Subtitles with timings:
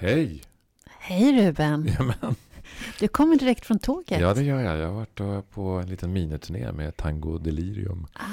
[0.00, 0.42] Hej!
[0.86, 1.86] Hej Ruben!
[1.98, 2.34] Jamen.
[3.00, 4.20] Du kommer direkt från tåget.
[4.20, 4.76] Ja, det gör jag.
[4.78, 8.06] Jag har varit då på en liten miniturné med Tango Delirium.
[8.12, 8.24] Ah,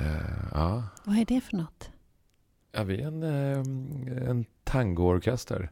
[0.00, 0.82] Eh, ja.
[1.04, 1.90] vad är det för något?
[2.72, 5.70] ja, vi är en, eh, en tangoorkester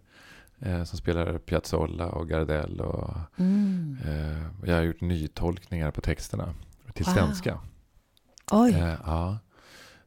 [0.58, 2.80] eh, som spelar Piazzolla och Gardel.
[2.80, 3.96] Och, Mm.
[4.04, 6.54] eh, jag har gjort nytolkningar på texterna
[6.94, 7.14] till Wow.
[7.14, 7.60] svenska.
[8.50, 9.38] Oj, Eh, ja.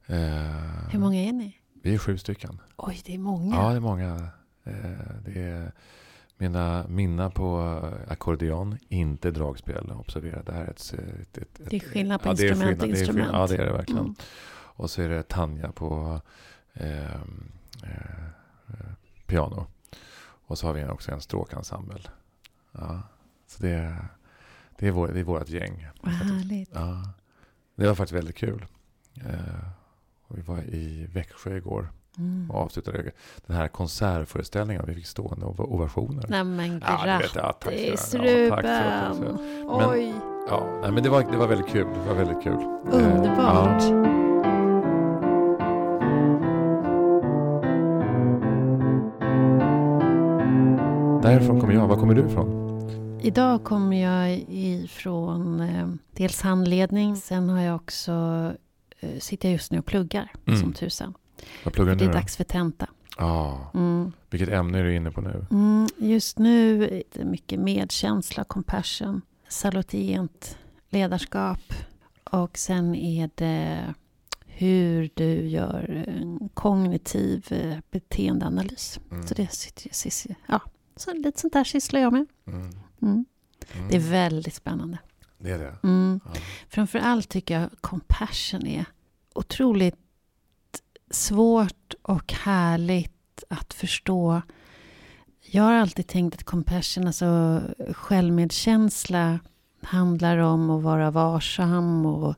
[0.05, 1.57] Eh, hur många är ni?
[1.83, 2.61] Vi är sju stycken.
[2.77, 3.55] Oj, det är många.
[3.55, 4.27] Ja, det är många.
[4.63, 4.73] Eh,
[5.25, 5.71] det är
[6.37, 7.59] mina minna på
[8.07, 9.91] ackordeon, inte dragspel.
[9.91, 10.93] Observera, det här är ett...
[10.93, 13.27] ett, ett, Det är skillnad på ja, instrument och skillnad, instrument.
[13.27, 13.41] skillnad.
[13.41, 14.03] Ja, det är det verkligen.
[14.03, 14.15] Mm.
[14.81, 16.21] Och så är det Tanja på
[16.73, 17.15] eh,
[17.83, 18.91] eh,
[19.25, 19.67] piano.
[20.45, 22.01] Och så har vi också en stråkensemble.
[22.71, 23.01] Ja,
[23.47, 24.07] så det är,
[24.77, 25.87] det är, vår, det är vårt gäng.
[26.01, 26.69] Vad härligt.
[26.73, 27.13] Ja,
[27.75, 28.65] det var faktiskt väldigt kul.
[29.15, 29.65] Eh,
[30.27, 31.91] vi var i Växjö igår
[32.21, 32.51] Mm.
[32.51, 33.11] och avslutade
[33.45, 34.83] den här konsertföreställningen.
[34.87, 36.25] Vi fick stående ov- ovationer.
[36.29, 38.51] Nej men Ja, grattis ja, tack så mycket.
[38.51, 38.65] Ruben!
[38.65, 39.13] Ja,
[39.77, 40.13] Men- Oj,
[40.49, 41.87] Ja, nej, men det var, det var väldigt kul.
[41.93, 42.53] Det var väldigt kul.
[42.53, 43.83] Eh, underbart.
[43.83, 44.07] ja.
[51.23, 51.87] Därifrån kommer jag.
[51.87, 52.61] Var kommer du ifrån?
[53.21, 57.15] Idag kommer jag ifrån eh, dels handledning.
[57.15, 58.11] Sen har jag också,
[58.99, 60.59] eh, sitter jag just nu och pluggar Mm.
[60.59, 61.13] som tusan.
[61.63, 62.19] Vad pluggar du det nu är då?
[62.19, 62.87] dags för tenta.
[63.17, 64.11] Ja, Mm.
[64.29, 65.45] vilket ämne är du inne på nu?
[65.51, 70.57] Mm, just nu är det mycket medkänsla, compassion, salutient
[70.89, 71.73] ledarskap.
[72.23, 73.93] Och sen är det
[74.45, 78.99] hur du gör en kognitiv eh, beteendeanalys.
[79.11, 79.27] Mm.
[79.27, 80.61] Så det sitter, sitter, ja,
[80.95, 82.25] så lite sånt där sysslar jag med.
[82.47, 82.59] Mm.
[82.61, 82.71] Mm.
[83.01, 83.87] Mm.
[83.89, 84.97] Det är väldigt spännande.
[85.37, 85.75] Det är det.
[85.81, 86.19] Ja.
[86.69, 88.85] Framför allt tycker jag compassion är
[89.33, 89.95] otroligt
[91.11, 94.41] svårt och härligt att förstå.
[95.41, 97.61] Jag har alltid tänkt att compassion, alltså
[97.93, 99.39] självmedkänsla,
[99.81, 102.35] handlar om att vara varsam och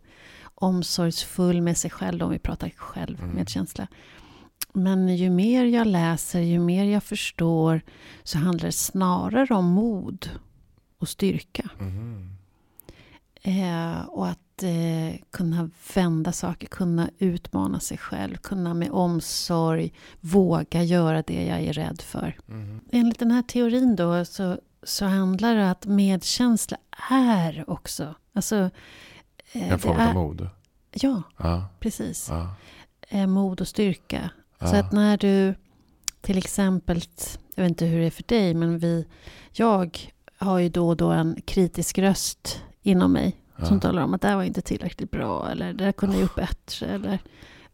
[0.55, 3.87] omsorgsfull med sig själv, om vi pratar självmedkänsla.
[4.73, 7.81] Men ju mer jag läser, ju mer jag förstår,
[8.23, 10.29] så handlar det snarare om mod
[10.97, 11.69] och styrka.
[11.79, 12.12] Mm.
[13.45, 20.83] Eh, och att eh, kunna vända saker, kunna utmana sig själv, kunna med omsorg våga
[20.83, 22.37] göra det jag är rädd för.
[22.45, 22.79] Mhm.
[22.91, 26.77] Enligt den här teorin då så, så handlar det att medkänsla
[27.11, 28.69] är också, alltså...
[29.51, 30.47] eh, En form av mod.
[30.91, 32.29] Ja, Ja, precis.
[33.09, 34.29] ja, mod och styrka.
[34.59, 34.67] ja.
[34.67, 35.55] Så att när du
[36.21, 37.01] till exempel,
[37.55, 39.05] jag vet inte hur det är för dig, men vi,
[39.51, 39.99] jag
[40.37, 43.65] har ju då och då en kritisk röst inom mig ja.
[43.65, 46.21] som talar om att det här var inte tillräckligt bra eller det här kunde jag
[46.21, 47.19] gjort bättre eller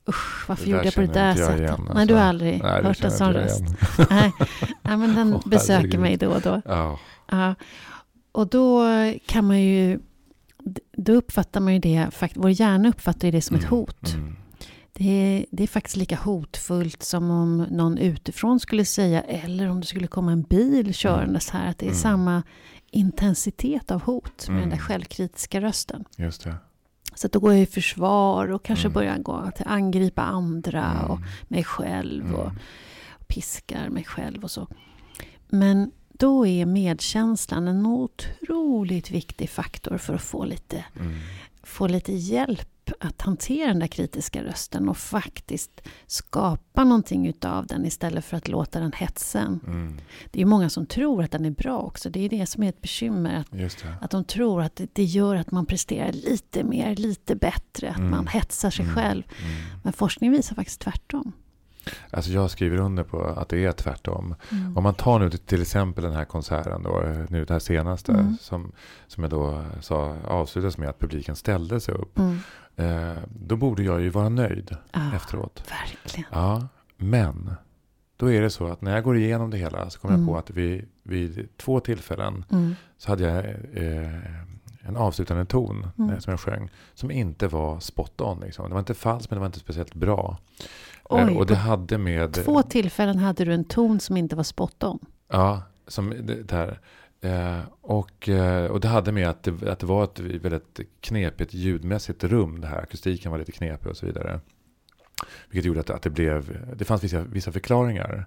[0.09, 1.59] usch varför där gjorde jag på det där sättet.
[1.59, 2.05] igen, Nej, alltså.
[2.05, 3.63] du har aldrig Nej, hört en sån röst.
[4.09, 4.33] Nej.
[4.81, 5.99] Nej, men den Åh, besöker herregud.
[5.99, 6.61] mig då och då.
[6.65, 6.99] Ja.
[7.31, 7.55] Ja.
[8.31, 8.83] Och då
[9.25, 9.99] kan man ju,
[10.97, 14.13] då uppfattar man ju det, vår hjärna uppfattar ju det som ett Mm, hot.
[14.13, 14.35] mm.
[14.93, 19.79] Det är, det är faktiskt lika hotfullt som om någon utifrån skulle säga, eller om
[19.81, 21.99] det skulle komma en bil körandes här, att det är Mm.
[22.01, 22.43] samma
[22.91, 24.69] intensitet av hot med den Mm.
[24.69, 26.05] där självkritiska rösten.
[26.17, 26.55] Just det.
[27.15, 28.93] Så att då går jag i försvar och kanske Mm.
[28.93, 31.29] börjar gå till angripa andra och Mm.
[31.47, 32.59] mig själv och Mm.
[33.27, 34.67] piskar mig själv och så.
[35.47, 41.19] Men då är medkänslan en otroligt viktig faktor för att få lite, Mm.
[41.63, 42.69] få lite hjälp
[42.99, 48.47] att hantera den där kritiska rösten och faktiskt skapa någonting utav den istället för att
[48.47, 49.59] låta den hetsa en.
[49.67, 49.97] Mm.
[50.31, 52.09] Det är många som tror att den är bra också.
[52.09, 53.35] Det är det som är ett bekymmer.
[53.39, 57.89] Att, att de tror att det, gör att man presterar lite mer, lite bättre.
[57.89, 58.09] Att Mm.
[58.11, 58.95] man hetsar sig Mm.
[58.95, 59.23] själv.
[59.41, 59.55] Mm.
[59.83, 61.31] Men forskning visar faktiskt tvärtom.
[62.11, 64.35] Alltså jag skriver under på att det är tvärtom.
[64.51, 64.77] Mm.
[64.77, 68.37] Om man tar nu till exempel den här konserten då, nu det här senaste Mm.
[68.41, 68.71] som,
[69.07, 72.19] som jag då sa avslutades med att publiken ställde sig upp.
[72.19, 72.39] Mm.
[72.79, 75.63] Eh, då borde jag ju vara nöjd Ja, efteråt.
[75.71, 76.29] verkligen.
[76.31, 76.67] Ja,
[76.97, 77.51] men
[78.17, 80.27] då är det så att när jag går igenom det hela så kommer Mm.
[80.27, 82.75] jag på att vid, vid två tillfällen Mm.
[82.97, 83.45] så hade jag
[83.83, 86.21] eh, en avslutande ton Mm.
[86.21, 88.39] som jag sjöng som inte var spot on.
[88.39, 88.67] Liksom.
[88.67, 90.37] Det var inte falskt men det var inte speciellt bra.
[90.59, 90.65] Eh,
[91.27, 92.33] Oj, och det hade med...
[92.33, 94.99] två tillfällen hade du en ton som inte var spot on.
[95.31, 96.79] Ja, som det där.
[97.21, 101.53] Eh, och, eh, och det hade med att det, att det var ett väldigt knepigt
[101.53, 102.61] ljudmässigt rum.
[102.61, 104.39] Det här akustiken var lite knepig och så vidare.
[105.49, 108.25] Vilket gjorde att, att det blev, det fanns vissa, vissa förklaringar.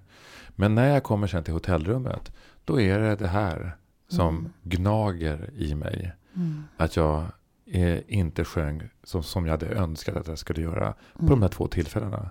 [0.49, 2.31] Men när jag kommer sen till hotellrummet,
[2.65, 4.51] då är det det här som Mm.
[4.63, 6.11] gnager i mig.
[6.35, 6.63] Mm.
[6.77, 7.25] Att jag
[7.65, 11.29] eh, inte sjöng så, som jag hade önskat att jag skulle göra på Mm.
[11.29, 12.29] de här två tillfällena.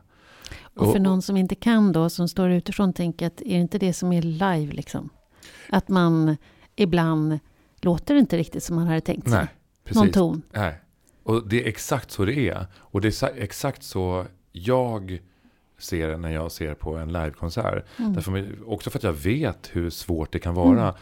[0.76, 3.78] Och för någon som inte kan då, som står utifrån, tänker att är det inte
[3.78, 5.10] det som är live liksom?
[5.68, 6.36] Att man
[6.76, 7.38] ibland
[7.80, 9.38] låter inte riktigt som man hade tänkt sig.
[9.38, 9.48] Nej,
[9.84, 10.02] precis.
[10.02, 10.42] Någon ton.
[10.52, 10.74] Nej.
[11.22, 12.66] Och det är exakt så det är.
[12.76, 15.20] Och det är exakt så jag
[15.78, 17.84] ser det när jag ser på en livekonsert.
[17.98, 18.12] Mm.
[18.12, 20.94] Därför, också för att jag vet hur svårt det kan vara.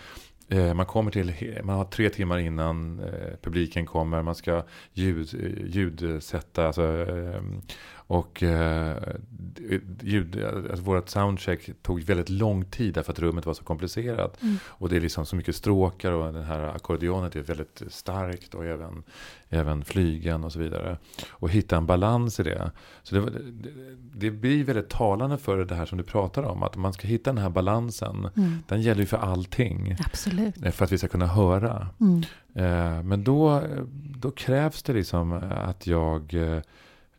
[0.48, 5.28] Eh, Man kommer till, man har tre timmar innan eh, publiken kommer, man ska ljud,
[5.34, 7.42] eh, ljudsätta, alltså, eh,
[8.10, 8.96] och eh,
[10.02, 14.42] ljud, alltså vårt soundcheck tog väldigt lång tid därför att rummet var så komplicerat.
[14.42, 14.56] Mm.
[14.64, 18.66] Och det är liksom så mycket stråkar och den här ackordionet är väldigt starkt och
[18.66, 19.02] även,
[19.48, 20.98] även flygen och så vidare.
[21.30, 22.70] Och hitta en balans i det.
[23.02, 23.70] Så det, det,
[24.14, 27.30] det blir väldigt talande för det här som du pratar om, att man ska hitta
[27.32, 28.28] den här balansen.
[28.36, 28.58] Mm.
[28.68, 29.96] Den gäller ju för allting.
[30.06, 30.64] Absolut.
[30.64, 31.88] eh, För att vi ska kunna höra.
[32.00, 32.22] Mm.
[32.54, 33.62] Eh, Men då,
[34.16, 36.34] då krävs det liksom att jag,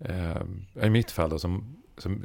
[0.05, 2.23] eh, i mitt fall då, som, som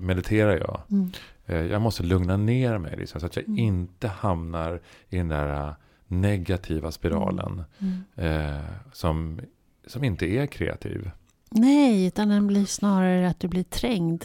[0.00, 0.80] mediterar jag.
[0.90, 1.10] Mm.
[1.46, 3.58] Eh, Jag måste lugna ner mig liksom, så att jag Mm.
[3.58, 5.74] inte hamnar i den där eh,
[6.06, 7.64] negativa spiralen.
[7.78, 8.02] Mm.
[8.56, 9.40] Eh, som,
[9.86, 11.10] som inte är kreativ.
[11.50, 14.24] Nej, utan den blir snarare att du blir trängd.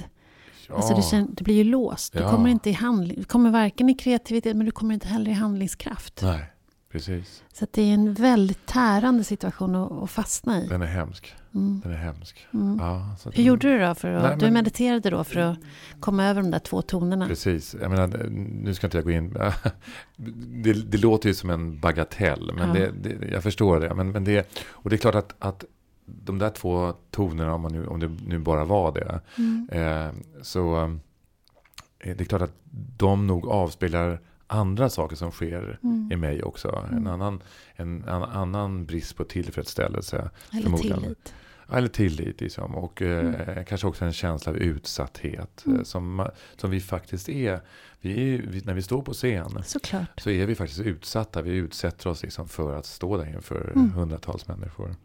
[0.70, 2.14] Ja, Alltså du, känner, blir ju låst.
[2.14, 2.32] Du Ja.
[2.32, 3.18] kommer inte i handling.
[3.18, 6.20] Du kommer varken i kreativitet men du kommer inte heller i handlingskraft.
[6.24, 6.44] nej,
[6.92, 7.44] precis.
[7.54, 10.68] Så det är en väldigt tärande situation att, att fastna i.
[10.68, 11.34] Den är hemsk.
[11.56, 11.80] Mm.
[11.84, 12.48] Den är hemsk.
[12.54, 12.78] Mm.
[12.80, 13.96] Ja, så Hur gjorde du då?
[13.96, 15.58] För att, Nej, Du men- mediterade då för att
[16.00, 17.28] komma över de där två tonerna?
[17.28, 17.76] Precis.
[17.82, 18.08] Jag menar,
[18.64, 19.34] nu ska inte jag gå in.
[20.64, 22.52] Det, det låter ju som en bagatell.
[22.56, 22.74] Men Ja.
[22.74, 23.94] det, det, jag förstår det.
[23.94, 24.58] Men, men det.
[24.70, 25.64] Och det är klart att, att
[26.06, 29.22] de där två tonerna, om, man nu, om det nu bara var det.
[29.38, 29.70] Mm.
[29.72, 30.84] Eh, så
[32.00, 32.56] eh, det är klart att
[32.98, 34.20] de nog avspeglar
[34.50, 36.10] andra saker som sker Mm.
[36.12, 36.86] i mig också.
[36.92, 37.08] En, Mm.
[37.08, 37.44] annan,
[37.76, 40.30] en, en annan brist på tillfredsställelse.
[40.54, 41.34] Eller tillit.
[41.72, 42.76] Eller tillit liksom.
[42.76, 45.64] Och eh, kanske också en känsla av utsatthet.
[45.66, 45.86] eh, Mm.
[45.86, 47.60] Som, som vi faktiskt är.
[48.02, 50.20] Vi är vi, när vi står på scen Såklart.
[50.20, 51.42] så är vi faktiskt utsatta.
[51.42, 53.92] Vi utsätter oss liksom för att stå där inför Mm.
[53.92, 54.96] hundratals människor.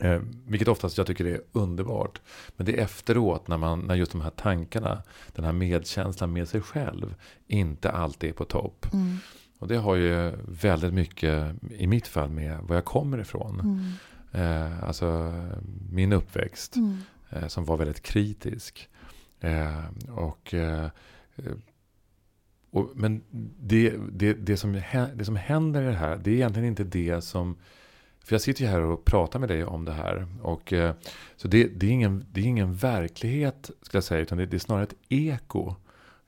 [0.00, 2.20] Eh, vilket oftast jag tycker är underbart.
[2.56, 5.02] Men det är efteråt när, man, när just de här tankarna,
[5.32, 7.14] den här medkänslan med sig själv,
[7.46, 8.86] inte alltid är på topp.
[8.92, 9.16] Mm.
[9.58, 13.60] Och det har ju väldigt mycket, i mitt fall, med var jag kommer ifrån.
[13.60, 13.92] Mm.
[14.32, 15.32] Eh, alltså
[15.90, 16.98] min uppväxt Mm.
[17.30, 18.88] eh, som var väldigt kritisk.
[19.40, 20.86] Eh, och, eh,
[22.70, 23.22] och, men
[23.60, 24.82] det, det, det, som,
[25.14, 27.56] det som händer i det här, det är egentligen inte det som...
[28.28, 30.26] För jag sitter ju här och pratar med dig om det här.
[30.42, 30.94] Och, eh,
[31.36, 34.56] så det, det, är ingen, det är ingen verklighet, ska jag säga, utan det, det
[34.56, 35.74] är snarare ett eko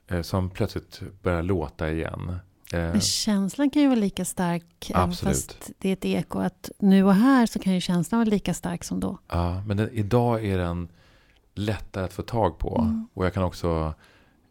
[0.07, 2.29] eh, som plötsligt börjar låta igen.
[2.73, 4.91] Eh, Men känslan kan ju vara lika stark.
[4.93, 5.35] Absolut.
[5.35, 6.39] Fast det är ett eko.
[6.39, 9.17] Att nu och här så kan ju känslan vara lika stark som då.
[9.27, 10.87] Ja, men den, idag är den
[11.55, 12.77] lättare att få tag på.
[12.81, 13.07] Mm.
[13.13, 13.93] Och jag kan också...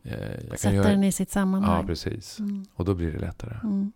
[0.02, 1.81] Eh, jag kan Sätta göra, den i sitt sammanhang.
[1.81, 2.38] Ja, precis.
[2.38, 2.67] Mm.
[2.75, 3.56] Och då blir det lättare.
[3.62, 3.93] Mm.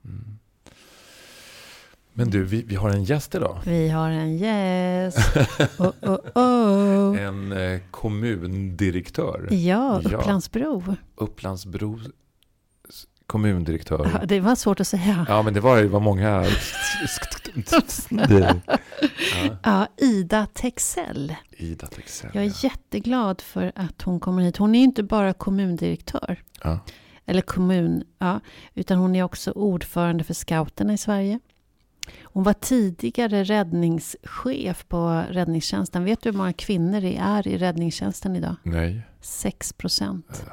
[2.16, 3.58] Men du, vi, vi har en gäst idag.
[3.64, 5.18] Vi har en gäst.
[5.78, 7.20] Oh, oh, oh.
[7.22, 9.48] En eh, kommundirektör.
[9.50, 10.18] Ja, Ja.
[11.16, 12.00] Upplandsbro.
[13.26, 14.10] Kommundirektör.
[14.14, 15.26] Ja, det var svårt att säga.
[15.28, 16.44] Ja, men det var, det var många...
[18.10, 18.54] ja,
[19.62, 21.34] Ja, Ida Texell.
[21.50, 22.30] Ida Texell.
[22.34, 24.56] Jag är jätteglad för att hon kommer hit.
[24.56, 26.42] Hon är inte bara kommundirektör.
[26.62, 26.78] Ja.
[27.26, 28.40] Eller kommun, ja.
[28.74, 31.40] Utan hon är också ordförande för scouterna i Sverige.
[32.22, 36.04] Hon var tidigare räddningschef på räddningstjänsten.
[36.04, 38.56] Vet du hur många kvinnor det är i räddningstjänsten idag?
[38.62, 39.02] Nej.
[39.20, 40.44] 6 procent.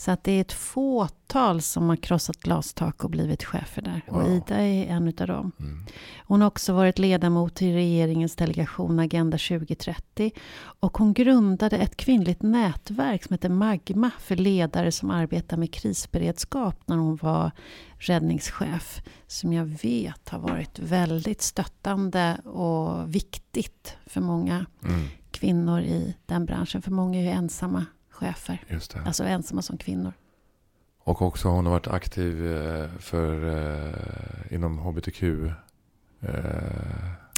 [0.00, 4.00] Så att det är ett fåtal som har krossat glastak och blivit chefer där.
[4.08, 4.32] Och Wow.
[4.32, 5.52] Ida är en utav dem.
[5.60, 5.86] Mm.
[6.26, 10.30] Hon har också varit ledamot i regeringens delegation Agenda 2030.
[10.60, 16.76] Och hon grundade ett kvinnligt nätverk som heter Magma för ledare som arbetar med krisberedskap
[16.86, 17.50] när hon var
[17.98, 19.02] räddningschef.
[19.26, 25.06] Som jag vet har varit väldigt stöttande och viktigt för många Mm.
[25.30, 26.82] kvinnor i den branschen.
[26.82, 27.86] För många är ju ensamma
[28.20, 28.62] chefer.
[28.68, 29.00] Just det.
[29.06, 30.12] Alltså ensamma som kvinnor.
[31.04, 33.56] Och också hon har varit aktiv eh, för,
[33.88, 35.22] eh, inom hbtq.
[35.22, 36.30] Eh,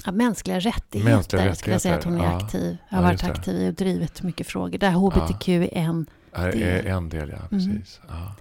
[0.05, 2.45] Ja, mänskliga rättigheter Mänskliga skulle jag säga att hon är rättigheter, ja.
[2.45, 2.77] aktiv.
[2.89, 4.77] Har Ja, varit aktiv i och drivit mycket frågor.
[4.77, 6.05] Där HBTQ är en.
[6.31, 7.47] Det- är en del, ja.
[7.49, 8.01] Precis.
[8.07, 8.35] Ja.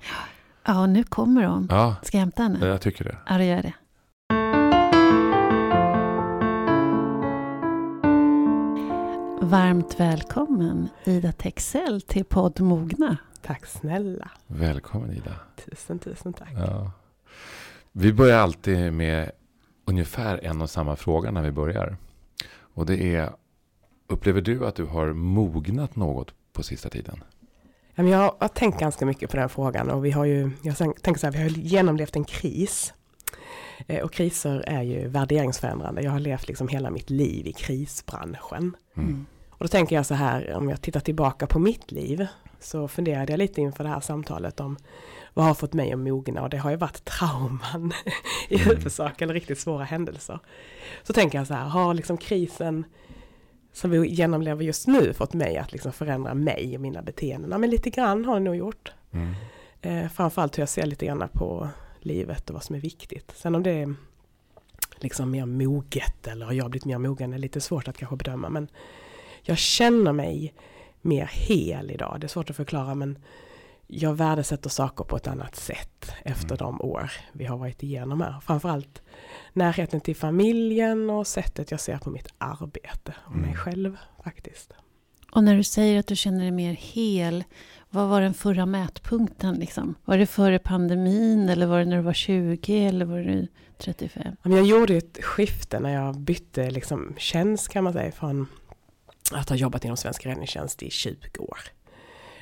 [0.65, 1.67] Ja, nu kommer hon.
[1.71, 2.67] ja, Ska jag hämta henne?
[2.67, 3.17] jag tycker det.
[3.27, 3.73] Ja, det gör det.
[9.53, 13.17] Varmt välkommen Ida Texell till podd Mogna.
[13.43, 14.31] Tack snälla.
[14.47, 15.37] Välkommen Ida.
[15.65, 16.49] Tusen, tusen tack.
[16.57, 16.91] Ja.
[17.93, 19.31] Vi börjar alltid med
[19.85, 21.97] ungefär en och samma fråga när vi börjar.
[22.75, 23.31] Och det är,
[24.07, 27.25] upplever du att du har mognat något på sista tiden?
[27.95, 31.27] Jag har tänkt ganska mycket på den frågan och vi har ju, jag tänker så
[31.27, 32.95] här, vi har genomlevt en kris.
[33.87, 36.03] Eh, Och kriser är ju värderingsförändrande.
[36.03, 38.77] Jag har levt liksom hela mitt liv i krisbranschen.
[38.97, 39.27] Mm.
[39.63, 42.27] Och då tänker jag så här, om jag tittar tillbaka på mitt liv,
[42.61, 44.77] så funderade jag lite inför det här samtalet om
[45.35, 47.93] vad har fått mig att mogna och det har ju varit trauman
[48.49, 48.69] i Mm.
[48.69, 50.39] huvudsak, eller riktigt svåra händelser.
[51.03, 52.85] Så tänker jag så här, har liksom krisen
[53.73, 57.51] som vi genomlever just nu fått mig att liksom förändra mig och mina beteenden?
[57.51, 58.93] Ja, men lite grann har det nog gjort.
[59.13, 59.35] Mm.
[59.83, 61.69] Eh, framförallt hur jag ser lite grann på
[62.01, 63.33] livet och vad som är viktigt.
[63.37, 63.95] Sen om det är
[64.97, 68.49] liksom mer moget eller har jag blivit mer mogen är lite svårt att kanske bedöma.
[68.49, 68.69] Men
[69.43, 70.55] jag känner mig
[71.01, 72.17] mer hel idag.
[72.21, 73.19] Det är svårt att förklara men
[73.87, 76.59] jag värdesätter saker på ett annat sätt efter Mm.
[76.59, 78.41] de år vi har varit igenom här.
[78.47, 79.03] Framförallt
[79.53, 83.57] närheten till familjen och sättet jag ser på mitt arbete och mig Mm.
[83.57, 84.73] själv faktiskt.
[85.33, 87.45] Och när du säger att du känner dig mer hel,
[87.91, 89.55] vad var den förra mätpunkten?
[89.55, 89.95] Liksom?
[90.05, 93.47] Var det före pandemin eller var det när du var 20 eller var det
[93.79, 94.23] 35?
[94.43, 98.47] Ja, men Jag gjorde ett skifte när jag bytte liksom tjänst kan man säga från
[99.35, 101.59] att ha jobbat inom Svensk Räddningstjänst i 20 år.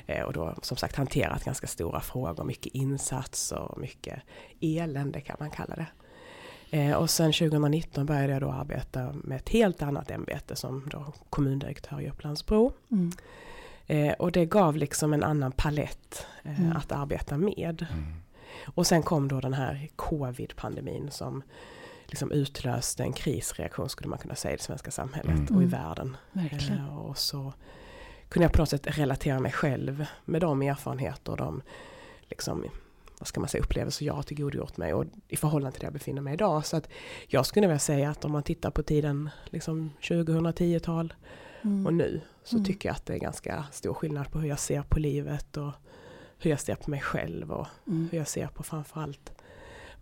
[0.05, 4.19] Eh, Och då som sagt hanterat ganska stora frågor, mycket insatser, mycket
[4.61, 5.87] elände kan man kalla det.
[6.77, 11.13] Eh, Och sen 2019 började jag då arbeta med ett helt annat ämbete som då
[11.29, 12.73] kommundirektör i Upplandsbro.
[12.91, 13.11] Mm.
[13.87, 16.77] Eh, Och det gav liksom en annan palett eh, Mm.
[16.77, 17.85] att arbeta med.
[17.91, 18.13] Mm.
[18.65, 21.43] Och sen kom då den här covid-pandemin som
[22.11, 25.55] liksom utlöste en krisreaktion skulle man kunna säga i det svenska samhället Mm.
[25.55, 25.69] och i Mm.
[25.69, 26.17] världen.
[26.31, 26.77] Verkligen.
[26.79, 27.53] Eh, och så
[28.29, 31.61] kunde jag på något sätt relatera mig själv med de erfarenheter och de
[32.21, 32.65] liksom,
[33.19, 35.93] vad ska man säga, upplevelser jag har tillgodogjort mig och i förhållande till där jag
[35.93, 36.65] befinner mig idag.
[36.65, 36.89] Så att
[37.27, 41.13] jag skulle vilja säga att om man tittar på tiden liksom 2010-tal
[41.63, 41.85] Mm.
[41.85, 42.65] och nu så Mm.
[42.65, 45.71] tycker jag att det är ganska stor skillnad på hur jag ser på livet och
[46.37, 48.07] hur jag ser på mig själv och Mm.
[48.11, 49.31] hur jag ser på framförallt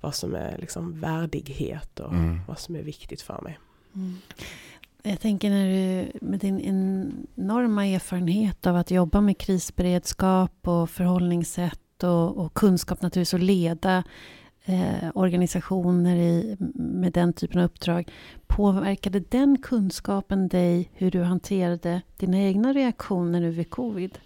[0.02, 2.40] vad som är liksom värdighet och Mm.
[2.48, 3.60] vad som är viktigt för mig.
[3.96, 4.16] Mm.
[5.04, 6.60] Jag tänker när du med din
[7.36, 14.04] enorma erfarenhet av att jobba med krisberedskap och förhållningssätt och, och kunskap naturligtvis att leda
[14.66, 18.12] eh, organisationer i, med den typen av uppdrag.
[18.48, 24.20] Påverkade den kunskapen dig hur du hanterade dina egna reaktioner nu vid covid?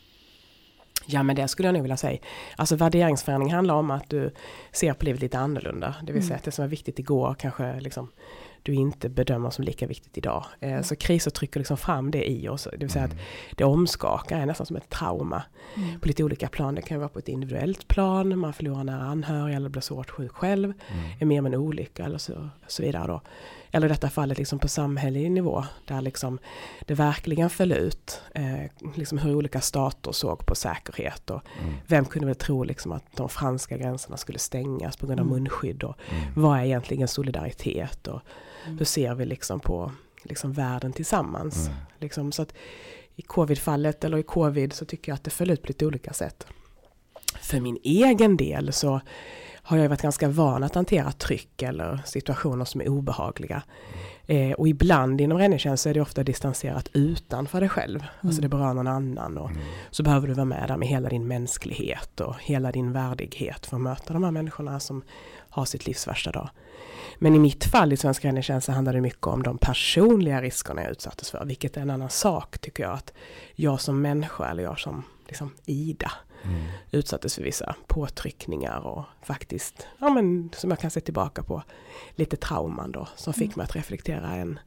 [1.05, 2.19] Ja men det skulle jag nog vilja säga.
[2.55, 4.31] Alltså värderingsförändring handlar om att du
[4.72, 5.95] ser på livet lite annorlunda.
[6.01, 6.27] Det vill Mm.
[6.27, 8.10] säga att det som var viktigt igår kanske liksom
[8.65, 10.45] du inte bedömer som lika viktigt idag.
[10.60, 12.67] Eh, Så kriser trycker liksom fram det i oss.
[12.72, 13.24] Det vill säga att Mm.
[13.55, 15.43] det omskakar, är nästan som ett trauma.
[15.75, 16.00] Mm.
[16.00, 16.75] På lite olika plan.
[16.75, 20.31] Det kan vara på ett individuellt plan, man förlorar nära anhöriga eller blir svårt sjuk
[20.31, 20.74] själv.
[20.91, 21.03] Mm.
[21.19, 23.22] är med om en olycka eller så, så vidare då.
[23.75, 26.39] Eller i detta fallet liksom på samhällelig nivå där liksom
[26.86, 28.22] det verkligen föll ut.
[28.36, 31.74] Eh, liksom hur olika stater såg på säkerhet och Mm.
[31.88, 35.38] vem kunde väl tro liksom att de franska gränserna skulle stängas på grund av Mm.
[35.38, 36.24] munskydd och Mm.
[36.36, 38.22] vad är egentligen solidaritet och
[38.65, 38.77] Mm.
[38.77, 39.92] hur ser vi liksom på
[40.24, 41.68] liksom världen tillsammans.
[41.68, 41.77] Mm.
[42.00, 42.53] Liksom, så att
[43.15, 46.13] i covid-fallet eller i covid så tycker jag att det föll ut på lite olika
[46.13, 46.48] sätt.
[47.42, 49.01] För min egen del så
[49.65, 53.63] har jag varit ganska van att hantera tryck eller situationer som är obehagliga.
[54.27, 58.03] Eh, och ibland inom räddningstjänst så är det ofta distanserat utanför dig själv.
[58.22, 59.62] Alltså det berör någon annan och Mm.
[59.91, 63.75] så behöver du vara med där med hela din mänsklighet och hela din värdighet för
[63.77, 65.03] att möta de här människorna som
[65.50, 66.50] har sitt livs värsta dag.
[67.20, 70.82] Men i mitt fall i Svenska räddningstjänst så handlar det mycket om de personliga riskerna
[70.82, 72.93] jag utsattes för, vilket är en annan sak tycker jag.
[72.93, 73.13] Att
[73.55, 76.12] jag som människa, eller jag som liksom Ida,
[76.43, 76.62] Mm.
[76.91, 81.63] utsattes för vissa påtryckningar och faktiskt, ja men som jag kan se tillbaka på,
[82.15, 83.53] lite trauman då, som fick Mm.
[83.57, 84.59] mig att reflektera en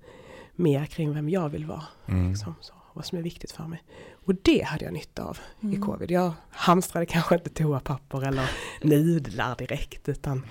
[0.55, 1.85] mer kring vem jag vill vara.
[2.07, 2.29] Mm.
[2.31, 3.83] Liksom, så, vad som är viktigt för mig.
[4.27, 5.83] Och det hade jag nytta av i Mm.
[5.83, 6.11] covid.
[6.11, 8.51] Jag hamstrade kanske inte toapapper eller
[8.83, 10.47] nudlar direkt utan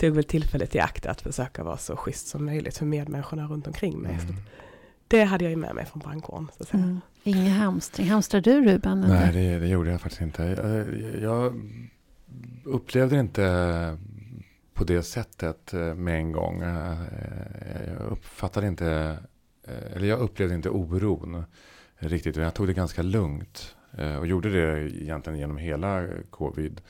[0.00, 3.66] tog väl tillfället i akt att försöka vara så schysst som möjligt för medmänniskorna runt
[3.66, 4.18] omkring mig.
[5.10, 6.48] Det hade jag ju med mig från brandkåren.
[6.56, 6.82] Så att säga.
[6.82, 7.00] Mm.
[7.22, 8.10] Ingen hamstring.
[8.10, 9.00] Hamstrar du Ruben?
[9.00, 9.52] Nej, eller?
[9.52, 10.42] det, det gjorde jag faktiskt inte.
[10.42, 11.54] Jag, jag
[12.64, 13.98] upplevde det inte
[14.74, 16.62] på det sättet eh, med en gång.
[16.62, 16.96] Eh,
[17.98, 19.18] Jag uppfattade inte,
[19.68, 21.44] eh, eller jag upplevde inte oron
[21.98, 22.36] riktigt.
[22.36, 23.76] Jag tog det ganska lugnt
[24.18, 26.80] och gjorde det egentligen genom hela covid.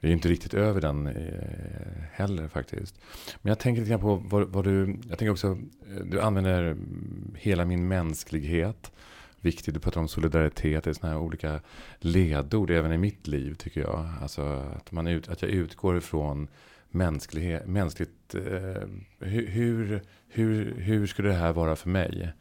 [0.00, 3.00] Vi är inte riktigt över den eh, heller faktiskt.
[3.42, 5.58] Men jag tänker lite grann på vad, vad du, jag tänker också,
[5.90, 8.92] eh, du använder mm, hela min mänsklighet.
[9.40, 11.60] Viktigt, du pratar om solidaritet, det är sådana här olika
[11.98, 14.06] ledord även i mitt liv tycker jag.
[14.22, 14.42] Alltså
[14.76, 16.48] att, man ut, att jag utgår ifrån
[16.90, 18.82] mänsklighet, mänskligt, eh,
[19.18, 22.32] hur, hur, hur, hur skulle det här vara för mig?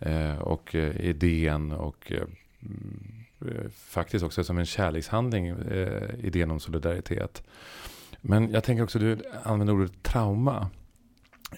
[0.00, 2.22] Eh, och eh, idén och eh,
[2.62, 3.19] mm,
[3.74, 7.42] faktiskt också som en kärlekshandling, eh, idén om solidaritet.
[8.20, 10.70] Men jag tänker också, du använder ordet trauma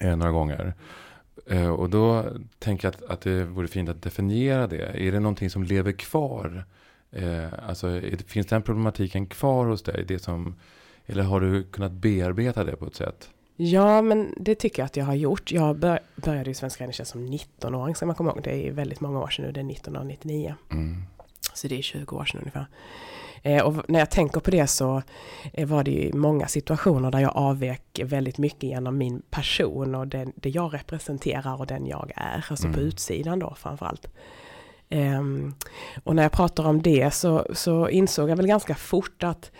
[0.00, 0.74] eh, några gånger.
[1.46, 2.24] Eh, och då
[2.58, 5.06] tänker jag att, att det vore fint att definiera det.
[5.06, 6.64] Är det någonting som lever kvar?
[7.10, 10.04] Eh, alltså, är, finns den problematiken kvar hos dig?
[10.08, 10.54] Det som,
[11.06, 13.30] eller har du kunnat bearbeta det på ett sätt?
[13.56, 15.52] Ja, men det tycker jag att jag har gjort.
[15.52, 18.42] Jag bör, började i Svenska Räddningstjänst som 19-åring, som man kommer ihåg.
[18.42, 20.54] Det är väldigt många år sedan nu, det är 1999.
[20.70, 21.02] Mm.
[21.54, 22.66] Så det är 20 år sedan ungefär.
[23.42, 25.02] Eh, och när jag tänker på det så
[25.52, 30.06] eh, var det ju många situationer där jag avvek väldigt mycket genom min person och
[30.06, 32.74] den, det jag representerar och den jag är, alltså mm.
[32.74, 34.06] på utsidan då framförallt.
[34.90, 35.54] Um,
[36.04, 39.50] och när jag pratar om det så, så insåg jag väl ganska fort att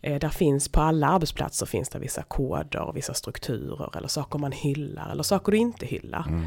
[0.00, 4.52] eh, där finns på alla arbetsplatser finns det vissa koder, vissa strukturer eller saker man
[4.52, 6.24] hyllar eller saker du inte hyllar.
[6.28, 6.46] Mm.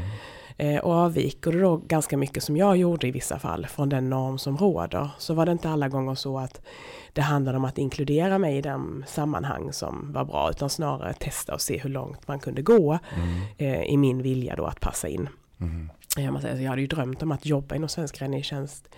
[0.58, 4.10] Eh, och avviker det då ganska mycket som jag gjorde i vissa fall från den
[4.10, 6.60] norm som råder så var det inte alla gånger så att
[7.12, 11.54] det handlade om att inkludera mig i de sammanhang som var bra utan snarare testa
[11.54, 13.42] och se hur långt man kunde gå mm.
[13.58, 15.28] eh, i min vilja då att passa in.
[15.60, 15.90] Mm.
[16.16, 18.88] Jag, säga, jag hade ju drömt om att jobba inom svensk räddningstjänst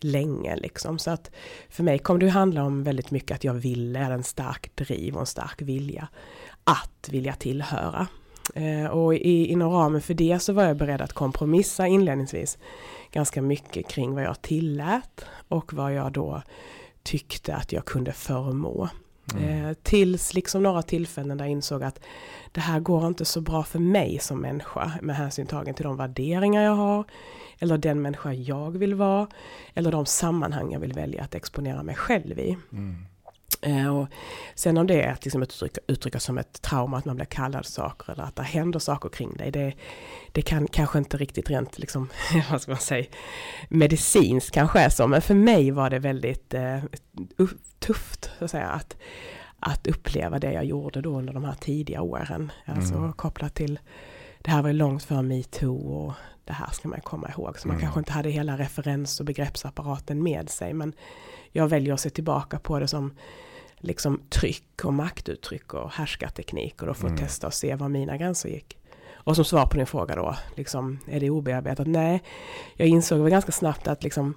[0.00, 0.98] länge liksom.
[0.98, 1.30] Så att
[1.68, 5.20] för mig kom det handla om väldigt mycket att jag ville, en stark driv och
[5.20, 6.08] en stark vilja
[6.64, 8.06] att vilja tillhöra.
[8.54, 12.58] Eh, och i, inom ramen för det så var jag beredd att kompromissa inledningsvis
[13.12, 16.42] ganska mycket kring vad jag tillät och vad jag då
[17.02, 18.88] tyckte att jag kunde förmå.
[19.34, 19.64] Mm.
[19.64, 22.00] Eh, tills liksom några tillfällen där jag insåg att
[22.52, 25.96] det här går inte så bra för mig som människa med hänsyn tagen till de
[25.96, 27.04] värderingar jag har
[27.58, 29.28] eller den människa jag vill vara
[29.74, 32.56] eller de sammanhang jag vill välja att exponera mig själv i.
[32.72, 33.04] Mm.
[33.60, 34.08] Eh, och
[34.54, 37.66] sen om det är att liksom uttrycka, uttrycka som ett trauma, att man blir kallad
[37.66, 39.50] saker eller att det händer saker kring dig.
[39.50, 39.72] Det,
[40.32, 42.08] det kan kanske inte riktigt rent, liksom,
[42.50, 43.06] vad ska man säga,
[43.68, 45.06] medicinskt kanske är så.
[45.06, 47.48] Men för mig var det väldigt uh,
[47.78, 48.96] tufft så att, säga, att,
[49.58, 52.52] att uppleva det jag gjorde då under de här tidiga åren.
[52.64, 53.12] Alltså mm.
[53.12, 53.78] kopplat till,
[54.38, 57.58] det här var ju långt före metoo och det här ska man komma ihåg.
[57.58, 57.82] Så man mm.
[57.82, 60.74] kanske inte hade hela referens och begreppsapparaten med sig.
[60.74, 60.92] Men
[61.52, 63.14] jag väljer att se tillbaka på det som
[63.78, 67.18] liksom tryck och maktuttryck och härskarteknik och då få mm.
[67.18, 68.78] testa och se var mina gränser gick.
[69.12, 71.86] Och som svar på din fråga då, liksom, är det obearbetat?
[71.86, 72.22] Nej,
[72.74, 74.34] jag insåg väl ganska snabbt att liksom,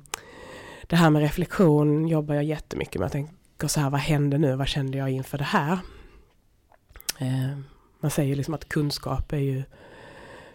[0.87, 3.05] det här med reflektion jobbar jag jättemycket med.
[3.05, 4.55] Jag tänker så här, vad hände nu?
[4.55, 5.79] Vad kände jag inför det här?
[7.19, 7.57] Eh,
[7.99, 9.63] man säger liksom att kunskap är ju,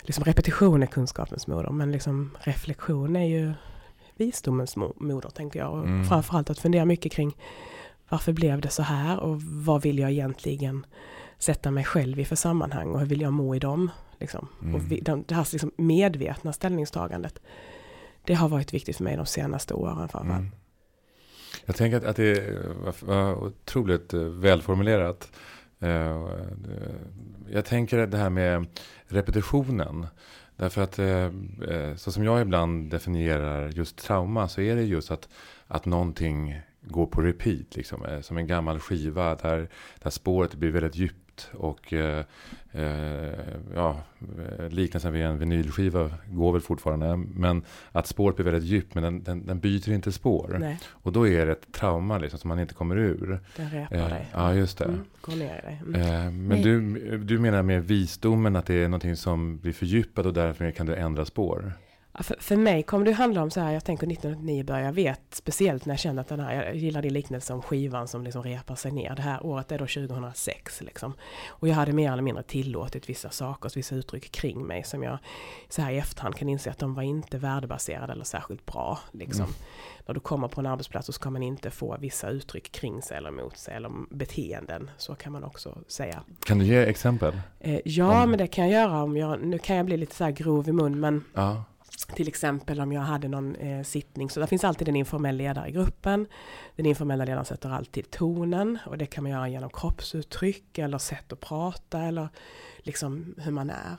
[0.00, 3.52] liksom repetition är kunskapens moder, men liksom reflektion är ju
[4.16, 5.72] visdomens moder, tänker jag.
[5.72, 6.04] Och mm.
[6.04, 7.36] framförallt att fundera mycket kring
[8.08, 10.86] varför blev det så här och vad vill jag egentligen
[11.38, 13.90] sätta mig själv i för sammanhang och hur vill jag må i dem.
[14.20, 14.48] Liksom.
[14.62, 14.74] Mm.
[14.74, 17.38] Och vi, det här liksom medvetna ställningstagandet,
[18.24, 20.40] det har varit viktigt för mig de senaste åren framförallt.
[20.40, 20.52] Mm.
[21.66, 22.58] Jag tänker att, att det
[23.00, 25.32] var otroligt eh, välformulerat.
[25.78, 26.28] Eh,
[27.50, 28.66] jag tänker det här med
[29.06, 30.06] repetitionen.
[30.56, 31.30] Därför att eh,
[31.96, 35.28] så som jag ibland definierar just trauma så är det just att,
[35.66, 37.76] att någonting går på repeat.
[37.76, 39.68] Liksom, eh, som en gammal skiva där,
[40.02, 41.50] där spåret blir väldigt djupt.
[41.52, 42.24] Och eh,
[42.72, 43.32] eh,
[43.74, 44.02] ja,
[44.70, 47.16] liknelsen vid en vinylskiva går väl fortfarande.
[47.16, 50.56] Men att spåret blir väldigt djupt men den, den, den byter inte spår.
[50.60, 50.78] Nej.
[50.90, 53.40] Och då är det ett trauma liksom, som man inte kommer ur.
[53.56, 54.28] Den repar eh, dig.
[54.32, 54.84] Ja, just det.
[54.84, 55.82] Mm, går ner dig.
[55.86, 56.00] Mm.
[56.00, 60.32] Eh, men du, du menar med visdomen att det är någonting som blir fördjupat och
[60.32, 61.72] därför kan du ändra spår?
[62.20, 65.20] För, för mig kommer det handla om så här, jag tänker 1999 börjar, jag vet
[65.30, 68.42] speciellt när jag känner att den här, jag gillar din liknelse om skivan som liksom
[68.42, 69.14] repar sig ner.
[69.16, 71.12] Det här året är då 2006 liksom.
[71.48, 75.18] Och jag hade mer eller mindre tillåtit vissa saker, vissa uttryck kring mig som jag
[75.68, 78.98] så här i efterhand kan inse att de var inte värdebaserade eller särskilt bra.
[79.12, 79.44] Liksom.
[79.44, 79.56] Mm.
[80.06, 83.16] När du kommer på en arbetsplats så ska man inte få vissa uttryck kring sig
[83.16, 84.90] eller mot sig eller beteenden.
[84.96, 86.22] Så kan man också säga.
[86.44, 87.40] Kan du ge exempel?
[87.60, 88.30] Eh, ja, om...
[88.30, 90.68] men det kan jag göra om jag, nu kan jag bli lite så här grov
[90.68, 91.64] i mun men ja
[92.14, 95.68] till exempel om jag hade någon eh, sittning, så där finns alltid en informell ledare
[95.68, 96.26] i gruppen.
[96.76, 101.32] Den informella ledaren sätter alltid tonen och det kan man göra genom kroppsuttryck eller sätt
[101.32, 102.28] att prata eller
[102.78, 103.96] liksom hur man är.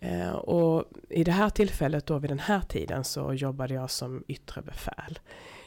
[0.00, 4.24] Eh, och i det här tillfället då vid den här tiden så jobbade jag som
[4.28, 5.18] yttre befäl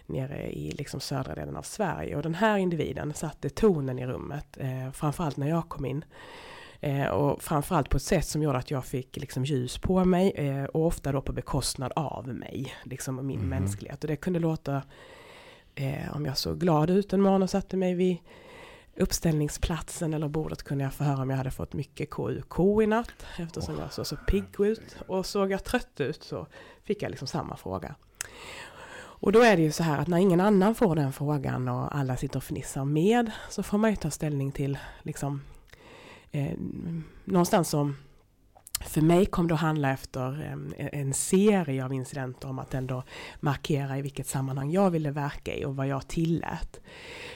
[0.06, 4.58] nere i liksom södra delen av Sverige och den här individen satte tonen i rummet,
[4.60, 6.06] eh, framförallt när jag kom in.
[6.84, 10.32] Eh, och framförallt på ett sätt som gjorde att jag fick liksom ljus på mig
[10.36, 13.50] eh, och ofta då på bekostnad av mig, liksom min mm.
[13.50, 14.04] mänsklighet.
[14.04, 14.82] Och det kunde låta,
[15.76, 18.18] eh, om jag såg glad ut en morgon och satte mig vid
[18.96, 23.26] uppställningsplatsen eller bordet kunde jag få höra om jag hade fått mycket KUK i natt
[23.38, 23.82] eftersom oh.
[23.82, 24.96] jag såg så pigg ut.
[25.08, 26.48] Och såg jag trött ut så
[26.84, 27.96] fick jag liksom samma fråga.
[28.96, 31.98] Och då är det ju så här att när ingen annan får den frågan och
[31.98, 35.42] alla sitter och fnissar med så får man ju ta ställning till liksom
[36.34, 36.58] eh,
[37.26, 37.96] någonstans som
[38.86, 40.44] för mig kom det att handla efter
[40.78, 43.04] eh, en serie av incidenter om att ändå
[43.40, 46.80] markera i vilket sammanhang jag ville verka i och vad jag tillät.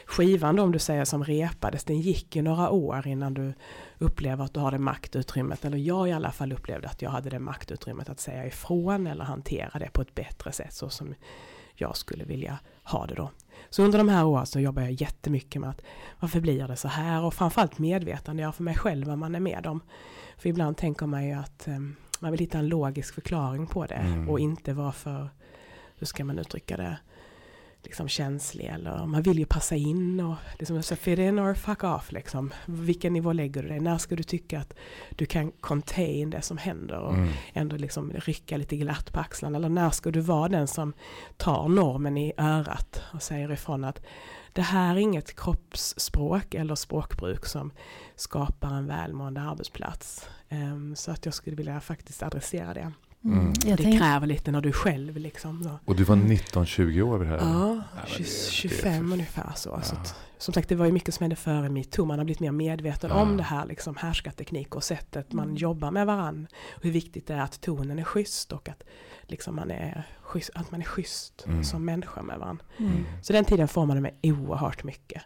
[0.06, 3.54] Skivan då om du säger som repades, den gick ju några år innan du
[3.98, 7.30] upplever att du har det maktutrymmet, eller jag i alla fall upplevde att jag hade
[7.30, 11.16] det maktutrymmet att säga ifrån eller hantera det på ett bättre sätt så som
[11.76, 13.32] jag skulle vilja ha det då.
[13.70, 15.82] Så under de här åren så jobbar jag jättemycket med att
[16.20, 19.68] varför blir det så här och framförallt medvetandegöra för mig själv vad man är med
[19.68, 19.82] om.
[20.38, 23.96] För ibland tänker man ju att um, man vill hitta en logisk förklaring på det
[23.96, 24.30] mm.
[24.30, 25.30] och inte vara för,
[25.98, 26.98] hur ska man uttrycka det,
[27.88, 31.84] liksom känslig eller man vill ju passa in och liksom så fit in or fuck
[31.84, 32.54] off liksom.
[32.66, 33.80] Vilken nivå lägger du dig?
[33.80, 34.74] När ska du tycka att
[35.16, 37.30] du kan contain det som händer och mm.
[37.54, 39.58] ändå liksom rycka lite glatt på axlarna?
[39.58, 40.94] Eller när ska du vara den som
[41.38, 44.02] tar normen i örat och säger ifrån att
[44.54, 47.72] det här är inget kroppsspråk eller språkbruk som
[48.16, 50.30] skapar en välmående arbetsplats.
[50.50, 52.92] Um, så att jag skulle vilja faktiskt adressera det.
[53.26, 53.40] Mm.
[53.40, 53.54] mm.
[53.54, 53.98] Det tänk...
[54.00, 55.64] kräver lite när du själv liksom.
[55.64, 55.80] Så.
[55.86, 57.50] Och du var 19-20 år vid det här?
[57.50, 57.84] Ja, Nej,
[58.18, 59.70] det, 25 det ungefär så.
[59.70, 59.82] Ja.
[59.82, 62.06] så att, som sagt, det var ju mycket som hände före metoo.
[62.06, 63.22] Man har blivit mer medveten ja.
[63.22, 65.56] om det här liksom, härskarteknik och sättet man mm.
[65.56, 66.48] jobbar med varann.
[66.76, 68.84] Och hur viktigt det är att tonen är schysst och att,
[69.22, 71.64] liksom, man, är schysst, att man är schysst mm.
[71.64, 72.66] som människa med varandra.
[72.78, 73.06] Mm.
[73.22, 75.22] Så den tiden formade mig oerhört mycket.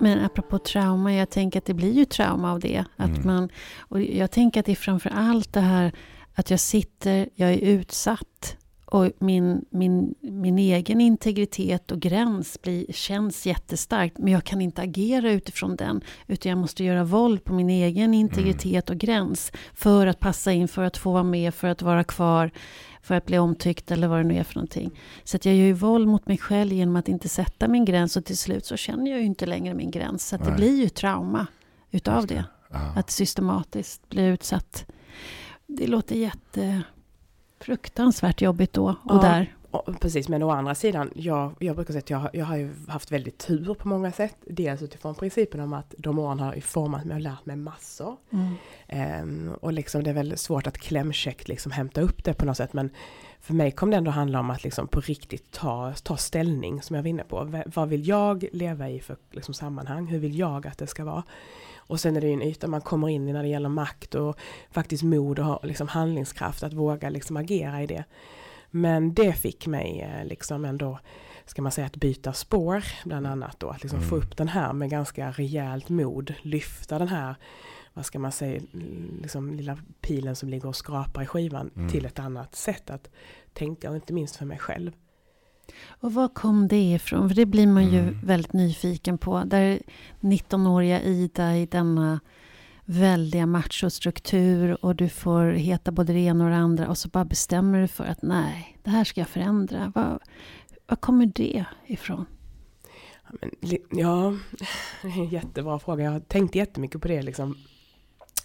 [0.00, 2.84] Men apropå trauma, jag tänker att det blir ju trauma av det.
[2.96, 3.26] Att mm.
[3.26, 5.92] man, och jag tänker att det är framför allt det här
[6.34, 8.56] att jag sitter, jag är utsatt
[8.90, 14.18] och min, min, min egen integritet och gräns blir, känns jättestarkt.
[14.18, 16.00] Men jag kan inte agera utifrån den.
[16.26, 19.52] Utan jag måste göra våld på min egen integritet och gräns.
[19.74, 22.50] För att passa in, för att få vara med, för att vara kvar.
[23.02, 24.90] För att bli omtyckt eller vad det nu är för någonting.
[25.24, 28.16] Så att jag gör ju våld mot mig själv genom att inte sätta min gräns.
[28.16, 30.28] Och till slut så känner jag ju inte längre min gräns.
[30.28, 31.46] Så att det blir ju trauma
[31.90, 32.34] utav det.
[32.34, 32.78] det.
[32.96, 34.86] Att systematiskt bli utsatt.
[35.66, 36.82] Det låter jätte
[37.60, 39.54] fruktansvärt jobbigt då och ja, där.
[40.00, 43.12] precis, men å andra sidan, jag, jag brukar säga att jag, jag har ju haft
[43.12, 44.36] väldigt tur på många sätt.
[44.46, 48.16] Dels utifrån principen om att de åren har format mig och lärt mig massor.
[48.30, 49.22] Mm.
[49.22, 52.56] Um, och liksom det är väldigt svårt att klämkäckt liksom hämta upp det på något
[52.56, 52.72] sätt.
[52.72, 52.90] Men
[53.40, 56.96] för mig kom det ändå handla om att liksom på riktigt ta, ta ställning, som
[56.96, 57.44] jag var inne på.
[57.44, 60.06] V vad vill jag leva i för liksom sammanhang?
[60.06, 61.22] Hur vill jag att det ska vara?
[61.88, 64.14] Och sen är det ju en yta man kommer in i när det gäller makt
[64.14, 64.38] och
[64.70, 68.04] faktiskt mod och liksom handlingskraft att våga liksom agera i det.
[68.70, 70.98] Men det fick mig eh, liksom ändå,
[71.44, 73.68] ska man säga, att byta spår bland annat då.
[73.68, 74.10] Att liksom mm.
[74.10, 77.34] få upp den här med ganska rejält mod, lyfta den här,
[77.94, 78.60] vad ska man säga,
[79.22, 81.90] liksom lilla pilen som ligger och skrapar i skivan mm.
[81.90, 83.10] till ett annat sätt att
[83.52, 84.92] tänka och inte minst för mig själv.
[85.86, 87.28] Och var kom det ifrån?
[87.28, 88.20] För det blir man ju mm.
[88.24, 89.42] väldigt nyfiken på.
[89.46, 89.82] Där
[90.20, 92.20] 19-åriga Ida i denna
[92.84, 97.24] väldiga machostruktur och du får heta både det ena och det andra och så bara
[97.24, 99.92] bestämmer du för att nej, det här ska jag förändra.
[99.94, 100.18] Var,
[100.86, 102.26] var kommer det ifrån?
[103.90, 104.34] Ja,
[105.30, 106.04] jättebra fråga.
[106.04, 107.56] Jag har tänkt jättemycket på det liksom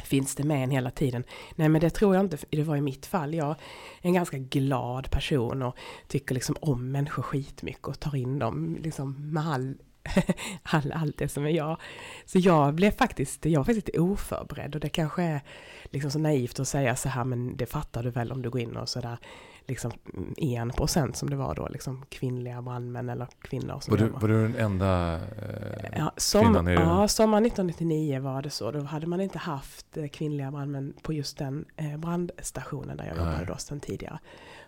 [0.03, 1.23] Finns det med en hela tiden?
[1.55, 3.33] Nej men det tror jag inte det var i mitt fall.
[3.33, 3.55] Jag är
[4.01, 5.77] en ganska glad person och
[6.07, 9.75] tycker liksom om människor skitmycket och tar in dem liksom med all,
[10.63, 11.77] all, allt det som är jag.
[12.25, 15.41] Så jag blev faktiskt, jag var faktiskt lite oförberedd och det kanske är
[15.83, 18.61] liksom så naivt att säga så här men det fattar du väl om du går
[18.61, 19.17] in och sådär
[19.67, 19.91] liksom
[20.37, 23.79] en procent som det var då, liksom kvinnliga brandmän eller kvinnor.
[23.79, 26.67] Som var, du, var du den enda eh, ja, som, kvinnan?
[26.67, 28.71] I ja, sommaren 1999 var det så.
[28.71, 33.17] Då hade man inte haft eh, kvinnliga brandmän på just den eh, brandstationen där jag
[33.17, 33.25] Nej.
[33.25, 34.19] jobbade då sedan tidigare.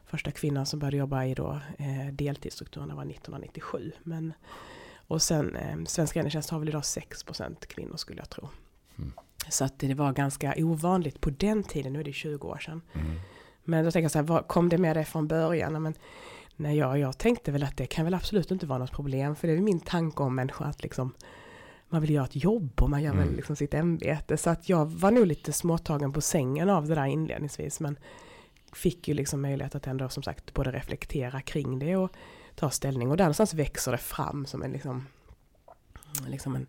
[0.05, 3.91] Första kvinnan som började jobba i då, eh, deltidsstrukturerna var 1997.
[4.03, 4.33] Men,
[5.07, 8.49] och sen eh, Svensk räddningstjänst har väl idag 6 procent kvinnor skulle jag tro.
[8.97, 9.11] Mm.
[9.49, 12.81] Så att det var ganska ovanligt på den tiden, nu är det 20 år sedan.
[12.93, 13.19] Mm.
[13.65, 15.81] Men då tänker jag så här, kom det med det från början?
[15.81, 15.93] Men,
[16.55, 19.35] nej, jag, jag tänkte väl att det kan väl absolut inte vara något problem.
[19.35, 21.13] För det är min tanke om människor att liksom,
[21.89, 23.27] man vill göra ett jobb och man gör mm.
[23.27, 24.37] väl liksom sitt ämbete.
[24.37, 27.79] Så att jag var nog lite småtagen på sängen av det där inledningsvis.
[27.79, 27.97] Men
[28.73, 32.11] fick ju liksom möjlighet att ändå som sagt både reflektera kring det och
[32.55, 33.11] ta ställning.
[33.11, 35.05] Och där någonstans växer det fram som en liksom,
[36.27, 36.67] liksom en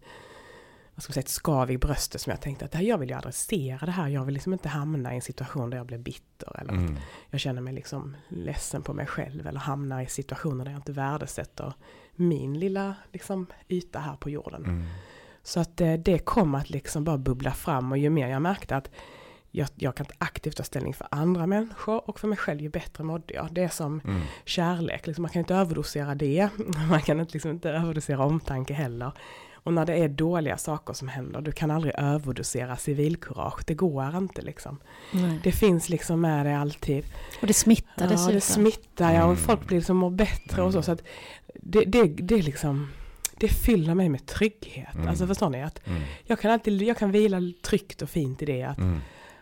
[0.97, 3.17] vad ska man säga, ett skav i bröstet som jag tänkte att jag vill ju
[3.17, 4.09] adressera det här.
[4.09, 6.93] Jag vill liksom inte hamna i en situation där jag blir bitter eller mm.
[6.95, 10.79] att jag känner mig liksom ledsen på mig själv eller hamnar i situationer där jag
[10.79, 11.73] inte värdesätter
[12.15, 14.65] min lilla liksom, yta här på jorden.
[14.65, 14.85] Mm.
[15.43, 18.43] Så att det, eh, det kom att liksom bara bubbla fram och ju mer jag
[18.43, 18.91] märkte att
[19.51, 22.69] jag, jag kan inte aktivt ta ställning för andra människor och för mig själv ju
[22.69, 23.49] bättre mådde jag.
[23.53, 24.23] Det är som Mm.
[24.45, 26.49] kärlek, liksom, man kan inte överdosera det.
[26.91, 29.13] Man kan inte, liksom, inte överdosera omtanke heller.
[29.67, 33.63] Och när det är dåliga saker som händer, du kan aldrig överdosera civilkurage.
[33.67, 34.79] Det går inte liksom.
[35.13, 35.41] Nej.
[35.43, 37.05] Det finns liksom med dig alltid.
[37.41, 38.35] Och det smittar Ja, dessutom.
[38.35, 39.37] det smittar ja, och Mm.
[39.37, 40.83] folk blir liksom mår bättre och så.
[40.83, 41.03] så att
[41.55, 42.89] det, det, det är liksom,
[43.41, 44.95] det fyller mig med trygghet.
[44.95, 45.09] Mm.
[45.09, 45.63] Alltså förstår ni?
[45.63, 46.03] Att Mm.
[46.25, 48.63] jag kan alltid, jag kan vila tryggt och fint i det.
[48.63, 49.01] Att Mm.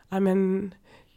[0.09, 0.75] ja, men,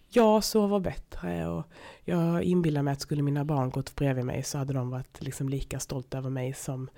[0.09, 1.63] jag sover bättre och
[2.03, 5.49] jag inbillar mig att skulle mina barn gått bredvid mig så hade de varit liksom
[5.49, 6.89] lika stolta över mig som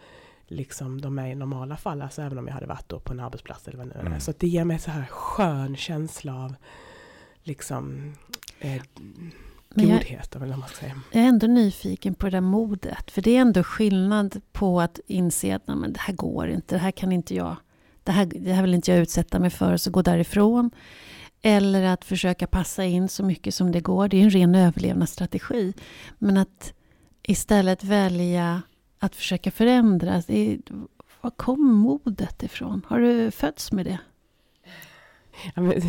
[0.52, 2.02] liksom de är i normala fall.
[2.02, 4.06] Alltså även om jag hade varit då på en arbetsplats eller vad nu är.
[4.06, 4.20] Mm.
[4.20, 6.56] Så att det ger mig så här skön känsla av
[7.44, 8.14] liksom
[8.60, 8.82] eh,
[9.70, 10.36] Men jag, godhet.
[10.36, 11.02] Eller vad man säga.
[11.12, 13.12] jag är ändå nyfiken på det där modet.
[13.12, 16.76] För det är ändå skillnad på att inse att nej, men det här går inte,
[16.76, 17.56] det här kan inte jag.
[18.04, 20.72] Det här, det här vill inte jag utsätta mig för, så gå därifrån.
[21.42, 24.08] Eller att försöka passa in så mycket som det går.
[24.08, 25.74] Det är en ren överlevnadsstrategi.
[26.18, 26.74] Men att
[27.24, 28.62] istället välja
[29.00, 30.28] att försöka förändras.
[31.22, 32.86] Var kom modet ifrån?
[32.88, 33.98] Har du fötts med det?
[35.56, 35.82] Ja, men,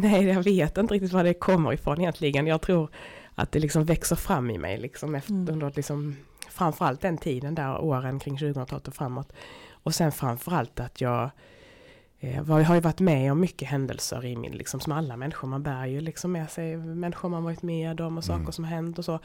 [0.00, 2.46] nej, jag vet inte riktigt var det kommer ifrån egentligen.
[2.46, 2.90] Jag tror
[3.34, 5.48] att det liksom växer fram i mig liksom efter Mm.
[5.48, 6.16] under liksom,
[6.48, 9.32] framförallt den tiden där, åren kring 2000-talet och framåt.
[9.70, 11.30] Och sen framförallt att jag
[12.20, 15.48] eh, var, har ju varit med om mycket händelser i min, liksom som alla människor,
[15.48, 18.52] man bär ju liksom med sig människor man varit med om och saker Mm.
[18.52, 19.18] som har hänt och så.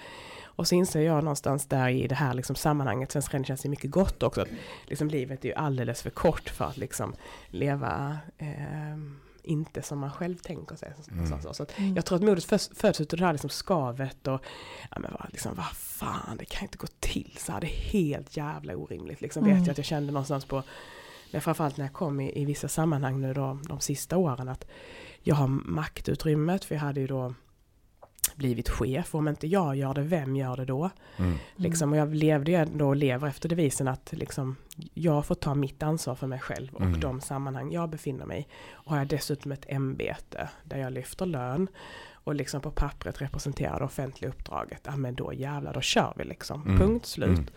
[0.44, 3.92] Och så inser jag någonstans där i det här liksom sammanhanget, svensk räddningstjänst är mycket
[3.92, 4.48] gott också, att
[4.86, 7.16] liksom livet är ju alldeles för kort för att liksom
[7.48, 8.98] leva eh,
[9.46, 10.94] inte som man själv tänker sig.
[11.12, 11.28] Mm.
[11.28, 13.50] Så, så, så att jag tror att modet föds, föds ut av det här liksom
[13.50, 14.42] skavet och
[14.92, 17.62] ja men vad, liksom, vad fan, det kan inte gå till så här.
[17.62, 19.22] Det är helt jävla orimligt.
[19.22, 19.58] Liksom Mm.
[19.58, 20.64] vet jag att jag kände någonstans på,
[21.34, 24.66] när, framförallt när jag kom i, i vissa sammanhang nu då, de sista åren, att
[25.22, 27.34] jag har maktutrymmet, för jag hade ju då
[28.36, 29.16] blivit chef.
[29.16, 30.90] Om inte jag gör det, vem gör det då?
[31.18, 31.38] Mm.
[31.56, 34.56] Liksom, och jag levde ju ändå och lever efter devisen att liksom,
[34.94, 37.00] jag får ta mitt ansvar för mig själv och Mm.
[37.00, 38.48] de sammanhang jag befinner mig i.
[38.74, 41.68] Och har jag dessutom ett ämbete där jag lyfter lön
[42.14, 44.82] och liksom på pappret representerar det offentliga uppdraget.
[44.86, 46.62] Ja men då jävlar, då kör vi liksom.
[46.62, 46.80] Mm.
[46.80, 47.30] Punkt slut.
[47.30, 47.48] Mm.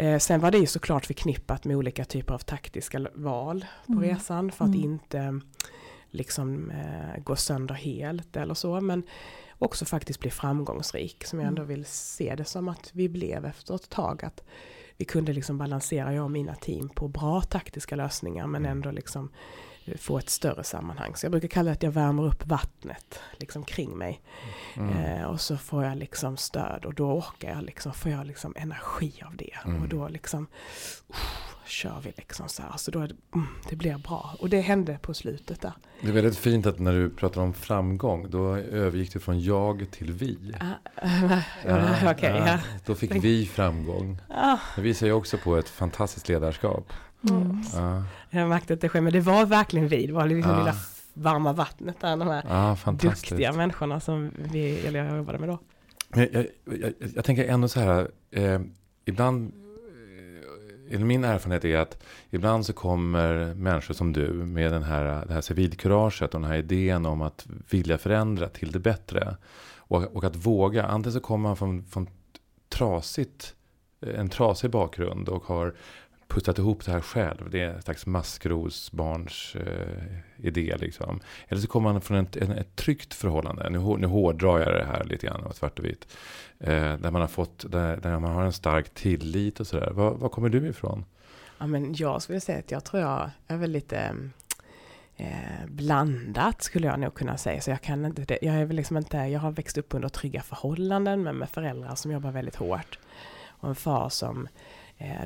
[0.00, 4.04] Eh, sen var det ju såklart förknippat med olika typer av taktiska val på Mm.
[4.04, 4.84] resan för att Mm.
[4.84, 5.40] inte
[6.10, 8.80] liksom eh, gå sönder helt eller så.
[8.80, 9.02] Men
[9.58, 11.68] också faktiskt bli framgångsrik som jag ändå Mm.
[11.74, 14.24] vill se det som att vi blev efter ett tag.
[14.24, 14.42] Att
[14.96, 18.72] vi kunde liksom balansera, jag och mina team, på bra taktiska lösningar men Mm.
[18.72, 19.30] ändå liksom
[19.98, 21.16] få ett större sammanhang.
[21.16, 24.22] Så jag brukar kalla det att jag värmer upp vattnet liksom kring mig.
[24.74, 24.96] Mm.
[24.96, 28.54] Eh, och så får jag liksom stöd och då orkar jag liksom, får jag liksom
[28.56, 29.54] energi av det.
[29.64, 29.82] Mm.
[29.82, 30.46] Och då liksom
[31.10, 31.16] uh,
[31.70, 32.76] kör vi liksom så här.
[32.76, 34.36] Så då det, mm, det blir bra.
[34.38, 35.72] Och det hände på slutet där.
[36.00, 39.86] Det är väldigt fint att när du pratar om framgång, då övergick du från jag
[39.90, 40.38] till vi.
[41.66, 42.58] ja, Okej, ja.
[42.86, 44.18] Då fick vi framgång.
[44.28, 46.92] Ah, Det visar ju också på ett fantastiskt ledarskap.
[47.30, 47.62] Mm.
[47.74, 50.06] Ja, jag märkte att det sker, men det var verkligen vi.
[50.06, 50.58] Det var liksom Ja.
[50.58, 50.74] lilla
[51.14, 52.16] varma vattnet där.
[52.16, 55.58] De här ja duktiga människorna som vi, eller jag jobbade med då.
[56.08, 58.60] Men jag, jag, jag, jag tänker ändå så här, eh,
[59.04, 59.52] ibland,
[60.88, 65.26] eh, eller min erfarenhet är att ibland så kommer människor som du med den här,
[65.26, 69.36] det här civilkuraget och den här idén om att vilja förändra till det bättre.
[69.76, 72.06] Och, och att våga, antingen så kommer man från, från
[72.68, 73.54] trasigt,
[74.00, 75.74] en trasig bakgrund och har
[76.30, 77.50] pusslat ihop det här själv.
[77.50, 81.20] Det är en slags maskrosbarns eh, idé liksom.
[81.48, 83.70] Eller så kommer man från ett, ett, ett tryggt förhållande.
[83.70, 86.16] Nu, nu hårdrar jag det här lite grann, svart och vitt.
[86.58, 89.90] Eh, där man har fått, där, där man har en stark tillit och sådär.
[89.90, 91.04] Var, var kommer du ifrån?
[91.58, 93.96] Ja, men jag skulle säga att jag tror jag är väl lite
[95.16, 97.60] eh, eh blandat skulle jag nog kunna säga.
[97.60, 100.08] Så jag kan inte, det- jag är väl liksom inte, jag har växt upp under
[100.08, 102.98] trygga förhållanden men med föräldrar som jobbar väldigt hårt.
[103.60, 104.50] Och en far som eh,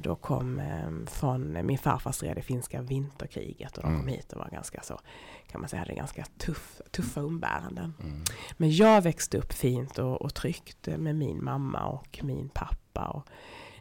[0.02, 4.08] då kom eh, från, min farfar stred i finska vinterkriget och de kom Mm.
[4.08, 5.00] hit och var ganska så,
[5.46, 7.94] kan man säga, hade ganska tuff, tuffa umbäranden.
[8.02, 8.22] Mm.
[8.56, 13.28] Men jag växte upp fint och, och tryggt med min mamma och min pappa och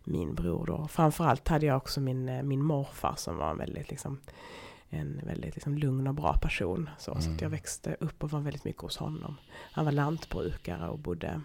[0.03, 0.65] min bror.
[0.65, 0.87] Då.
[0.87, 4.19] Framförallt hade jag också min, eh, min morfar som var en väldigt, liksom,
[4.89, 6.89] en väldigt liksom, lugn och bra person.
[6.97, 7.35] Så, så Mm.
[7.35, 9.35] att jag växte upp och var väldigt mycket hos honom.
[9.71, 11.41] Han var lantbrukare och bodde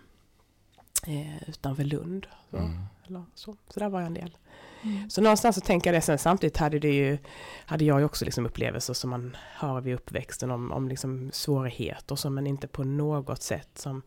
[1.06, 2.26] eh, utanför Lund.
[2.50, 2.78] Så, Mm.
[3.09, 3.57] Eller så.
[3.68, 4.37] så där var jag en del.
[4.83, 5.11] Mm.
[5.11, 6.05] Så någonstans så tänker jag det.
[6.05, 7.18] Sen samtidigt hade, det ju,
[7.66, 12.16] hade jag ju också liksom upplevelser som man har vid uppväxten om, om liksom svårigheter
[12.16, 14.03] som men inte på något sätt som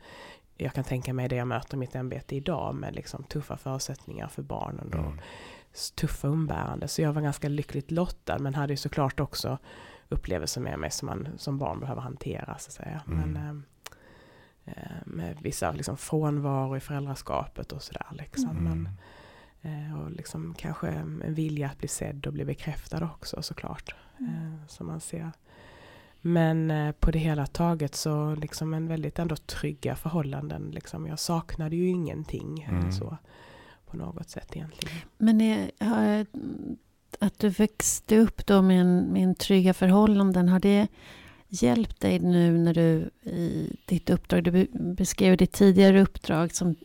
[0.58, 4.28] jag kan tänka mig det jag möter i mitt ämbete idag med liksom tuffa förutsättningar
[4.28, 5.20] för barnen och Mm.
[5.96, 6.88] tuffa umbärande.
[6.88, 9.58] Så jag var ganska lyckligt lottad men hade ju såklart också
[10.10, 12.58] upplevelser med mig som man som barn behöver hantera.
[12.58, 13.02] Så att säga.
[13.08, 13.32] Mm.
[13.32, 13.62] Men, eh,
[15.22, 18.08] med vissa liksom, frånvaro i föräldraskapet och sådär.
[18.12, 18.50] Liksom.
[18.50, 18.88] Mm.
[19.62, 23.96] Men, eh, och liksom, kanske en vilja att bli sedd och bli bekräftad också såklart.
[24.20, 25.32] Eh, som man ser.
[26.22, 30.72] Men eh, på det hela taget så liksom en väldigt ändå trygga förhållanden.
[30.72, 31.08] Liksom.
[31.08, 32.92] Jag saknade ju ingenting Mm.
[32.92, 33.18] så
[33.86, 34.98] på något sätt egentligen.
[35.18, 36.26] Men är, har,
[37.20, 40.88] att du växte upp då med en, med en trygga förhållanden, har det
[41.54, 46.76] hjälpt dig nu när du i ditt uppdrag, du be- beskrev ditt tidigare uppdrag som,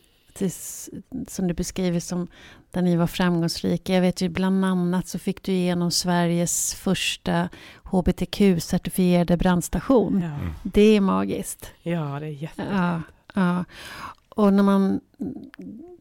[1.27, 2.27] som du beskriver som
[2.71, 3.93] där ni var framgångsrika.
[3.93, 7.49] Jag vet ju bland annat så fick du igenom Sveriges första
[7.83, 10.21] HBTQ-certifierade brandstation.
[10.21, 10.53] Ja, Mm.
[10.63, 11.71] Det är magiskt.
[11.83, 12.63] ja det är jätte...
[12.71, 13.01] Ja,
[13.35, 13.65] ja.
[14.29, 14.99] Och när man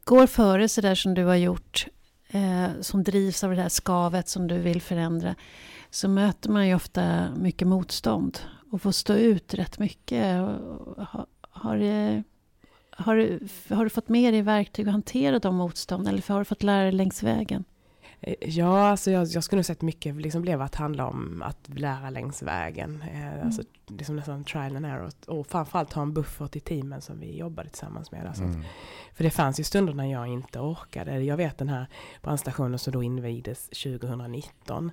[0.05, 1.87] går före så där som du har gjort,
[2.29, 5.35] eh, som drivs av det här skavet som du vill förändra,
[5.91, 8.39] så möter man ju ofta mycket motstånd
[8.71, 10.37] och få stå ut rätt mycket.
[10.37, 12.25] Har, har,
[12.91, 16.45] har, du- har du fått med dig verktyg att hantera de motstånd eller har du
[16.45, 17.65] fått lära dig längs vägen?
[18.21, 21.69] Eh, Ja, alltså jag, jag skulle nog att mycket liksom blev att handla om att
[21.69, 23.05] lära längs vägen.
[23.13, 25.11] Eh, alltså, liksom nästan trial and error.
[25.27, 28.27] Och framförallt ha en buffert i teamen som vi jobbade tillsammans med.
[28.27, 28.43] Alltså.
[28.43, 28.63] Mm.
[29.15, 31.21] För det fanns ju stunder när jag inte orkade.
[31.23, 31.87] Jag vet den här
[32.23, 34.91] brandstationen som då invigdes 2019.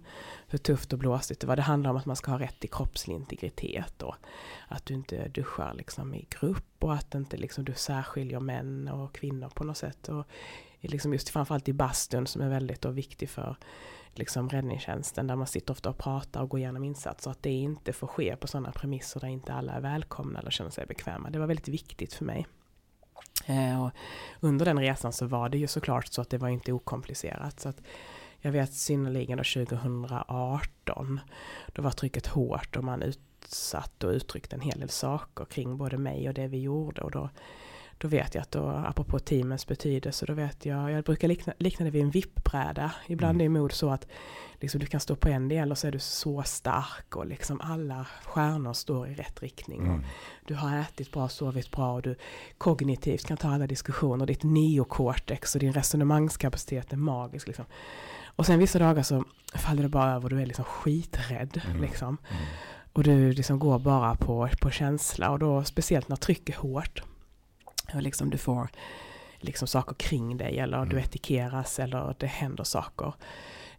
[0.47, 1.55] Hur tufft och blåsigt det var.
[1.55, 4.01] Det handlar om att man ska ha rätt till kroppslig integritet.
[4.01, 4.15] Och
[4.67, 9.15] att du inte duschar liksom i grupp och att inte liksom du särskiljer män och
[9.15, 10.09] kvinnor på något sätt.
[10.09, 10.27] Och
[10.87, 13.55] liksom just framförallt i bastun som är väldigt då viktig för
[14.13, 17.31] liksom räddningstjänsten där man sitter ofta och pratar och går igenom insatser.
[17.31, 20.71] Att det inte får ske på sådana premisser där inte alla är välkomna eller känner
[20.71, 21.29] sig bekväma.
[21.29, 22.47] Det var väldigt viktigt för mig.
[23.45, 23.91] Eh, och
[24.39, 27.59] under den resan så var det ju såklart så att det var inte okomplicerat.
[27.59, 27.81] Så att
[28.39, 31.19] jag vet synnerligen då 2018,
[31.67, 35.97] då var trycket hårt och man utsatt och uttryckte en hel del saker kring både
[35.97, 37.01] mig och det vi gjorde.
[37.01, 37.29] Och då,
[37.97, 41.83] då vet jag att då, apropå teamens betydelse, då vet jag, jag brukar likna, likna
[41.85, 42.91] det vid en vippbräda.
[43.07, 43.55] Ibland Mm.
[43.55, 44.07] är mod så att
[44.59, 47.61] liksom, du kan stå på en del och så är du så stark och liksom
[47.61, 49.81] alla stjärnor står i rätt riktning.
[49.81, 50.05] Och Mm.
[50.47, 52.15] du har ätit bra, sovit bra och du
[52.57, 54.25] kognitivt kan ta alla diskussioner.
[54.25, 57.47] Ditt neokortex och din resonemangskapacitet är magisk.
[57.47, 57.65] Liksom.
[58.35, 59.23] Och sen vissa dagar så
[59.55, 61.61] faller det bara över och du är liksom skiträdd.
[61.65, 61.81] Mm.
[61.81, 62.07] Liksom.
[62.29, 62.43] Mm.
[62.93, 65.29] Och du liksom går bara på, på känsla.
[65.29, 67.03] Och då speciellt när tryck är hårt.
[67.95, 68.69] Och liksom du får
[69.39, 71.03] liksom saker kring dig eller du Mm.
[71.03, 73.13] etikeras eller det händer saker.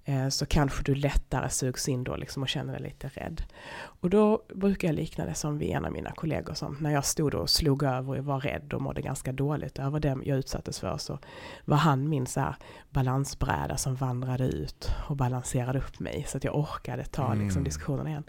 [0.06, 3.42] Eh, så kanske du lättare sugs in då liksom och känner dig lite rädd.
[3.82, 7.04] Och då brukar jag likna det som vid en av mina kollegor som när jag
[7.04, 10.80] stod och slog över och var rädd och mådde ganska dåligt över det jag utsattes
[10.80, 11.18] för så
[11.64, 12.56] var han min så här
[12.90, 17.44] balansbräda som vandrade ut och balanserade upp mig så att jag orkade ta Mm.
[17.44, 18.24] liksom, diskussionen igen.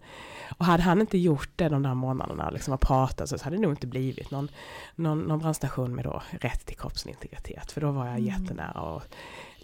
[0.58, 3.62] Och hade han inte gjort det de där månaderna, liksom och pratat så hade det
[3.62, 4.50] nog inte blivit någon,
[4.96, 7.72] någon, någon brandstation med då rätt till kroppslig integritet.
[7.72, 8.26] För då var jag Mm.
[8.26, 9.04] jättenära och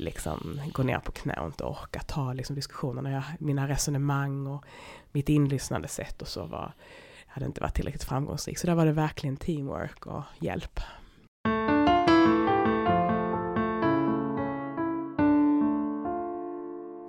[0.02, 3.12] liksom gå ner på knä och inte orka ta liksom diskussionerna.
[3.12, 4.66] Jag, mina resonemang och
[5.12, 6.74] mitt inlyssnande sätt och så var,
[7.28, 8.58] hade inte varit tillräckligt framgångsrik.
[8.58, 10.80] Så där var det verkligen teamwork och hjälp.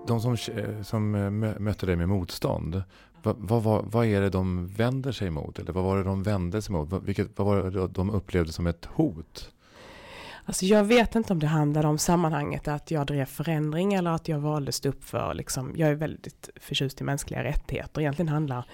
[0.06, 0.36] De som,
[0.84, 2.82] som eh, mötte dig med motstånd,
[3.22, 5.58] vad, vad, vad, är det de vänder sig mot?
[5.58, 6.92] Eller vad var det de vände sig mot?
[7.02, 9.52] Vilket, vad var det de upplevde som ett hot?
[10.44, 14.28] Alltså jag vet inte om det handlade om sammanhanget att jag drev förändring eller att
[14.28, 18.00] jag valde stå upp för, liksom, jag är väldigt förtjust i mänskliga rättigheter.
[18.00, 18.64] Egentligen handlar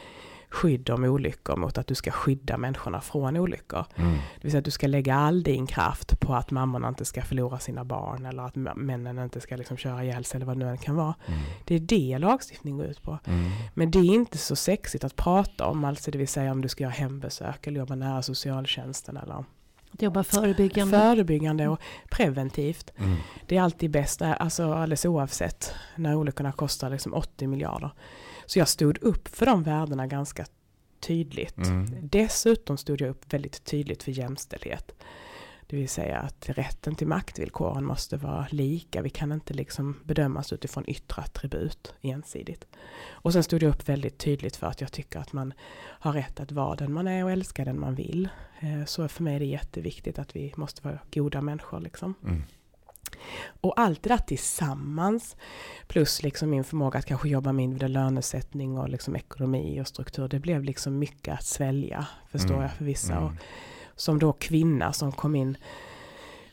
[0.50, 3.84] skydd om olyckor mot att du ska skydda människorna från olyckor.
[3.96, 4.12] Mm.
[4.12, 7.22] Det vill säga att du ska lägga all din kraft på att mammorna inte ska
[7.22, 10.64] förlora sina barn eller att männen inte ska liksom köra ihjäl sig eller vad det
[10.64, 11.14] nu än kan vara.
[11.26, 11.40] Mm.
[11.64, 13.18] Det är det lagstiftning går ut på.
[13.24, 13.50] Mm.
[13.74, 16.68] Men det är inte så sexigt att prata om, alltså det vill säga om du
[16.68, 19.44] ska göra hembesök eller jobba nära socialtjänsten eller
[19.90, 20.98] Att jobba förebyggande.
[20.98, 22.92] förebyggande och preventivt.
[22.96, 23.16] Mm.
[23.46, 27.90] Det är alltid bäst, alltså alldeles oavsett när olyckorna kostar liksom 80 miljarder.
[28.46, 30.46] Så jag stod upp för de värdena ganska
[31.00, 31.56] tydligt.
[31.56, 31.86] Mm.
[32.02, 34.92] Dessutom stod jag upp väldigt tydligt för jämställdhet.
[35.70, 39.02] Det vill säga att rätten till maktvillkoren måste vara lika.
[39.02, 42.66] Vi kan inte liksom bedömas utifrån yttre attribut ensidigt.
[43.10, 46.40] Och sen stod jag upp väldigt tydligt för att jag tycker att man har rätt
[46.40, 48.28] att vara den man är och älska den man vill.
[48.60, 51.80] Eh, Så för mig är det jätteviktigt att vi måste vara goda människor.
[51.80, 52.14] Liksom.
[52.24, 52.42] Mm.
[53.60, 55.36] Och allt det där tillsammans,
[55.86, 60.28] plus liksom min förmåga att kanske jobba med individuell lönesättning och liksom ekonomi och struktur,
[60.28, 62.62] det blev liksom mycket att svälja, förstår Mm.
[62.62, 63.12] jag för vissa.
[63.12, 63.24] Mm.
[63.24, 63.32] Och
[63.98, 65.56] som då kvinna som kom in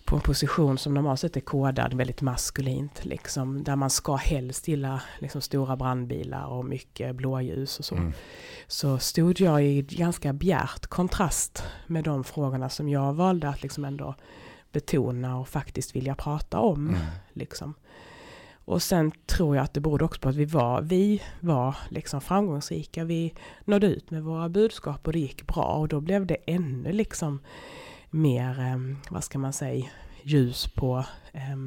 [0.05, 3.05] på en position som normalt sett är kodad väldigt maskulint.
[3.05, 7.95] Liksom, där man ska helst gilla liksom, stora brandbilar och mycket blåljus och så.
[7.95, 8.13] Mm.
[8.67, 13.85] Så stod jag i ganska bjärt kontrast med de frågorna som jag valde att liksom
[13.85, 14.15] ändå
[14.71, 16.89] betona och faktiskt vilja prata om.
[16.89, 17.01] Mm.
[17.33, 17.73] Liksom.
[18.65, 22.21] Och sen tror jag att det berodde också på att vi var, vi var liksom
[22.21, 23.03] framgångsrika.
[23.03, 23.33] Vi
[23.65, 27.39] nådde ut med våra budskap och det gick bra och då blev det ännu liksom
[28.09, 28.77] mer, eh,
[29.09, 29.85] vad ska man säga,
[30.23, 31.57] ljus på eh,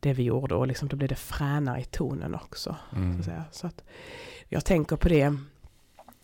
[0.00, 2.76] det vi gjorde och liksom då blev det fränare i tonen också.
[2.90, 3.18] Så Mm.
[3.18, 3.44] att säga.
[3.50, 3.84] Så att
[4.48, 5.36] jag tänker på det,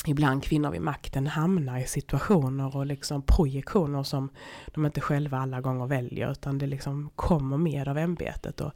[0.07, 4.29] ibland kvinnor vid makten hamnar i situationer och liksom projektioner som
[4.75, 8.61] de inte själva alla gånger väljer utan det liksom kommer med av ämbetet.
[8.61, 8.73] Och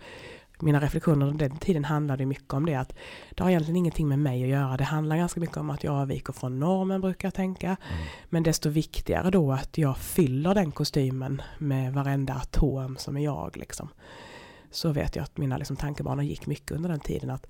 [0.63, 2.95] mina reflektioner under den tiden handlade mycket om det att
[3.31, 4.77] det har egentligen ingenting med mig att göra.
[4.77, 7.67] Det handlar ganska mycket om att jag avviker från normen brukar jag tänka.
[7.67, 8.07] Mm.
[8.29, 13.57] Men desto viktigare då att jag fyller den kostymen med varenda atom som är jag.
[13.57, 13.89] Liksom.
[14.71, 17.31] Så vet jag att mina liksom, tankebanor gick mycket under den tiden.
[17.31, 17.47] att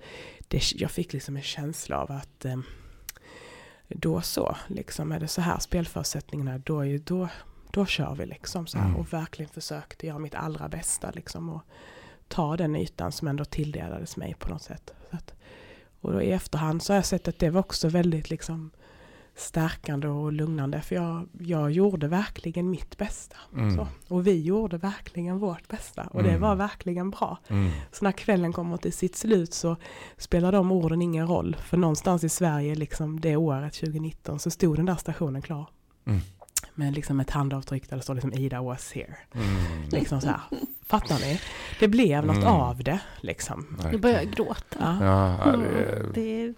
[0.47, 2.57] det, Jag fick liksom en känsla av att eh,
[3.87, 7.27] då så, liksom, är det så här spelförutsättningarna, då, är då,
[7.71, 8.25] då kör vi.
[8.25, 8.99] Liksom, så här, Mm.
[8.99, 11.11] Och verkligen försökte göra mitt allra bästa.
[11.11, 11.61] Liksom, och
[12.31, 14.93] ta den ytan som ändå tilldelades mig på något sätt.
[15.11, 15.33] Att,
[16.01, 18.71] och då i efterhand så har jag sett att det var också väldigt liksom,
[19.35, 20.81] stärkande och lugnande.
[20.81, 23.35] För jag, jag gjorde verkligen mitt bästa.
[23.53, 23.85] Mm.
[24.07, 26.03] Och vi gjorde verkligen vårt bästa.
[26.03, 26.41] Och det Mm.
[26.41, 27.37] var verkligen bra.
[27.47, 27.71] Mm.
[27.91, 29.75] Så när kvällen kommer till sitt slut så
[30.17, 31.55] spelar de orden ingen roll.
[31.55, 35.69] För någonstans i Sverige, liksom det året 2019, så stod den där stationen klar.
[36.05, 36.19] Mm.
[36.75, 39.15] Med liksom ett handavtryck där det står liksom Ida was here.
[39.33, 39.89] Mm.
[39.91, 40.41] Liksom så här.
[40.91, 41.39] Fattar ni?
[41.79, 42.47] Det blev något Mm.
[42.47, 42.99] av det.
[43.21, 43.77] Liksom.
[43.91, 44.97] Nu börjar jag gråta.
[45.01, 45.65] Ja, Ja, Mm,
[46.13, 46.53] det, är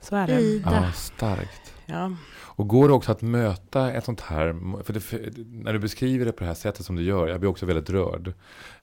[0.00, 0.40] så är det.
[0.42, 1.74] Ja, starkt.
[1.86, 2.12] Ja.
[2.40, 6.24] Och går det också att möta ett sånt här, för, det, för när du beskriver
[6.26, 8.32] det på det här sättet som du gör, jag blir också väldigt rörd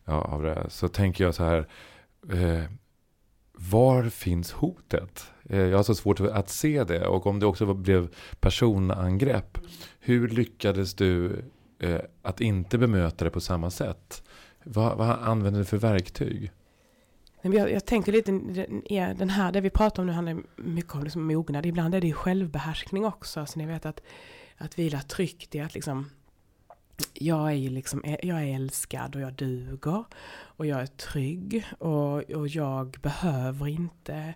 [0.05, 1.67] ja, av det, så tänker jag så här,
[2.31, 2.63] eh,
[3.53, 5.25] var finns hotet?
[5.49, 8.09] Eh, jag har så svårt att se det och om det också blev
[8.39, 9.57] personangrepp,
[9.99, 11.41] hur lyckades du
[11.79, 14.23] eh, att inte bemöta det på samma sätt?
[14.69, 16.51] Vad, vad använder du för verktyg?
[17.41, 18.31] Jag, jag tänker lite,
[19.13, 21.65] den, här, det vi pratar om nu handlar mycket om liksom mognad.
[21.65, 23.45] Ibland är det ju självbehärskning också.
[23.45, 24.01] Så ni vet att,
[24.57, 26.09] att vila tryggt i att liksom,
[27.13, 30.03] jag är ju liksom, jag är älskad och jag duger.
[30.29, 34.33] Och jag är trygg och, och jag behöver inte,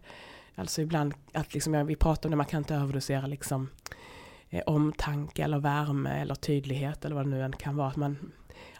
[0.55, 3.69] alltså ibland att liksom, jag, vi pratar om det, man kan inte överdosera liksom
[4.49, 7.87] eh, omtanke eller värme eller tydlighet eller vad det nu än kan vara.
[7.87, 8.31] Att, man,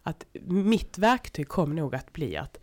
[0.04, 2.58] att mitt verktyg kommer nog att bli att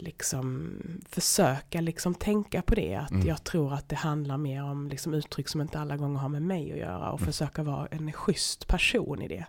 [0.00, 0.72] liksom
[1.08, 2.94] försöka liksom tänka på det.
[2.94, 3.26] Att Mm.
[3.26, 6.42] jag tror att det handlar mer om liksom uttryck som inte alla gånger har med
[6.42, 7.26] mig att göra och Mm.
[7.32, 9.46] försöka vara en schysst person i det.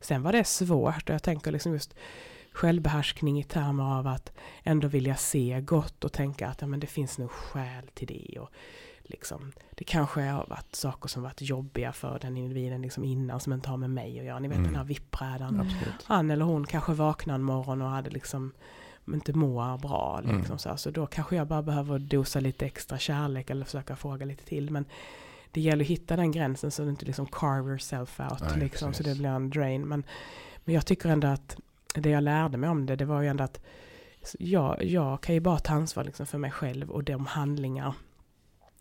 [0.00, 1.94] Sen var det svårt och jag tänker liksom just
[2.52, 4.32] självbehärskning i termer av att
[4.62, 8.38] ändå vilja se gott och tänka att ja, men det finns nog skäl till det.
[8.40, 8.50] Och
[9.08, 13.52] liksom, det kanske har varit saker som varit jobbiga för den individen liksom innan som
[13.52, 14.38] inte har med mig att göra.
[14.38, 14.66] Ni vet Mm.
[14.70, 15.54] den här vippbrädan.
[15.60, 15.66] Mm.
[16.04, 18.52] Han eller hon kanske vaknar en morgon och hade liksom
[19.12, 20.20] inte mår bra.
[20.20, 20.58] Liksom, Mm.
[20.58, 24.44] så, så då kanske jag bara behöver dosa lite extra kärlek eller försöka fråga lite
[24.44, 24.70] till.
[24.70, 24.84] Men
[25.50, 28.40] det gäller att hitta den gränsen så du inte liksom carve yourself out.
[28.40, 29.82] Nej, liksom, så det blir en drain.
[29.88, 30.04] Men,
[30.64, 31.56] men jag tycker ändå att
[31.94, 33.60] det jag lärde mig om det, det var ju ändå att
[34.38, 37.94] jag, jag kan ju bara ta ansvar liksom för mig själv och de handlingar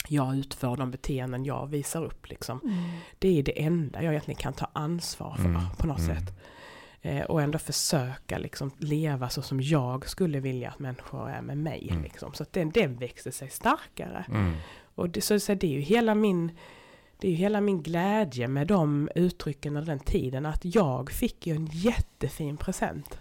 [0.07, 2.29] jag utför, de beteenden jag visar upp.
[2.29, 2.59] Liksom.
[2.63, 2.75] Mm.
[3.19, 6.15] Det är det enda jag egentligen kan ta ansvar för Mm, på något mm.
[6.15, 6.33] sätt.
[7.01, 11.57] Eh, och ändå försöka liksom leva så som jag skulle vilja att människor är med
[11.57, 11.87] mig.
[11.91, 12.03] Mm.
[12.03, 12.33] Liksom.
[12.33, 14.25] Så att den, den växer sig starkare.
[14.29, 14.53] Mm.
[14.95, 16.51] Och det, så, så det är ju hela min
[17.19, 21.47] det är ju hela min glädje med de uttrycken och den tiden att jag fick
[21.47, 23.19] ju en jättefin present.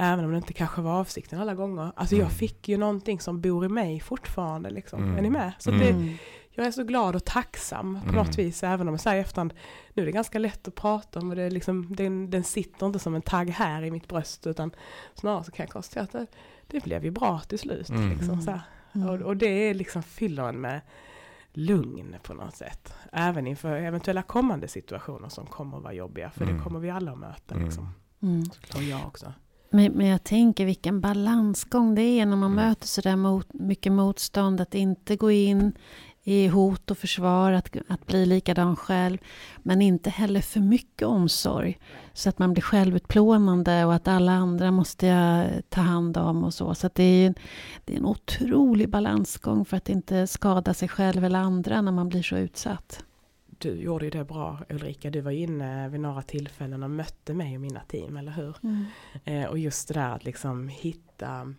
[0.00, 1.92] Även om det inte kanske var avsikten alla gånger.
[1.96, 2.24] Alltså Mm.
[2.26, 4.70] jag fick ju någonting som bor i mig fortfarande.
[4.70, 5.02] Liksom.
[5.02, 5.16] Mm.
[5.18, 5.52] Är ni med?
[5.58, 5.82] Så Mm.
[5.82, 6.14] det, Mm.
[6.50, 8.14] jag är så glad och tacksam på Mm.
[8.14, 8.62] något vis.
[8.62, 9.54] Även om jag säger efterhand,
[9.94, 12.86] nu är det ganska lätt att prata om och det är liksom, den, den sitter
[12.86, 14.46] inte som en tagg här i mitt bröst.
[14.46, 14.70] Utan
[15.14, 16.26] snarare så kan jag konstatera att det,
[16.66, 17.88] det blev ju bra till slut.
[17.88, 18.10] Mm.
[18.10, 18.60] Liksom, så här.
[18.94, 19.08] Mm.
[19.08, 20.80] Och, och det är liksom fyller en med
[21.52, 22.94] lugn på något sätt.
[23.12, 26.30] Även inför eventuella kommande situationer som kommer att vara jobbiga.
[26.30, 26.56] För Mm.
[26.56, 27.54] det kommer vi alla att möta.
[27.54, 27.66] Mm.
[27.66, 27.88] Liksom.
[28.22, 28.42] Mm.
[28.76, 29.32] Och jag också.
[29.70, 32.68] Men, men jag tänker vilken balansgång det är när man Mm.
[32.68, 34.60] möter sådär mot, mycket motstånd.
[34.60, 35.72] Att inte gå in
[36.22, 39.18] i hot och försvar, att, att bli likadan själv.
[39.62, 41.78] Men inte heller för mycket omsorg.
[42.12, 46.54] Så att man blir självutplånande och att alla andra måste jag ta hand om och
[46.54, 46.74] så.
[46.74, 47.34] Så det är, en,
[47.84, 52.08] det är en otrolig balansgång för att inte skada sig själv eller andra när man
[52.08, 53.04] blir så utsatt.
[53.58, 57.54] Du gjorde ju det bra Ulrika, du var inne vid några tillfällen och mötte mig
[57.54, 58.56] och mina team, eller hur?
[58.62, 58.84] Mm.
[59.24, 61.54] Eh, och just det där att liksom hitta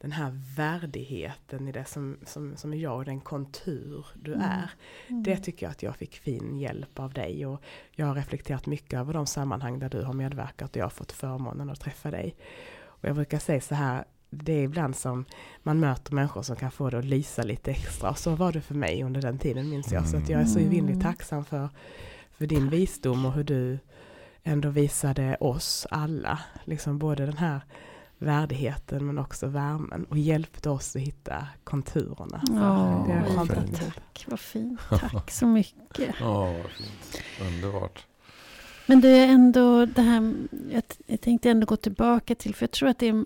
[0.00, 4.44] den här värdigheten i det som, som, som är jag och den kontur du Mm.
[4.46, 4.70] är.
[5.08, 5.22] Mm.
[5.22, 9.00] Det tycker jag att jag fick fin hjälp av dig och jag har reflekterat mycket
[9.00, 12.36] över de sammanhang där du har medverkat och jag har fått förmånen att träffa dig.
[12.80, 15.24] Och jag brukar säga så här, det är ibland som
[15.62, 18.14] man möter människor som kan få det att lysa lite extra.
[18.14, 20.08] Så var det för mig under den tiden minns jag.
[20.08, 20.70] Så att jag är så Mm.
[20.70, 21.68] evinnerligt tacksam för,
[22.30, 23.78] för din visdom och hur du
[24.42, 27.60] ändå visade oss alla, liksom både den här
[28.18, 32.42] värdigheten men också värmen och hjälpte oss att hitta konturerna.
[32.48, 33.80] Ja, det är vad fint.
[33.80, 34.80] Tack, vad fint.
[34.90, 36.14] Tack så mycket.
[36.20, 37.22] Ja, vad fint.
[37.40, 38.06] Underbart.
[38.86, 40.34] Men du är ändå det här,
[40.70, 43.24] jag, jag tänkte ändå gå tillbaka till, för jag tror att det är,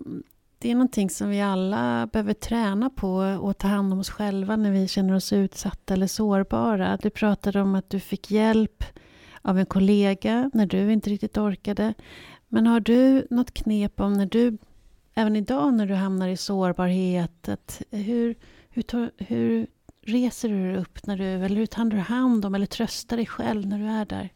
[0.63, 3.09] det är någonting som vi alla behöver träna på
[3.41, 6.97] och ta hand om oss själva när vi känner oss utsatta eller sårbara.
[7.01, 8.83] Du pratade om att du fick hjälp
[9.41, 11.93] av en kollega när du inte riktigt orkade.
[12.47, 14.57] Men har du något knep om när du,
[15.13, 18.35] även idag när du hamnar i sårbarhet, att hur,
[18.69, 19.67] hur, hur
[20.05, 23.25] reser du dig upp när du, eller hur tar du hand om eller tröstar dig
[23.25, 24.29] själv när du är där?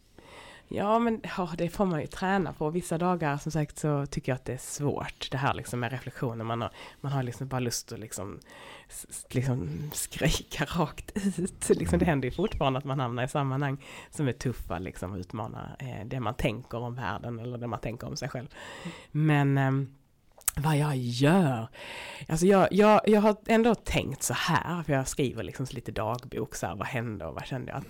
[0.70, 2.70] Ja, men ja, det får man ju träna på.
[2.70, 5.92] Vissa dagar som sagt så tycker jag att det är svårt det här liksom med
[5.92, 6.46] reflektioner.
[6.46, 8.40] Man har, man har liksom bara lust att liksom,
[9.30, 11.70] liksom skrika rakt ut.
[11.70, 15.76] Liksom, det händer ju fortfarande att man hamnar i sammanhang som är tuffa, liksom utmanar
[15.80, 18.48] eh, det man tänker om världen eller det man tänker om sig själv.
[19.12, 19.97] Men ehm,
[20.58, 21.68] vad jag gör?
[22.30, 26.56] Alltså jag, jag, jag har ändå tänkt så här, för jag skriver liksom lite dagbok,
[26.56, 27.84] så här, vad hände och vad kände jag?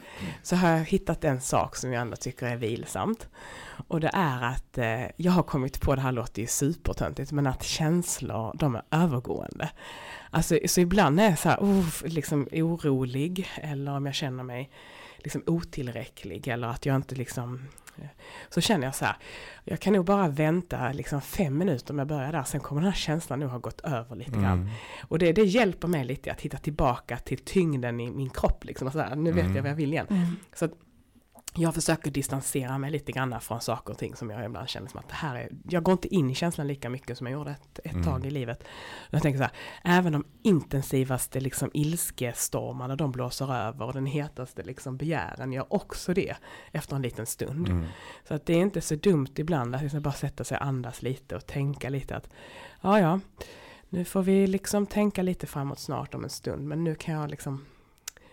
[0.43, 3.27] Så har jag hittat en sak som jag ändå tycker är vilsamt.
[3.87, 7.47] Och det är att eh, jag har kommit på, det här låter ju supertöntigt, men
[7.47, 9.69] att känslor, de är övergående.
[10.29, 14.69] Alltså, så ibland är jag så här, oh, liksom orolig, eller om jag känner mig
[15.17, 17.67] liksom otillräcklig, eller att jag inte liksom
[18.49, 19.15] så känner jag så här,
[19.63, 22.91] jag kan nog bara vänta liksom fem minuter om jag börjar där, sen kommer den
[22.91, 24.61] här känslan nog ha gått över lite grann.
[24.61, 24.69] Mm.
[25.07, 28.63] Och det, det hjälper mig lite att hitta tillbaka till tyngden i min kropp.
[28.65, 29.55] Liksom, så här, nu vet Mm.
[29.55, 30.07] jag vad jag vill igen.
[30.09, 30.35] Mm.
[30.55, 30.71] Så att
[31.53, 34.99] jag försöker distansera mig lite grann från saker och ting som jag ibland känner som
[34.99, 37.51] att det här är, jag går inte in i känslan lika mycket som jag gjorde
[37.51, 38.03] ett, ett Mm.
[38.03, 38.63] tag i livet.
[39.09, 39.51] Jag tänker så här,
[39.97, 46.13] även de intensivaste liksom ilskestormarna de blåser över och den hetaste liksom begären gör också
[46.13, 46.35] det
[46.71, 47.67] efter en liten stund.
[47.67, 47.85] Mm.
[48.27, 51.01] Så att det är inte så dumt ibland att liksom bara sätta sig och andas
[51.01, 52.29] lite och tänka lite att
[52.81, 53.19] ja ja,
[53.89, 57.29] nu får vi liksom tänka lite framåt snart om en stund men nu kan jag
[57.29, 57.65] liksom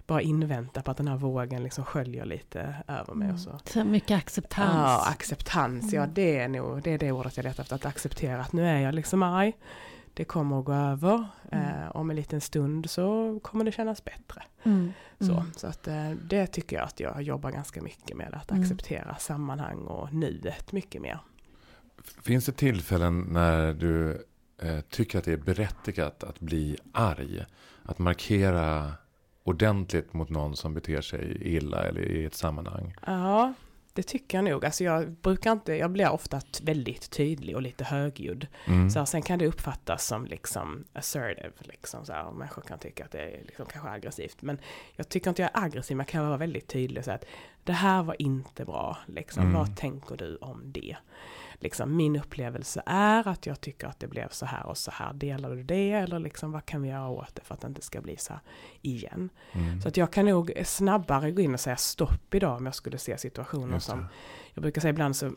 [0.07, 3.61] bara invänta på att den här vågen liksom sköljer lite över mig och så.
[3.65, 4.75] Så mycket acceptans.
[4.75, 6.15] Ja, acceptans, ja Mm.
[6.15, 8.81] det är nog det, är det ordet jag letar efter, att acceptera att nu är
[8.81, 9.53] jag liksom arg,
[10.15, 11.65] det kommer att gå över, Mm.
[11.83, 14.43] eh, om en liten stund så kommer det kännas bättre.
[14.63, 14.93] Mm.
[15.19, 15.53] Så, Mm.
[15.57, 18.63] så att eh, det tycker jag att jag jobbar ganska mycket med, att Mm.
[18.63, 21.19] acceptera sammanhang och nuet mycket mer.
[22.23, 24.25] Finns det tillfällen när du
[24.63, 27.45] eh, tycker att det är berättigat att bli arg?
[27.83, 28.93] Att markera
[29.45, 32.95] ordentligt mot någon som beter sig illa eller i ett sammanhang?
[33.07, 33.53] Ja,
[33.93, 34.65] det tycker jag nog.
[34.65, 38.47] Alltså jag brukar inte, jag blir ofta väldigt tydlig och lite högljudd.
[38.67, 38.91] Mm.
[38.91, 43.05] Så här, sen kan det uppfattas som liksom assertive, liksom så här, människor kan tycka
[43.05, 44.43] att det är liksom kanske aggressivt.
[44.43, 44.59] Men
[44.97, 47.25] jag tycker inte jag är aggressiv, man kan vara väldigt tydlig och säga att
[47.65, 49.55] det här var inte bra, liksom, Mm.
[49.55, 50.97] vad tänker du om det?
[51.55, 55.13] Liksom, min upplevelse är att jag tycker att det blev så här och så här,
[55.13, 55.93] delar du det?
[55.93, 58.33] Eller liksom, vad kan vi göra åt det för att det inte ska bli så
[58.33, 58.43] här
[58.83, 59.29] igen?
[59.53, 59.81] Mm.
[59.81, 62.99] Så att jag kan nog snabbare gå in och säga stopp idag om jag skulle
[62.99, 64.07] se situationer som
[64.55, 65.33] jag brukar säga ibland så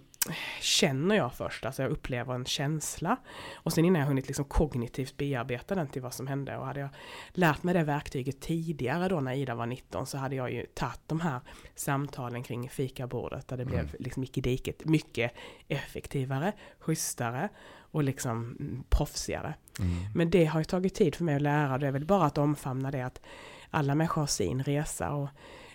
[0.62, 3.18] känner jag först, alltså jag upplever en känsla.
[3.56, 6.58] Och sen innan jag hunnit liksom kognitivt bearbeta den till vad som hände.
[6.58, 6.90] Och hade jag
[7.32, 11.02] lärt mig det verktyget tidigare då när Ida var 19 så hade jag ju tagit
[11.08, 11.40] de här
[11.76, 13.74] samtalen kring fikabordet där det Mm.
[13.76, 15.32] blev liksom i diket mycket
[15.68, 17.50] effektivare, schysstare
[17.92, 19.54] och liksom mm, proffsigare.
[19.80, 19.92] Mm.
[20.16, 21.78] Men det har ju tagit tid för mig att lära.
[21.78, 23.22] Det är väl bara att omfamna det att
[23.70, 25.10] alla människor har sin resa.
[25.12, 25.30] Och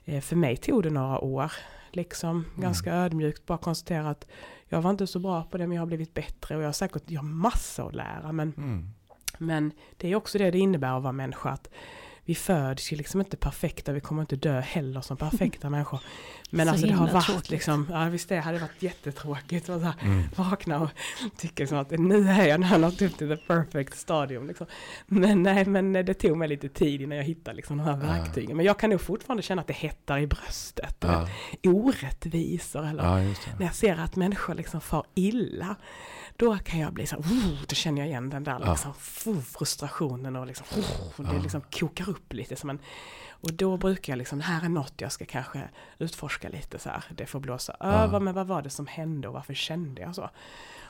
[0.04, 1.52] eh, för mig tog det några år.
[1.96, 4.26] Liksom ganska ödmjukt bara konstatera att
[4.68, 6.56] jag var inte så bra på det men jag har blivit bättre.
[6.56, 8.32] Och jag har säkert jag har massor att lära.
[8.32, 8.88] Men, Mm.
[9.38, 11.50] men det är också det det innebär att vara människa.
[11.50, 11.68] Att
[12.24, 13.92] vi föds ju liksom inte perfekta.
[13.92, 16.00] Vi kommer inte dö heller som perfekta människor.
[16.50, 17.50] Men Så alltså det har varit tråkigt.
[17.50, 19.68] liksom, ja visst det hade varit jättetråkigt.
[19.68, 20.22] Här, Mm.
[20.36, 20.90] vakna och
[21.36, 24.46] tycka liksom att nu är jag, nått upp till the perfect stadium.
[24.46, 24.66] Liksom.
[25.06, 28.12] Men nej, men det tog mig lite tid innan jag hittade liksom de här Ja.
[28.12, 28.56] verktygen.
[28.56, 30.96] Men jag kan nog fortfarande känna att det hettar i bröstet.
[31.00, 31.28] Ja.
[31.64, 33.16] Orättvisor eller ja,
[33.58, 35.76] när jag ser att människor liksom far illa.
[36.36, 38.70] Då kan jag bli så här, oh, då känner jag igen den där Ja.
[38.72, 38.94] liksom,
[39.58, 41.42] frustrationen och liksom, oh, det Ja.
[41.42, 42.56] liksom kokar upp lite.
[42.56, 42.78] Som en,
[43.30, 45.60] och då brukar jag liksom, här är något jag ska kanske
[45.98, 47.04] utforska lite så här.
[47.16, 50.30] Det får blåsa över, men vad var det som hände och varför kände jag så?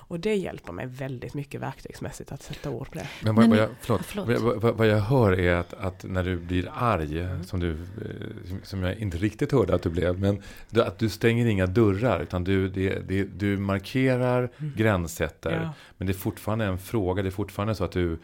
[0.08, 3.08] Och det hjälper mig väldigt mycket verktygsmässigt att sätta ord på det.
[3.22, 4.62] Men vad, vad, jag, förlåt, förlåt.
[4.62, 7.44] Vad, vad, jag hör är att, att när du blir arg, Mm.
[7.44, 10.42] som, du, eh, som- jag inte riktigt hörde att du blev, men
[10.76, 14.72] att du stänger inga dörrar, utan du, det, det, du markerar, Mm.
[14.76, 15.72] gränssätter, Ja.
[15.98, 18.18] men det är fortfarande en fråga, det är fortfarande så att du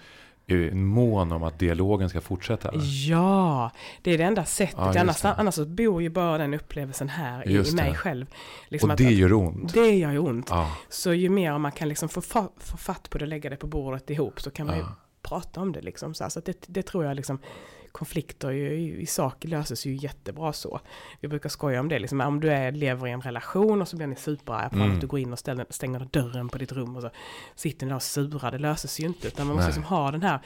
[0.48, 2.70] är mån om att dialogen ska fortsätta.
[3.08, 3.70] Ja,
[4.02, 4.74] det är det enda sättet.
[4.78, 5.32] Ja, annars, det.
[5.34, 7.96] annars så bor ju bara den upplevelsen här i, Just i mig det.
[7.96, 8.26] själv.
[8.68, 9.74] Liksom Och att- det gör ont.
[9.74, 10.46] det gör ju ont.
[10.50, 13.50] Ja, Så ju mer man kan liksom få, fa- få fatt på det och lägga
[13.50, 14.94] det på bordet ihop så kan man ju ja.
[15.22, 15.80] prata om det.
[15.80, 16.28] Liksom, så här.
[16.30, 17.38] så att det, det tror jag liksom,
[17.92, 20.80] konflikter i, i sak löses ju jättebra så.
[21.20, 23.96] Vi brukar skoja om det, liksom, om du är, lever i en relation och så
[23.96, 24.94] blir ni superarga på Mm.
[24.94, 27.10] att du går in och ställer, stänger dörren på ditt rum och så
[27.54, 29.26] sitter ni där och surar, det löses ju inte.
[29.28, 29.76] Utan man måste Nej.
[29.76, 30.38] liksom ha den här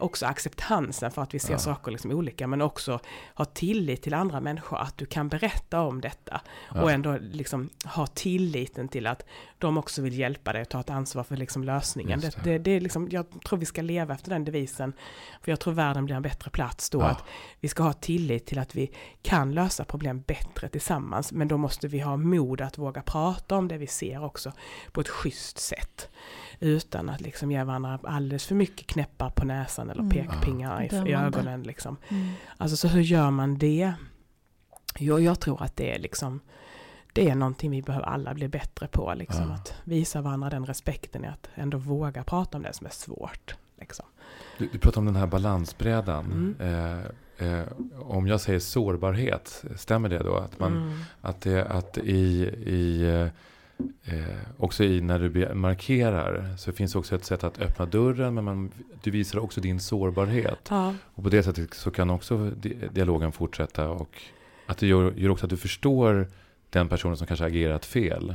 [0.00, 1.58] också acceptansen för att vi ser Ja.
[1.58, 3.00] saker liksom olika men också
[3.34, 6.40] ha tillit till andra människor att du kan berätta om detta
[6.74, 6.82] Ja.
[6.82, 9.24] och ändå liksom ha tilliten till att
[9.58, 12.20] de också vill hjälpa dig och ta ett ansvar för liksom lösningen.
[12.20, 12.44] Det.
[12.44, 12.50] det.
[12.50, 14.92] Det, det är liksom, jag tror vi ska leva efter den devisen.
[15.42, 17.00] För jag tror världen blir en bättre plats då.
[17.00, 17.06] Ja.
[17.06, 17.24] Att
[17.60, 21.32] vi ska ha tillit till att vi kan lösa problem bättre tillsammans.
[21.32, 24.52] Men då måste vi ha mod att våga prata om det vi ser också
[24.92, 26.08] på ett schysst sätt.
[26.60, 30.10] Utan att liksom ge varandra alldeles för mycket knäppar på näsan eller Mm.
[30.10, 31.14] pekpingar i, i Dömande.
[31.38, 31.62] ögonen.
[31.62, 31.96] Liksom.
[32.08, 32.28] Mm.
[32.56, 33.92] Alltså så hur gör man det?
[34.98, 36.40] Jo, jag tror att det är liksom
[37.12, 39.14] det är någonting vi behöver alla bli bättre på.
[39.16, 39.54] Liksom, Ja.
[39.54, 43.54] Att visa varandra den respekten i att ändå våga prata om det som är svårt.
[43.80, 44.06] Liksom.
[44.58, 46.24] Du, du pratar om den här balansbrädan.
[46.24, 46.56] Mm.
[47.38, 47.64] Eh, eh,
[48.00, 50.36] om jag säger sårbarhet, stämmer det då?
[50.36, 50.98] Att, man, Mm.
[51.20, 53.28] att, det, att i, i,
[54.04, 54.14] eh,
[54.56, 58.70] också i när du markerar så finns också ett sätt att öppna dörren men man,
[59.02, 60.58] du visar också din sårbarhet.
[60.70, 64.22] Ja, Och på det sättet så kan också di- dialogen fortsätta och
[64.66, 66.26] att det gör, gör också att du förstår
[66.70, 68.34] den personen som kanske agerat fel.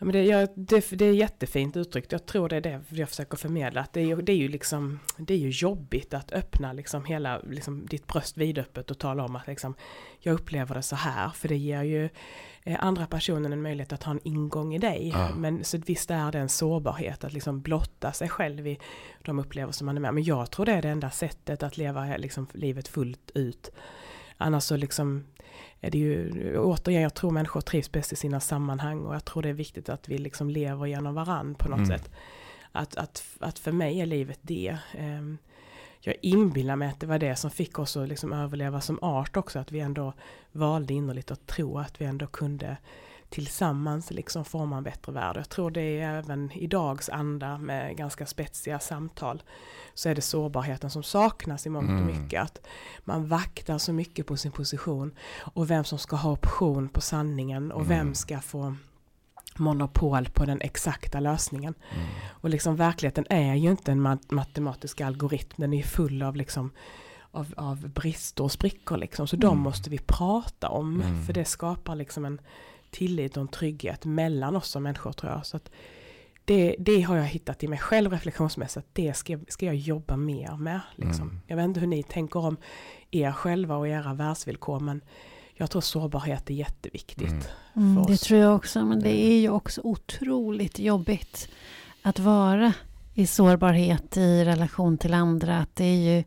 [0.00, 2.12] Ja, men det, jag, det, det är jättefint uttryckt.
[2.12, 3.80] Jag tror det är det jag försöker förmedla.
[3.80, 7.38] Att det, är, det, är ju liksom, det är ju jobbigt att öppna liksom hela
[7.38, 9.74] liksom ditt bröst vidöppet och tala om att liksom,
[10.18, 11.30] jag upplever det så här.
[11.30, 12.08] För det ger ju
[12.62, 15.10] eh, andra personen en möjlighet att ha en ingång i dig.
[15.14, 15.34] Ja.
[15.36, 18.78] Men så visst är det en sårbarhet att liksom blotta sig själv i
[19.22, 20.14] de upplevelser man är med.
[20.14, 23.70] Men jag tror det är det enda sättet att leva liksom, livet fullt ut.
[24.40, 25.24] Annars så liksom
[25.80, 29.42] är det ju, återigen, jag tror människor trivs bäst i sina sammanhang och jag tror
[29.42, 31.88] det är viktigt att vi liksom lever genom varann på något Mm.
[31.98, 32.10] sätt.
[32.72, 34.78] Att, att, att för mig är livet det.
[34.98, 35.38] Ehm,
[36.00, 39.36] jag inbillar mig att det var det som fick oss att liksom överleva som art
[39.36, 40.12] också, att vi ändå
[40.52, 42.76] valde innerligt att tro att vi ändå kunde
[43.30, 45.36] tillsammans liksom forma en bättre värld.
[45.36, 49.42] Jag tror det är även i dags anda med ganska spetsiga samtal
[49.94, 52.06] så är det sårbarheten som saknas i mångt och Mm.
[52.22, 52.42] mycket.
[52.42, 52.66] Att
[53.04, 55.14] man vaktar så mycket på sin position
[55.54, 58.14] och vem som ska ha option på sanningen och vem Mm.
[58.14, 58.74] ska få
[59.56, 61.74] monopol på den exakta lösningen.
[61.94, 62.06] Mm.
[62.30, 66.70] Och liksom verkligheten är ju inte en mat- matematisk algoritm, den är full av liksom
[67.32, 69.26] av, av brister och sprickor liksom.
[69.26, 69.58] Så de Mm.
[69.58, 71.00] måste vi prata om.
[71.02, 71.24] Mm.
[71.24, 72.40] För det skapar liksom en
[72.90, 75.46] tillit och en trygghet mellan oss som människor tror jag.
[75.46, 75.70] Så att
[76.44, 78.86] det, det har jag hittat i mig själv reflektionsmässigt.
[78.92, 80.80] Det ska, ska jag jobba mer med.
[80.96, 81.28] Liksom.
[81.28, 81.40] Mm.
[81.46, 82.56] Jag vet inte hur ni tänker om
[83.10, 84.80] er själva och era världsvillkor.
[84.80, 85.00] Men
[85.54, 87.50] jag tror sårbarhet är jätteviktigt.
[87.74, 87.96] Mm.
[87.96, 91.48] Mm, det tror jag också, men det är ju också otroligt jobbigt
[92.02, 92.72] att vara
[93.14, 95.58] i sårbarhet i relation till andra.
[95.58, 96.24] Att det, är ju,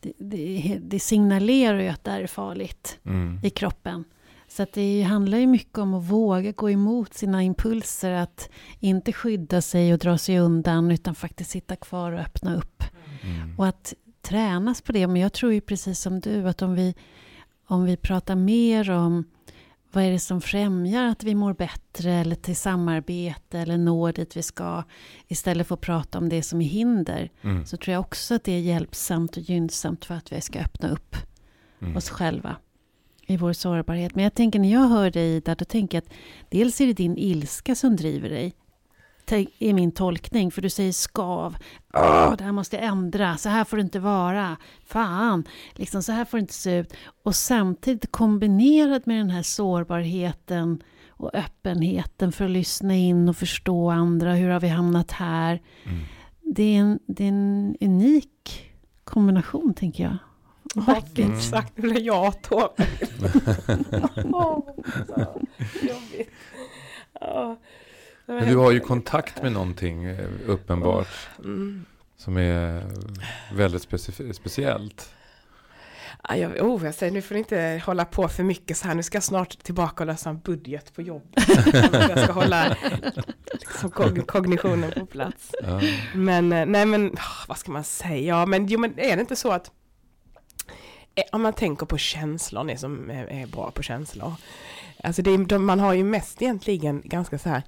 [0.00, 3.40] det, det, det signalerar ju att det är farligt Mm.
[3.42, 4.04] i kroppen.
[4.48, 8.48] Så att det handlar ju mycket om att våga gå emot sina impulser, att
[8.80, 12.82] inte skydda sig och dra sig undan, utan faktiskt sitta kvar och öppna upp.
[13.22, 13.58] Mm.
[13.58, 15.06] Och att tränas på det.
[15.06, 16.94] Men jag tror ju precis som du att om vi,
[17.66, 19.24] om vi pratar mer om
[19.92, 24.36] vad är det som främjar att vi mår bättre eller till samarbete eller når dit
[24.36, 24.82] vi ska
[25.28, 27.66] istället för att prata om det som är hinder Mm.
[27.66, 30.88] så tror jag också att det är hjälpsamt och gynnsamt för att vi ska öppna
[30.88, 31.16] upp
[31.80, 31.96] Mm.
[31.96, 32.56] oss själva
[33.28, 34.14] i vår sårbarhet.
[34.14, 36.14] Men jag tänker när jag hör dig Ida, då tänker jag att
[36.48, 38.54] dels är det din ilska som driver dig.
[39.58, 41.56] Är min tolkning, för du säger skav.
[41.94, 44.56] Åh, det här måste jag ändra, så här får det inte vara.
[44.86, 46.94] Fan, liksom så här får det inte se ut.
[47.22, 53.90] Och samtidigt kombinerat med den här sårbarheten och öppenheten för att lyssna in och förstå
[53.90, 54.34] andra.
[54.34, 55.62] Hur har vi hamnat här?
[55.84, 55.98] Mm.
[56.40, 58.72] Det är en, det är en unik
[59.04, 60.16] kombination, tänker jag.
[60.74, 61.18] Ja, Vackert.
[61.18, 61.38] Mm.
[61.38, 62.70] Exakt, nu blev jag tårögd.
[65.82, 66.30] Jobbigt.
[67.20, 67.56] Ja.
[68.26, 71.84] Men du har ju kontakt med någonting eh, uppenbart Mm.
[72.16, 72.82] som är
[73.52, 75.12] väldigt specif- speciellt.
[76.28, 78.94] Ja, jag, oh, jag säger, nu får ni inte hålla på för mycket så här.
[78.94, 81.48] Nu ska jag snart tillbaka och lösa en budget på jobbet.
[81.92, 82.76] jag ska hålla
[83.52, 85.54] liksom, kog kognitionen på plats.
[85.62, 85.80] Ja.
[86.14, 87.16] Men eh, nej men,
[87.48, 88.38] vad ska man säga?
[88.38, 89.70] Ja men, jo, men är det inte så att
[91.32, 94.32] om man tänker på känslor, ni som är, bra på känslor.
[95.04, 97.62] Alltså det, de, man har ju mest egentligen ganska så här,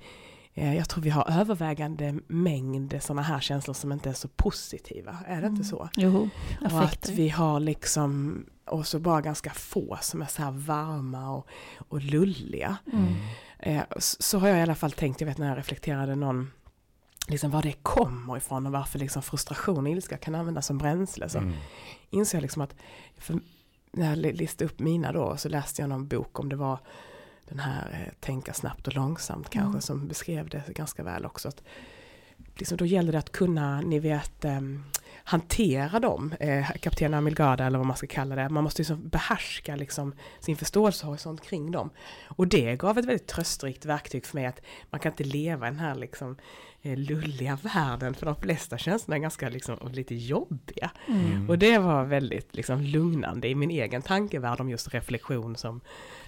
[0.54, 5.18] eh, jag tror vi har övervägande mängd sådana här känslor som inte är så positiva.
[5.26, 5.88] Är det inte så?
[5.96, 6.28] Jo,
[6.60, 7.12] Och att affekter.
[7.12, 11.46] vi har liksom, och så bara ganska få som är så här varma och,
[11.88, 12.76] och lulliga.
[12.92, 13.14] Mm.
[13.58, 16.50] Eh, så, så har jag i alla fall tänkt, jag vet när jag reflekterade någon,
[17.30, 21.28] liksom var det kommer ifrån och varför liksom frustration och ilska kan användas som bränsle.
[21.28, 21.52] Så Mm.
[22.10, 22.74] insåg jag liksom att,
[23.92, 26.78] när jag li- listade upp mina då, så läste jag någon bok om det var
[27.48, 29.80] den här eh, Tänka snabbt och långsamt kanske, Mm.
[29.80, 31.48] som beskrev det ganska väl också.
[31.48, 31.62] Att,
[32.56, 34.84] liksom, då gäller det att kunna, ni vet, ehm,
[35.24, 38.48] hantera dem, eh, kapten Amilgada eller vad man ska kalla det.
[38.48, 41.90] Man måste liksom behärska liksom, sin förståelsehorisont kring dem.
[42.26, 44.60] Och det gav ett väldigt tröstrikt verktyg för mig att
[44.90, 46.36] man kan inte leva i den här liksom,
[46.82, 50.90] eh, lulliga världen, för de flesta känslorna är ganska liksom, lite jobbiga.
[51.08, 51.50] Mm.
[51.50, 55.80] Och det var väldigt liksom, lugnande i min egen tankevärld om just reflektion som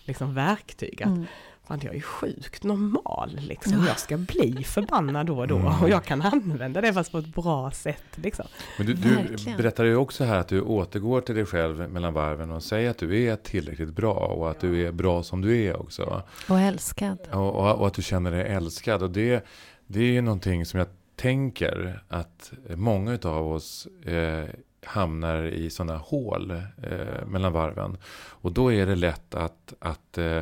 [0.05, 1.03] liksom, verktyg.
[1.03, 1.27] Att, Mm.
[1.67, 3.85] Fan, jag är sjukt normal liksom.
[3.87, 5.57] Jag ska bli förbannad då och då.
[5.57, 5.83] Mm.
[5.83, 8.05] Och jag kan använda det fast på ett bra sätt.
[8.15, 8.47] Liksom.
[8.79, 12.51] Men du, du berättar ju också här att du återgår till dig själv mellan varven
[12.51, 15.81] och säger att du är tillräckligt bra och att du är bra som du är
[15.81, 16.23] också.
[16.49, 17.19] Och älskad.
[17.33, 19.03] Och, och, och att du känner dig älskad.
[19.03, 19.45] Och det,
[19.87, 24.45] det är ju någonting som jag tänker att många av oss eh,
[24.85, 27.97] hamnar i sådana hål eh, mellan varven.
[28.29, 30.41] Och då är det lätt att, att, eh,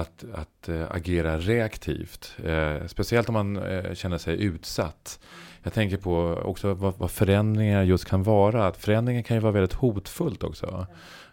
[0.00, 2.36] att, att eh, agera reaktivt.
[2.44, 5.18] Eh, speciellt om man eh, känner sig utsatt.
[5.62, 8.66] Jag tänker på också vad, vad förändringar just kan vara.
[8.66, 10.86] Att förändringar kan ju vara väldigt hotfullt också.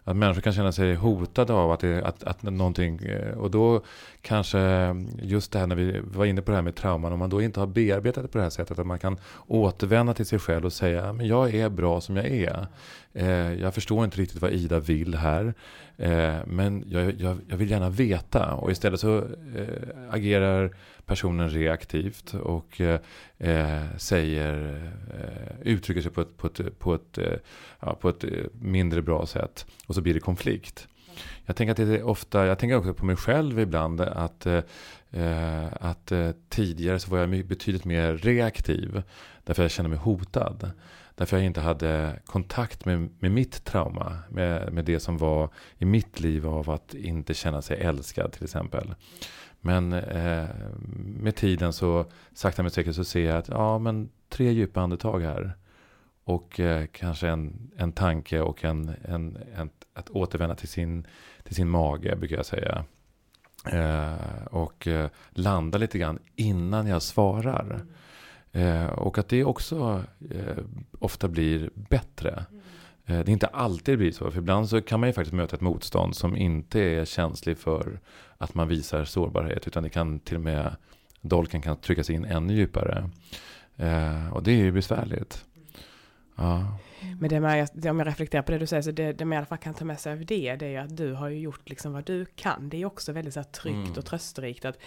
[0.04, 3.00] Att människor kan känna sig hotade av att, det, att, att någonting...
[3.00, 3.82] eh, Och då
[4.22, 4.60] kanske
[5.22, 7.14] just det här när vi var inne på det här med trauman.
[7.14, 8.80] Om man då inte har bearbetat det på det här sättet.
[8.80, 12.26] Att man kan återvända till sig själv och säga men jag är bra som jag
[12.26, 12.68] är.
[13.14, 15.54] Eh, jag förstår inte riktigt vad Ida vill här.
[15.98, 18.54] Eh, men jag, jag, jag vill gärna veta.
[18.54, 19.68] Och istället så eh,
[20.10, 20.76] agerar
[21.06, 24.82] personen reaktivt och eh, säger,
[25.64, 27.20] uttrycker sig på ett, på ett, på ett,
[27.80, 28.26] ja, på ett
[28.62, 29.66] mindre bra sätt.
[29.88, 30.88] Och så blir det konflikt.
[31.46, 35.66] Jag tänker att det är ofta, jag tänker också på mig själv ibland att, eh,
[35.80, 39.04] att eh, tidigare så var jag betydligt mer reaktiv.
[39.44, 40.72] Därför jag kände mig hotad.
[41.16, 44.18] Därför jag inte hade kontakt med, med mitt trauma.
[44.30, 48.44] Med, med det som var i mitt liv av att inte känna sig älskad till
[48.44, 48.96] exempel.
[49.62, 50.48] Men eh,
[50.98, 55.20] med tiden så sakta men säkert så ser jag att ja men tre djupa andetag
[55.20, 55.54] här.
[56.24, 61.08] Och eh, kanske en, en tanke och en, en, en, att återvända till sin,
[61.44, 62.86] till sin mage brukar jag säga.
[63.72, 67.86] Eh, och eh, landa lite grann innan jag svarar.
[68.56, 70.64] Eh, och att det också eh,
[71.00, 72.46] ofta blir bättre.
[73.06, 74.32] Eh, det är inte alltid det blir så.
[74.32, 78.00] För ibland så kan man ju faktiskt möta ett motstånd som inte är känslig för
[78.38, 79.68] att man visar sårbarhet.
[79.68, 80.76] Utan det kan till och med,
[81.22, 83.10] dolken kan tryckas in ännu djupare.
[83.78, 85.46] Eh, och det är ju besvärligt.
[86.36, 86.78] Ja.
[87.20, 89.38] Men det med, om jag reflekterar på det du säger, så det, det man i
[89.38, 91.40] alla fall kan ta med sig av det, det är ju att du har ju
[91.40, 92.70] gjort liksom vad du kan.
[92.70, 93.98] Det är också väldigt så här tryggt Mm.
[93.98, 94.66] och trösterikt.
[94.66, 94.78] Att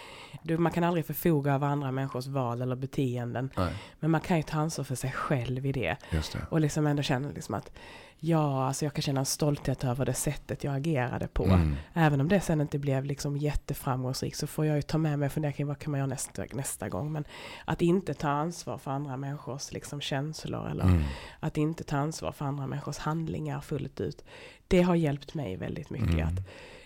[0.43, 3.49] du, man kan aldrig förfoga över andra människors val eller beteenden.
[3.57, 5.97] Nej, Men man kan ju ta ansvar för sig själv i det.
[6.11, 6.21] det.
[6.49, 7.71] Och liksom ändå känna liksom att
[8.19, 11.45] ja, alltså jag kan känna en stolthet över det sättet jag agerade på.
[11.45, 11.75] Mm.
[11.93, 15.25] Även om det sen inte blev liksom jätteframgångsrikt så får jag ju ta med mig
[15.25, 17.11] och fundera kring vad kan man göra nästa, nästa gång.
[17.11, 17.25] Men
[17.65, 21.03] att inte ta ansvar för andra människors liksom känslor eller Mm.
[21.39, 24.23] att inte ta ansvar för andra människors handlingar fullt ut.
[24.67, 26.27] Det har hjälpt mig väldigt mycket Mm.
[26.27, 26.39] att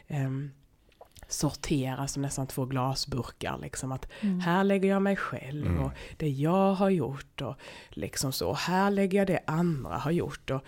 [0.08, 0.52] ehm,
[1.28, 3.58] sortera som nästan två glasburkar.
[3.58, 4.40] Liksom att Mm.
[4.40, 5.84] här lägger jag mig själv Mm.
[5.84, 7.56] och det jag har gjort och
[7.90, 8.54] liksom så.
[8.54, 10.50] Här lägger jag det andra har gjort.
[10.50, 10.62] Och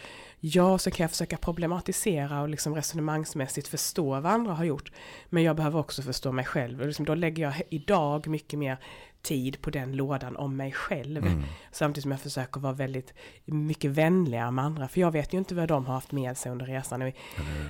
[0.48, 4.91] ja, så kan jag försöka problematisera och liksom resonemangsmässigt förstå vad andra har gjort.
[5.30, 6.82] Men jag behöver också förstå mig själv.
[6.82, 8.78] Och liksom då lägger jag idag mycket mer
[9.22, 11.26] tid på den lådan om mig själv.
[11.26, 11.43] Mm.
[11.72, 13.14] Samtidigt som jag försöker vara väldigt
[13.46, 14.88] mycket vänligare med andra.
[14.88, 17.02] För jag vet ju inte vad de har haft med sig under resan.
[17.02, 17.14] I,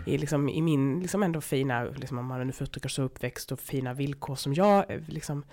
[0.05, 3.51] i, liksom, i min liksom ändå fina, liksom, om man nu får uttrycka så, uppväxt
[3.51, 5.45] och fina villkor som jag eh, liksom,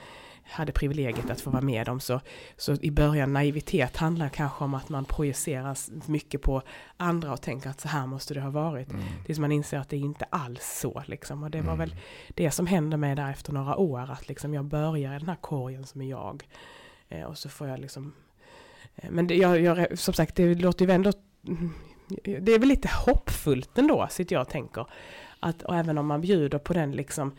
[0.44, 2.00] hade privilegiet att få vara med om.
[2.00, 2.20] Så,
[2.56, 5.76] så i början naivitet handlar kanske om att man projicerar
[6.10, 6.62] mycket på
[6.96, 8.90] andra och tänker att så här måste det ha varit.
[8.90, 9.02] Mm.
[9.26, 11.02] Tills man inser att det inte alls så.
[11.06, 11.42] Liksom.
[11.42, 11.78] Och det var Mm.
[11.78, 11.96] väl
[12.28, 14.10] det som hände mig där efter några år.
[14.10, 16.48] Att liksom jag börjar i den här korgen som är jag.
[17.08, 18.12] Eh, och så får jag liksom...
[18.96, 21.12] Eh, men det, jag, jag, som sagt, det låter ju ändå...
[21.48, 21.70] mm,
[22.24, 24.86] det är väl lite hoppfullt ändå, sitter jag och tänker.
[25.40, 27.32] Att, och även om man bjuder på den liksom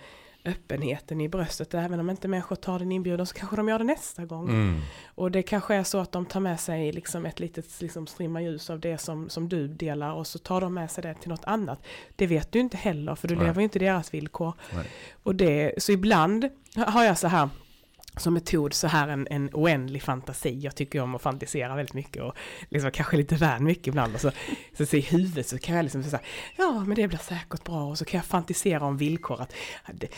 [0.46, 3.84] öppenheten i bröstet, även om inte människor tar den inbjudan så kanske de gör det
[3.84, 4.50] nästa gång.
[4.50, 4.82] Mm.
[5.06, 8.42] Och det kanske är så att de tar med sig liksom ett litet liksom strimma
[8.42, 11.30] ljus av det som, som du delar och så tar de med sig det till
[11.30, 11.84] något annat.
[12.16, 13.46] Det vet du inte heller för du Nej.
[13.46, 14.54] lever ju inte deras villkor.
[14.76, 14.86] Nej.
[15.24, 17.50] Och det, så ibland har jag så här
[18.18, 20.60] som metod så här en, en oändlig fantasi.
[20.60, 22.34] Jag tycker om att fantisera väldigt mycket och
[22.70, 24.16] liksom kanske lite väl mycket ibland.
[24.16, 24.32] Och så,
[24.78, 26.20] så, så i huvudet så kan jag liksom säga,
[26.58, 29.54] ja men det blir säkert bra och så kan jag fantisera om villkor att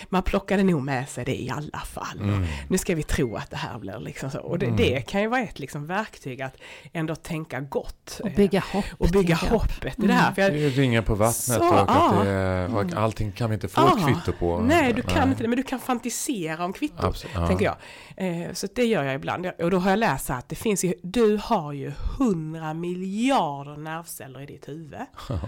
[0.10, 2.20] man plockade nog med sig det i alla fall.
[2.20, 2.46] Mm.
[2.70, 4.40] Nu ska vi tro att det här blir liksom så.
[4.40, 4.78] Och det, Mm.
[4.78, 6.58] det kan ju vara ett liksom verktyg att
[6.94, 8.20] ändå tänka gott.
[8.24, 8.86] Och bygga hopp.
[8.98, 10.32] och bygga hoppet i det här.
[10.34, 11.88] För jag, Det är ringa på vattnet Så, och att
[12.18, 12.24] ja.
[12.24, 13.98] det och allting kan vi inte få Ja.
[13.98, 14.60] ett kvitto på.
[14.60, 17.26] nej, du kan inte det, men du kan fantisera om kvittot.
[17.48, 17.76] Tänker jag.
[18.18, 19.46] Eh, så det gör jag ibland.
[19.60, 24.42] Och då har jag läst att det finns ju, du har ju hundra miljarder nervceller
[24.42, 25.00] i ditt huvud.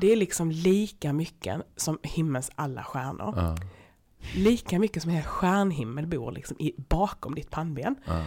[0.00, 3.34] Det är liksom lika mycket som himmelens alla stjärnor.
[3.36, 3.56] Ja,
[4.34, 7.96] Lika mycket som en hel stjärnhimmel bor liksom i, bakom ditt pannben.
[8.04, 8.24] ja.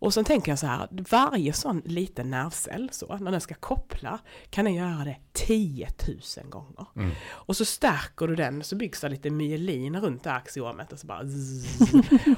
[0.00, 4.18] Och sen tänker jag så här, varje sån liten nervcell så, när den ska koppla,
[4.50, 5.88] kan den göra det 10
[6.36, 6.86] 000 gånger.
[6.96, 7.10] Mm.
[7.28, 11.06] Och så stärker du den, så byggs det lite myelin runt det axiomet och så
[11.06, 11.80] bara zzz.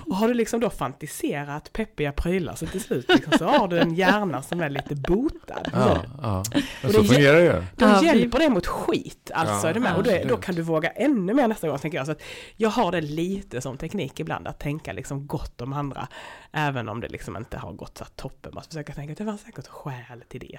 [0.06, 3.78] Och har du liksom då fantiserat peppiga prylar så till slut liksom, så har du
[3.78, 5.68] en hjärna som är lite botad.
[5.72, 6.42] Ja, ja.
[6.52, 7.52] Men Och så det- fungerar det ju.
[7.76, 9.66] Då Ja, hjälper det mot skit, alltså.
[9.66, 9.96] Ja, är du med?
[9.96, 12.06] Och då, då kan du våga ännu mer nästa gång, tänker jag.
[12.06, 12.22] Så att
[12.56, 16.08] jag har det lite som teknik ibland, att tänka liksom gott om andra.
[16.52, 18.52] Även om det liksom inte har gått så toppen.
[18.54, 20.58] Bara försöka tänka att det var säkert skäl till det.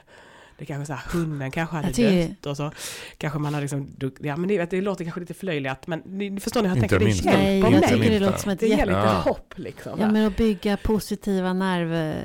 [0.57, 2.71] Det kanske så här, hunden kanske hade Jag tycker- dött och så
[3.17, 3.87] kanske man har liksom,
[4.19, 6.83] ja men det, det låter kanske lite förlöjligt, men ni, ni förstår ni hur jag
[6.83, 7.89] Inte tänker, det hjälper Inte jag mig.
[7.89, 9.21] tycker det låter som ett Det ger lite Ja.
[9.25, 9.99] hopp liksom.
[9.99, 12.15] Ja, men att bygga positiva nerv...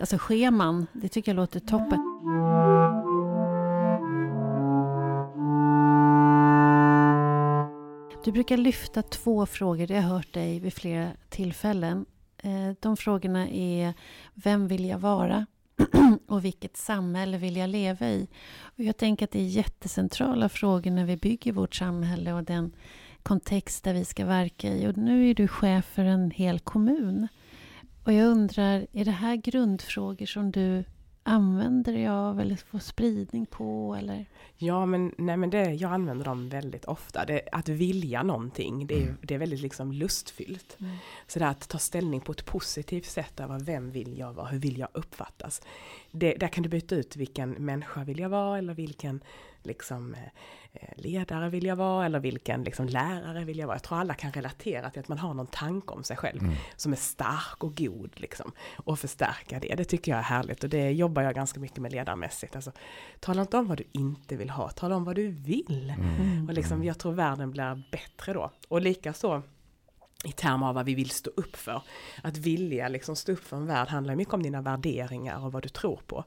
[0.00, 1.98] Alltså scheman, det tycker jag låter toppen.
[8.24, 12.04] Du brukar lyfta två frågor, det har jag hört dig vid flera tillfällen.
[12.42, 13.94] Eh, de frågorna är
[14.34, 15.46] Vem vill jag vara?
[16.26, 18.28] och vilket samhälle vill jag leva i?
[18.62, 22.72] Och jag tänker att det är jättecentrala frågor när vi bygger vårt samhälle och den
[23.22, 24.86] kontext där vi ska verka i.
[24.86, 27.28] Och nu är du chef för en hel kommun.
[28.04, 30.84] Och jag undrar, är det här grundfrågor som du
[31.22, 33.94] använder av eller får spridning på?
[33.98, 34.26] Eller?
[34.56, 37.24] Ja, men, nej, men det, jag använder dem väldigt ofta.
[37.24, 39.16] Det, att vilja någonting, det är, Mm.
[39.22, 40.78] det är väldigt liksom lustfyllt.
[41.26, 44.58] Så det att ta ställning på ett positivt sätt över vem vill jag vara, hur
[44.58, 45.62] vill jag uppfattas.
[46.10, 49.22] Det, där kan du byta ut vilken människa vill jag vara eller vilken
[49.62, 50.20] liksom, eh,
[50.96, 53.74] ledare vill jag vara eller vilken liksom, lärare vill jag vara.
[53.74, 56.54] Jag tror alla kan relatera till att man har någon tanke om sig själv Mm.
[56.76, 58.52] som är stark och god liksom.
[58.76, 61.92] Och förstärka det, det tycker jag är härligt och det jobbar jag ganska mycket med
[61.92, 62.56] ledarmässigt.
[62.56, 62.72] Alltså,
[63.20, 65.94] tala inte om vad du inte vill ha, tala om vad du vill.
[65.98, 66.48] Mm.
[66.48, 68.50] Och liksom, jag tror världen blir bättre då.
[68.68, 69.42] Och likaså
[70.24, 71.82] i termer av vad vi vill stå upp för.
[72.22, 75.62] Att vilja liksom stå upp för en värld handlar mycket om dina värderingar och vad
[75.62, 76.24] du tror på.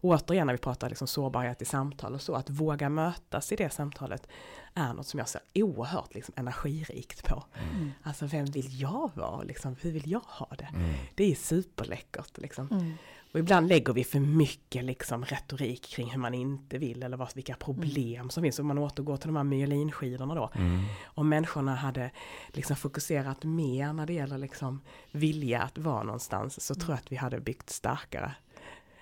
[0.00, 3.56] Och återigen när vi pratar liksom sårbarhet i samtal och så, att våga mötas i
[3.56, 4.28] det samtalet
[4.74, 7.44] är något som jag ser oerhört liksom energirikt på.
[7.74, 7.92] Mm.
[8.02, 9.42] Alltså vem vill jag vara?
[9.42, 10.68] Liksom, hur vill jag ha det?
[10.74, 10.94] Mm.
[11.14, 12.38] Det är superläckert.
[12.38, 12.68] Liksom.
[12.70, 12.92] Mm.
[13.32, 17.30] Och ibland lägger vi för mycket liksom, retorik kring hur man inte vill eller vad,
[17.34, 18.58] vilka problem som finns.
[18.58, 20.50] Om man återgår till de här myelinskidorna då.
[20.54, 20.84] Mm.
[21.04, 22.10] Om människorna hade
[22.48, 24.80] liksom, fokuserat mer när det gäller liksom,
[25.10, 28.34] vilja att vara någonstans så tror jag att vi hade byggt starkare.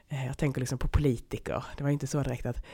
[0.08, 1.64] Eh, Jag tänker liksom på politiker.
[1.76, 2.64] Det var ju inte så direkt att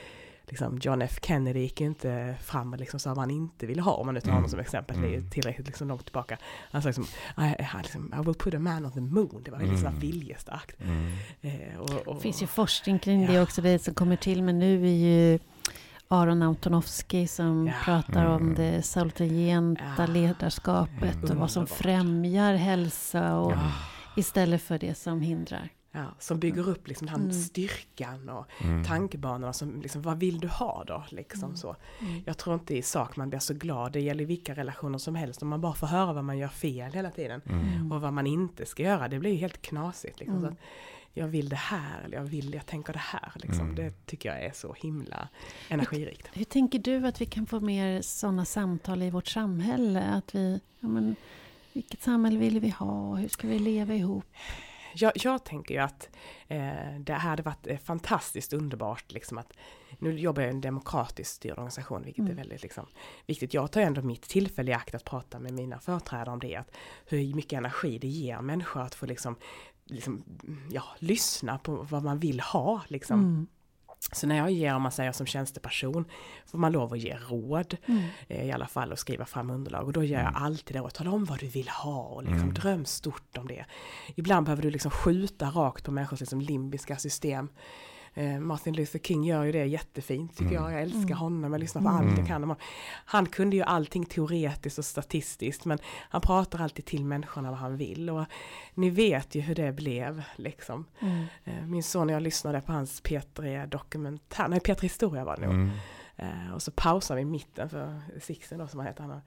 [0.47, 3.81] liksom, John F Kennedy gick ju inte fram och liksom sa vad han inte ville
[3.81, 4.49] ha, om man nu tar honom Mm.
[4.49, 5.01] som exempel.
[5.01, 5.29] Det är ju Mm.
[5.29, 6.37] tillräckligt liksom långt tillbaka.
[6.71, 7.03] Han sa liksom
[7.37, 9.41] I, I, liksom, I will put a man on the moon.
[9.45, 9.99] Det var väldigt Mm.
[9.99, 10.81] viljestarkt.
[10.81, 11.11] Mm.
[11.41, 13.41] Eh, och, och, Det finns ju forskning kring det Ja.
[13.41, 13.61] också.
[13.61, 14.43] Det som kommer till.
[14.43, 15.39] Men nu är ju
[16.07, 17.73] Aron Antonovsky som Ja.
[17.85, 18.55] pratar om Mm.
[18.55, 20.05] det salutogenta Ja.
[20.05, 23.71] ledarskapet och vad som främjar hälsa och ja,
[24.17, 25.69] istället för det som hindrar.
[25.95, 27.33] Ja, som bygger upp liksom den här Mm.
[27.33, 28.83] styrkan och Mm.
[28.83, 29.53] tankebanorna.
[29.53, 31.03] Som, liksom, vad vill du ha då?
[31.09, 31.57] Liksom Mm.
[31.57, 31.75] så.
[32.25, 33.91] Jag tror inte i sak man blir så glad.
[33.91, 35.41] Det gäller vilka relationer som helst.
[35.41, 37.41] Om man bara får höra vad man gör fel hela tiden.
[37.49, 37.91] Mm.
[37.91, 39.07] Och vad man inte ska göra.
[39.07, 40.19] Det blir ju helt knasigt.
[40.19, 40.37] Liksom.
[40.37, 40.47] Mm.
[40.49, 40.59] Så att
[41.17, 42.01] jag vill det här.
[42.05, 43.31] Eller jag vill, jag tänker det här.
[43.35, 43.61] Liksom.
[43.61, 43.75] Mm.
[43.75, 45.27] Det tycker jag är så himla
[45.69, 46.29] energirikt.
[46.33, 50.01] Hur tänker du att vi kan få mer sådana samtal i vårt samhälle?
[50.03, 51.15] Att vi, ja men,
[51.73, 53.15] vilket samhälle vill vi ha?
[53.15, 54.25] Hur ska vi leva ihop?
[54.95, 56.09] Jag, jag tänker ju att
[56.47, 59.53] eh, det hade varit eh, fantastiskt underbart liksom att
[59.99, 62.31] nu jobbar jag i en demokratiskt styrd organisation, vilket Mm.
[62.31, 62.85] är väldigt liksom,
[63.25, 63.53] viktigt.
[63.53, 66.71] Jag tar ändå mitt tillfälle i akt att prata med mina företrädare om det, att
[67.05, 69.35] hur mycket energi det ger människor att få liksom,
[69.85, 70.23] liksom
[70.71, 73.19] ja, lyssna på vad man vill ha liksom.
[73.19, 73.47] Mm.
[74.11, 76.05] Så när jag ger, om man säger som tjänsteperson,
[76.45, 78.03] får man lov att ge råd Mm.
[78.27, 79.85] eh, i alla fall och skriva fram underlag.
[79.85, 80.43] Och då gör jag Mm.
[80.43, 82.53] alltid det och tala om vad du vill ha och liksom Mm.
[82.53, 83.65] dröm stort om det.
[84.15, 87.49] Ibland behöver du liksom skjuta rakt på människors liksom limbiska system.
[88.17, 90.63] Eh, Martin Luther King gör ju det jättefint tycker Mm.
[90.63, 90.73] jag.
[90.73, 91.17] Jag älskar Mm.
[91.17, 91.97] honom, jag lyssnar på Mm.
[91.99, 92.25] allt jag Mm.
[92.27, 92.61] kan om honom.
[93.05, 95.77] Han kunde ju allting teoretiskt och statistiskt men
[96.09, 98.09] han pratar alltid till människorna vad han vill.
[98.09, 98.25] Och
[98.73, 100.85] ni vet ju hur det blev liksom.
[100.99, 101.25] Mm.
[101.43, 105.41] Eh, Min son och jag lyssnade på hans P3 dokumentär, nej P3 Historia var det
[105.45, 105.53] nog.
[105.53, 105.69] Mm.
[106.15, 109.03] Eh, och så pausar vi i mitten för Sixten då som han heter.
[109.03, 109.21] Han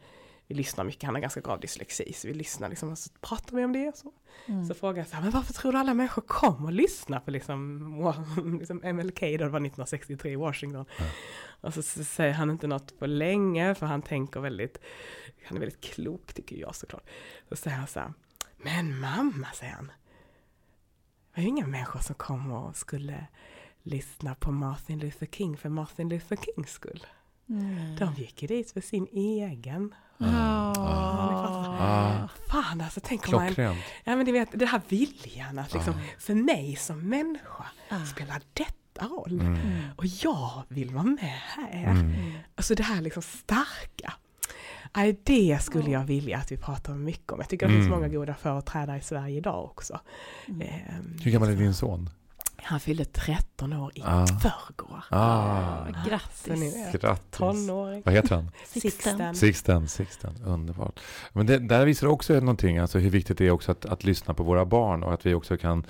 [0.49, 2.13] vi lyssnar mycket, han har ganska grav dyslexi.
[2.13, 3.89] Så vi lyssnar liksom och så pratar vi om det.
[3.89, 4.13] Och så.
[4.47, 4.67] Mm.
[4.67, 7.31] så frågar jag så här, men varför tror du alla människor kom och lyssnar på
[7.31, 10.85] liksom, liksom MLK, då det var 1963 i Washington.
[10.99, 11.05] Ja.
[11.61, 14.79] Och så, så säger han inte något på länge för han tänker väldigt,
[15.45, 17.09] han är väldigt klok tycker jag såklart.
[17.49, 18.13] Så säger han så här,
[18.57, 23.27] men mamma säger han, det var ju inga människor som kom och skulle
[23.83, 27.07] lyssna på Martin Luther King för Martin Luther Kings skull.
[27.49, 27.97] Mm.
[27.97, 29.95] De gick ju dit för sin egen.
[30.19, 30.75] Ja.
[31.81, 32.29] Ah.
[32.51, 33.55] Fan alltså, tänk om man...
[34.05, 36.21] Ja men du vet, det här viljan att liksom, Ah.
[36.21, 38.05] för mig som människa Ah.
[38.05, 39.41] spelar detta roll.
[39.41, 39.81] Mm.
[39.97, 41.91] Och jag vill vara med här.
[41.91, 42.33] Mm.
[42.55, 44.13] Alltså det här liksom starka.
[44.97, 47.39] Nej, det skulle jag vilja att vi pratar mycket om.
[47.41, 47.99] Jag tycker det finns Mm.
[48.01, 50.01] många goda företrädare i Sverige idag också.
[50.49, 50.61] Mm.
[50.63, 52.11] Ehm, Hur gammal är din son?
[52.63, 54.27] Han fyllde 13 år i Ah.
[54.27, 55.05] förrgår.
[55.11, 56.93] Ah, ni Grattis.
[57.01, 57.39] grattis.
[57.39, 58.03] Tonåring.
[58.05, 58.51] Vad heter han?
[58.67, 59.35] Sixten.
[59.35, 61.01] Sixten, Sixten, underbart.
[61.33, 64.05] Men det, där visar det också någonting, alltså hur viktigt det är också att, att
[64.05, 65.87] lyssna på våra barn och att vi också kan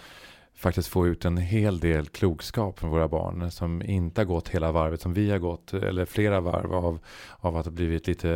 [0.58, 4.72] faktiskt få ut en hel del klokskap från våra barn som inte har gått hela
[4.72, 6.98] varvet som vi har gått, eller flera varv av,
[7.40, 8.30] av att ha blivit lite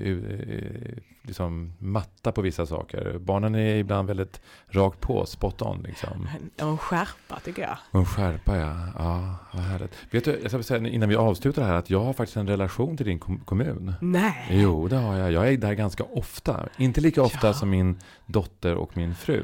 [0.00, 3.18] eh, liksom matta på vissa saker.
[3.18, 6.28] Barnen är ibland väldigt rakt på, spot on liksom.
[6.56, 7.76] Och en skärpa tycker jag.
[7.90, 9.92] Och en skärpa ja, ja, vad härligt.
[10.10, 12.48] Vet du, jag ska säga innan vi avslutar det här att jag har faktiskt en
[12.48, 13.94] relation till din kom- kommun.
[14.00, 14.46] Nej.
[14.50, 15.32] Jo, det har jag.
[15.32, 16.68] Jag är där ganska ofta.
[16.76, 17.52] Inte lika ofta Ja.
[17.54, 19.42] som min dotter och min fru.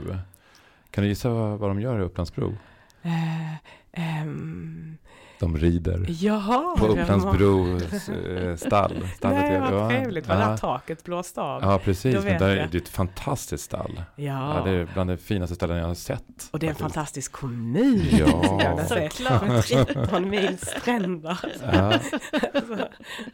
[0.92, 2.46] Kan du gissa vad, vad de gör i Upplandsbro?
[2.46, 3.54] Uh,
[3.92, 4.98] eh, um, ehm,
[5.42, 6.06] de rider.
[6.08, 6.76] jaha.
[6.78, 9.08] På Upplandsbros eh, stall.
[9.16, 9.88] Stallet Nej, vad ja.
[9.88, 10.28] trevligt.
[10.28, 10.56] Var ja.
[10.56, 11.62] taket blåst av?
[11.62, 12.14] Ja, precis.
[12.24, 12.70] Men där, jag.
[12.70, 14.02] det är ett fantastiskt stall.
[14.16, 14.56] Ja.
[14.56, 16.48] Ja, det är bland de finaste ställen jag har sett.
[16.50, 16.94] Och det är en faktiskt.
[16.94, 18.02] fantastisk kommun.
[18.12, 18.60] Ja.
[18.62, 18.88] jag.
[19.12, 19.48] Såklart.
[19.48, 21.38] Med 13 mil stränder.
[21.72, 21.92] Ja,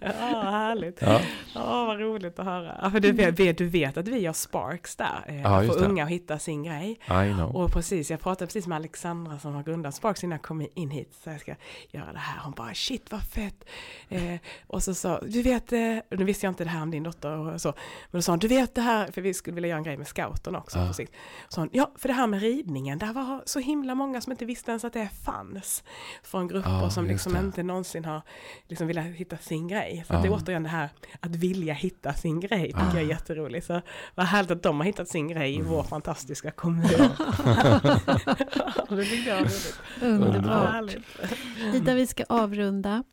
[0.00, 1.02] ja, härligt.
[1.02, 1.20] ja.
[1.54, 2.78] Ja, vad roligt att höra.
[2.82, 5.24] Ja, för du, vet, du vet att vi har Sparks där.
[5.26, 6.90] Eh, Ja, för unga att hitta sin grej.
[6.90, 7.56] I know.
[7.56, 10.90] Och precis, jag pratade precis med Alexandra som har grundat Sparks innan jag kom in
[10.90, 11.14] hit.
[11.24, 11.54] Så jag ska
[11.99, 12.40] göra det här.
[12.44, 13.64] Hon bara shit vad fett.
[14.09, 14.34] Eh,
[14.66, 15.78] och så sa, du vet, eh,
[16.11, 17.68] nu visste jag inte det här om din dotter och så.
[18.11, 19.96] Men då sa hon, du vet det här, för vi skulle vilja göra en grej
[19.96, 20.78] med scouten också.
[20.78, 20.92] Ja.
[20.92, 21.12] Sikt.
[21.49, 24.32] Så sa hon, ja för det här med ridningen, där var så himla många som
[24.32, 25.84] inte visste ens att det fanns.
[26.22, 27.38] Från grupper Ja, som liksom det.
[27.40, 28.22] inte någonsin har
[28.68, 30.05] liksom velat hitta sin grej.
[30.07, 30.36] Så att det är Ja.
[30.42, 30.88] återigen det här
[31.20, 32.94] att vilja hitta sin grej tycker Ja.
[32.94, 33.66] jag är jätteroligt.
[33.66, 33.80] Så
[34.14, 36.82] vad härligt att de har hittat sin grej i vår fantastiska kommun.
[38.88, 39.80] det tyckte jag var roligt.
[40.03, 40.96] Underbart.
[41.89, 43.05] Ida, vi ska avrunda.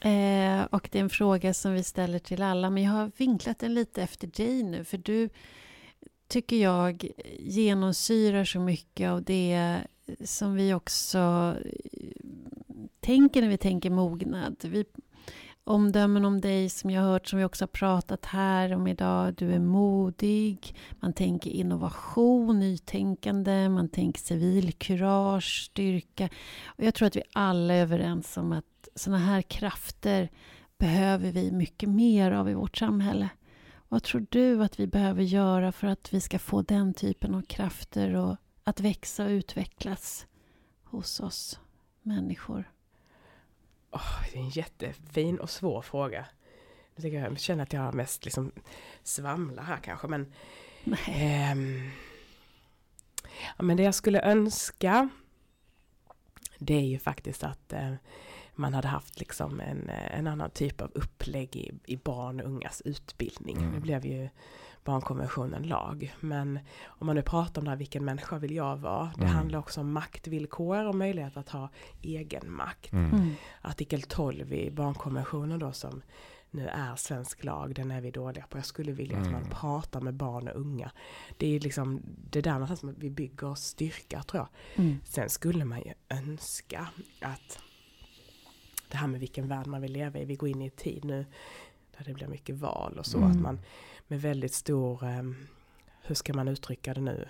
[0.00, 3.58] Eh, och det är en fråga som vi ställer till alla, men jag har vinklat
[3.58, 5.28] den lite efter dig nu, för du
[6.28, 7.08] tycker jag
[7.38, 9.78] genomsyrar så mycket av det
[10.24, 11.54] som vi också
[13.00, 14.56] tänker när vi tänker mognad.
[14.62, 14.84] Vi,
[15.68, 19.34] omdömen om dig som jag har hört, som vi också har pratat här om idag.
[19.34, 26.28] Du är modig, man tänker innovation, nytänkande, man tänker civilkurage, styrka.
[26.66, 30.28] Och jag tror att vi alla är överens om att sådana här krafter
[30.78, 33.28] behöver vi mycket mer av i vårt samhälle.
[33.88, 37.42] Vad tror du att vi behöver göra för att vi ska få den typen av
[37.42, 40.26] krafter och att växa och utvecklas
[40.84, 41.60] hos oss
[42.02, 42.64] människor?
[43.90, 46.26] Åh, det är en jättefin och svår fråga.
[46.94, 48.52] Jag, tycker jag känner att jag mest liksom
[49.02, 50.32] svamlar här kanske, men.
[51.06, 51.90] Ehm,
[53.56, 55.08] ja, men det jag skulle önska
[56.58, 57.94] det är ju faktiskt att eh,
[58.54, 62.46] man hade haft liksom en, eh, en annan typ av upplägg i, i barn och
[62.46, 63.56] ungas utbildning.
[63.56, 63.70] Mm.
[63.70, 64.28] Nu blev ju
[64.92, 66.14] barnkonventionen lag.
[66.20, 69.10] Men om man nu pratar om det här, vilken människa vill jag vara?
[69.16, 69.34] Det Mm.
[69.34, 71.68] handlar också om maktvillkor och möjlighet att ha
[72.02, 72.92] egen makt.
[72.92, 73.10] Mm.
[73.12, 73.34] Mm.
[73.62, 76.02] Artikel 12 i barnkonventionen då som
[76.50, 78.58] nu är svensk lag, den är vi dåliga på.
[78.58, 79.50] Jag skulle vilja att man Mm.
[79.50, 80.90] pratar med barn och unga.
[81.36, 84.84] Det är liksom det där någonstans som vi bygger styrka tror jag.
[84.84, 84.98] Mm.
[85.04, 86.86] Sen skulle man ju önska
[87.20, 87.58] att
[88.90, 91.04] det här med vilken värld man vill leva i, vi går in i en tid
[91.04, 91.26] nu
[91.98, 93.30] där det blir mycket val och så, Mm.
[93.30, 93.58] att man
[94.08, 95.22] med väldigt stor, eh,
[96.02, 97.28] hur ska man uttrycka det nu,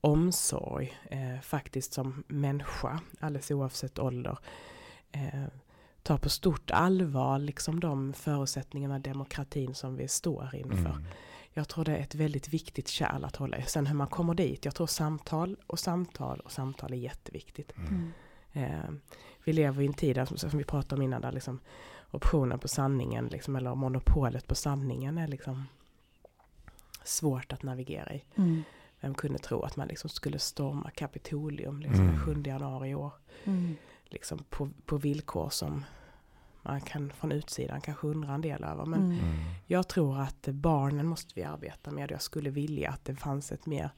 [0.00, 4.38] omsorg, eh, faktiskt som människa, alldeles oavsett ålder,
[5.12, 5.44] eh,
[6.02, 10.90] tar på stort allvar liksom de förutsättningarna demokratin som vi står inför.
[10.90, 11.04] Mm.
[11.52, 13.62] Jag tror det är ett väldigt viktigt kärl att hålla i.
[13.62, 17.72] Sen hur man kommer dit, jag tror samtal och samtal och samtal är jätteviktigt.
[17.76, 18.12] Mm.
[18.52, 18.90] Eh,
[19.44, 21.60] vi lever i en tid, där, som, som vi pratade om innan, där liksom
[22.10, 25.66] optionen på sanningen, liksom, eller monopolet på sanningen är liksom
[27.04, 28.24] svårt att navigera i.
[28.36, 28.62] Mm.
[29.00, 32.16] Vem kunde tro att man liksom skulle storma Kapitolium liksom, Mm.
[32.16, 33.12] den 7 januari i år?
[33.44, 33.76] Mm.
[34.04, 35.84] Liksom på, på villkor som
[36.62, 38.84] man kan från utsidan kanske undra en del över.
[38.86, 39.18] Men Mm.
[39.18, 39.36] Mm.
[39.66, 42.10] jag tror att barnen måste vi arbeta med.
[42.10, 43.90] Jag skulle vilja att det fanns ett mer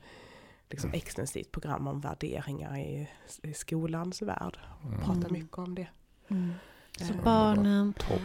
[0.71, 0.99] liksom, Mm.
[0.99, 3.09] extensivt program om värderingar i,
[3.43, 4.59] i skolans värld.
[4.85, 5.01] Mm.
[5.01, 5.89] Prata mycket om det.
[6.29, 6.53] Mm.
[7.01, 8.21] Så barnen, Topp.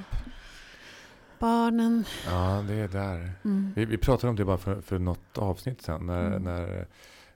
[1.41, 2.03] Barnen.
[2.25, 3.31] Ja, det är där.
[3.45, 3.73] Mm.
[3.75, 6.05] Vi, vi pratade om det bara för, för något avsnitt sen.
[6.05, 6.43] När, Mm.
[6.43, 6.85] när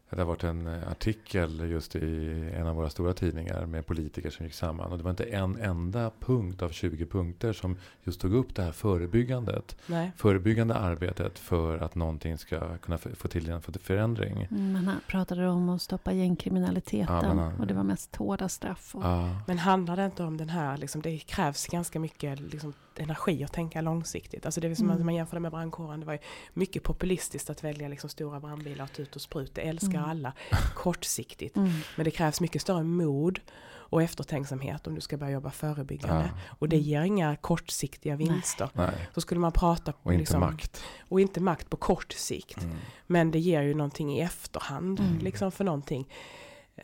[0.10, 4.46] det har varit en artikel just i en av våra stora tidningar med politiker som
[4.46, 4.92] gick samman.
[4.92, 8.64] Och det var inte en enda punkt av 20 punkter som just tog upp det
[8.64, 9.78] här förebyggandet.
[9.88, 10.12] Nej.
[10.18, 14.48] Förebyggande arbetet för att någonting ska kunna få till en förändring.
[14.50, 17.16] Man pratade om att stoppa gängkriminaliteten.
[17.16, 18.96] Ja, men, och det var mest hårda straff.
[18.96, 22.74] Och, Ja, Men handlar det inte om den här, liksom, det krävs ganska mycket liksom,
[23.00, 24.46] energi att tänka långsiktigt.
[24.46, 24.98] Alltså det är som Mm.
[25.00, 26.20] att man jämför det med brandkåren, det var ju
[26.54, 29.56] mycket populistiskt att välja liksom, stora brandbilar och tut och sprut.
[29.56, 30.10] Det älskar Mm.
[30.10, 30.34] alla
[30.76, 31.58] kortsiktigt.
[31.58, 31.72] mm.
[31.96, 33.40] Men det krävs mycket större mod
[33.88, 36.30] och eftertänksamhet om du ska börja jobba förebyggande.
[36.34, 38.70] ja, Och det ger inga kortsiktiga vinster.
[38.74, 38.90] nej.
[39.14, 40.84] Så skulle man prata Och inte liksom, makt.
[41.10, 42.64] och inte makt på kort sikt.
[42.64, 42.76] Mm.
[43.08, 45.18] Men det ger ju någonting i efterhand, Mm.
[45.20, 46.08] liksom för någonting.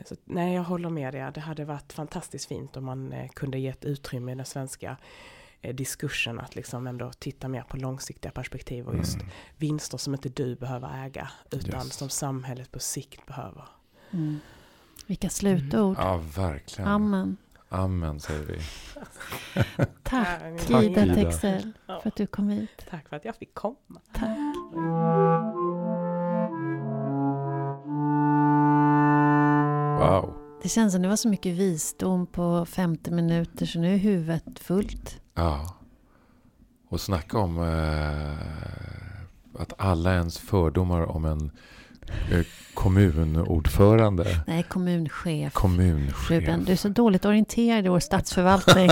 [0.06, 1.30] Så, nej, jag håller med dig.
[1.34, 4.96] Det hade varit fantastiskt fint om man eh, kunde ge ett utrymme i den svenska
[5.62, 9.26] diskursen att liksom ändå titta mer på långsiktiga perspektiv och just Mm.
[9.56, 11.94] vinster som inte du behöver äga utan Yes.
[11.96, 13.64] som samhället på sikt behöver.
[14.10, 14.38] Mm.
[15.06, 15.96] Vilka slutord.
[15.98, 16.90] Ja, verkligen.
[16.90, 17.36] Amen.
[17.68, 18.58] Amen säger vi.
[20.02, 21.14] Tack Tack, Ida Ida.
[21.14, 22.86] Texell för att du kom hit.
[22.90, 24.00] Tack för att jag fick komma.
[24.12, 24.38] Tack.
[29.98, 30.41] Wow.
[30.62, 34.58] Det känns som det var så mycket visdom på 50 minuter så nu är huvudet
[34.58, 35.20] fullt.
[35.34, 35.76] Ja.
[36.88, 41.50] Och snacka om eh, att alla ens fördomar om en
[42.32, 45.52] eh, kommunordförande, Nej, kommunchef.
[45.52, 46.30] kommunchef.
[46.30, 48.90] Ruben, du är så dåligt orienterad i vår statsförvaltning.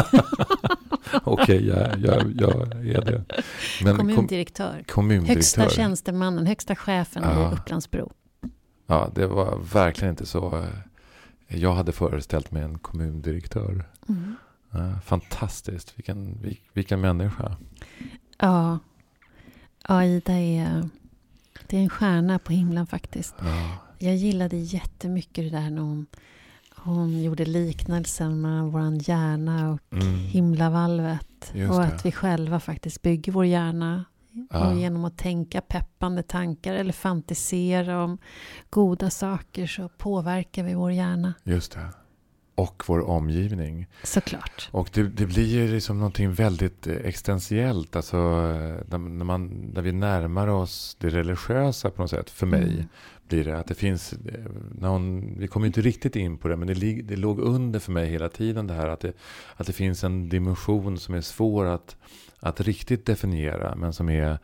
[1.24, 3.24] Okej, jag, jag, jag är det.
[3.84, 4.84] Men kom, Kommundirektör.
[4.88, 5.34] kommundirektör.
[5.34, 7.50] Högsta tjänstemannen, högsta chefen Ja.
[7.50, 8.12] i Upplandsbro.
[8.86, 10.64] Ja, det var verkligen inte så eh,
[11.51, 13.84] jag hade föreställt mig en kommundirektör.
[14.09, 14.34] Mm.
[14.70, 17.57] Ja, fantastiskt, vilken, vil- vilken människa.
[18.38, 18.78] Ja.
[19.88, 20.88] ja, Ida är,
[21.66, 23.34] det är en stjärna på himlen faktiskt.
[23.38, 26.07] Ja, Jag gillade jättemycket det där när hon,
[26.76, 31.51] hon gjorde liknelsen mellan vår hjärna och mm, himlavalvet.
[31.55, 31.86] Just och det.
[31.86, 34.05] att vi själva faktiskt bygger vår hjärna.
[34.51, 34.74] Ja.
[34.74, 38.18] Genom att tänka peppande tankar eller fantisera om
[38.70, 41.35] goda saker så påverkar vi vår hjärna.
[41.45, 41.87] just det.
[42.55, 43.87] Och vår omgivning.
[44.03, 44.68] Såklart.
[44.72, 47.97] Och det, det blir ju liksom någonting väldigt eh, existentiellt.
[47.97, 52.31] Alltså eh, när, man, när vi närmar oss det religiösa på något sätt.
[52.31, 52.89] För mig Mm.
[53.28, 54.45] blir det att det finns, eh,
[54.78, 57.93] när hon, vi kommer inte riktigt in på det, men det, det låg under för
[57.93, 59.12] mig hela tiden det här att det,
[59.57, 61.97] att det finns en dimension som är svår att,
[62.41, 64.38] att riktigt definiera, men som är,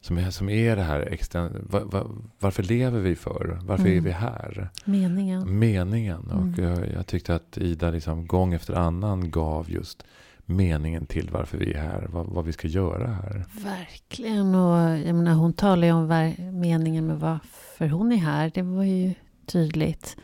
[0.00, 2.06] som är, som är det här, exten, va, va,
[2.38, 3.58] varför lever vi för?
[3.62, 4.04] Varför är Mm.
[4.04, 4.68] vi här?
[4.84, 5.58] Meningen.
[5.58, 6.20] Meningen.
[6.30, 6.64] Och Mm.
[6.64, 10.04] jag, jag tyckte att Ida liksom gång efter annan gav just
[10.48, 12.06] meningen till varför vi är här.
[12.10, 13.44] Vad, vad vi ska göra här.
[13.64, 14.54] Verkligen.
[14.54, 18.50] Och jag menar, hon talar ju om meningen med varför hon är här.
[18.54, 19.14] Det var ju
[19.46, 20.16] tydligt.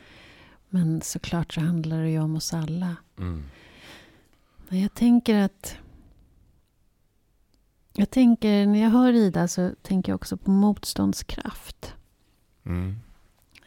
[0.69, 2.97] Men såklart så handlar det ju om oss alla.
[3.19, 3.43] Mm.
[4.69, 5.77] Jag tänker att...
[7.93, 11.95] Jag tänker, när jag hör Ida så tänker jag också på motståndskraft.
[12.67, 12.97] Mm.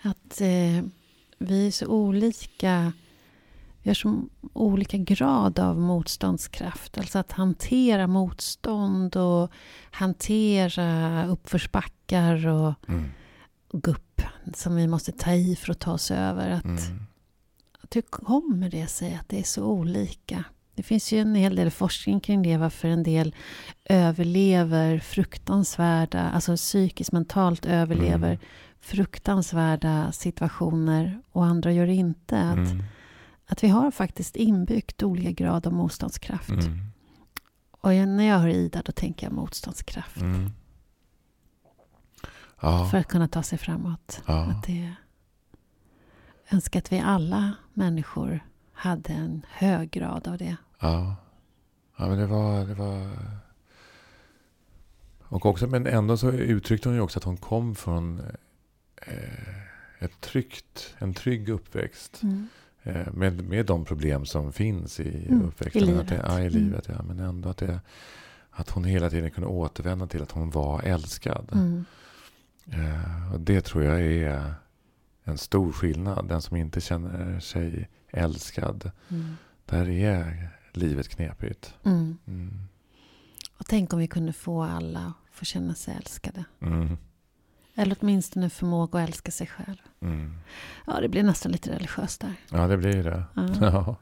[0.02, 0.86] Att eh,
[1.38, 2.94] vi är så olika.
[3.84, 4.22] Vi har så
[4.54, 6.98] olika grad av motståndskraft.
[6.98, 9.52] Alltså att hantera motstånd och
[9.92, 13.10] hantera uppförsbackar och Mm.
[13.74, 14.22] gupp
[14.54, 16.50] som vi måste ta i för att ta oss över.
[16.50, 17.04] Att, Mm.
[17.82, 20.44] att hur kommer det sig att det är så olika?
[20.76, 23.36] Det finns ju en hel del forskning kring det, varför en del
[23.86, 28.40] överlever fruktansvärda, alltså psykiskt mentalt överlever Mm.
[28.80, 32.40] fruktansvärda situationer och andra gör det inte.
[32.42, 32.84] Att, Mm.
[33.46, 36.50] att vi har faktiskt inbyggt olika grad av motståndskraft.
[36.50, 36.80] Mm.
[37.82, 40.22] Och när jag hör Ida då tänker jag motståndskraft.
[40.22, 40.52] Mm.
[42.62, 44.22] Ja, För att kunna ta sig framåt.
[44.28, 44.44] ja.
[44.46, 44.94] Att det,
[46.50, 48.40] önskar att vi alla människor
[48.76, 50.56] hade en hög grad av det.
[50.80, 51.16] ja.
[51.98, 52.66] Ja, men det var...
[52.66, 53.10] Det var...
[55.28, 58.20] Och också, men ändå så uttryckte hon ju också att hon kom från
[59.02, 62.24] eh, ett tryggt, en trygg uppväxt.
[62.24, 62.48] Mm.
[62.84, 65.90] Eh, med, med de problem som finns i Mm, uppväxten.
[65.90, 66.26] i Att det, livet.
[66.28, 66.54] ja, i Mm.
[66.54, 66.86] livet.
[66.90, 67.80] Ja, men ändå att, det,
[68.52, 71.50] att hon hela tiden kunde återvända till att hon var älskad.
[71.54, 71.86] Mm.
[72.72, 74.54] Eh, och det tror jag är
[75.24, 76.28] en stor skillnad.
[76.28, 78.92] Den som inte känner sig älskad.
[79.10, 79.38] Mm.
[79.66, 81.74] Där är livet knepigt.
[81.84, 82.18] Mm.
[82.28, 82.60] Mm.
[83.58, 86.44] Och tänk om vi kunde få alla att få känna sig älskade.
[86.62, 86.98] Mm.
[87.76, 89.78] Eller åtminstone förmåga att älska sig själv.
[90.02, 90.38] Mm.
[90.88, 92.34] Ja, det blir nästan lite religiöst där.
[92.50, 93.24] Ja, det blir det.
[93.36, 93.50] Ja.
[93.62, 93.96] Ja.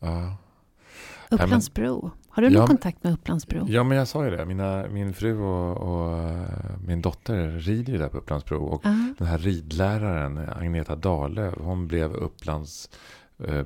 [0.00, 0.36] Ja.
[1.30, 2.10] Upplandsbro.
[2.28, 3.66] Har du någon kontakt med Upplandsbro?
[3.68, 4.44] ja, men jag sa ju det.
[4.46, 8.64] Mina, min fru och, och eh, min dotter rider ju där på Upplandsbro.
[8.64, 9.14] Och Ja.
[9.18, 12.90] den här ridläraren, Agneta Dahlöf, hon blev Upplands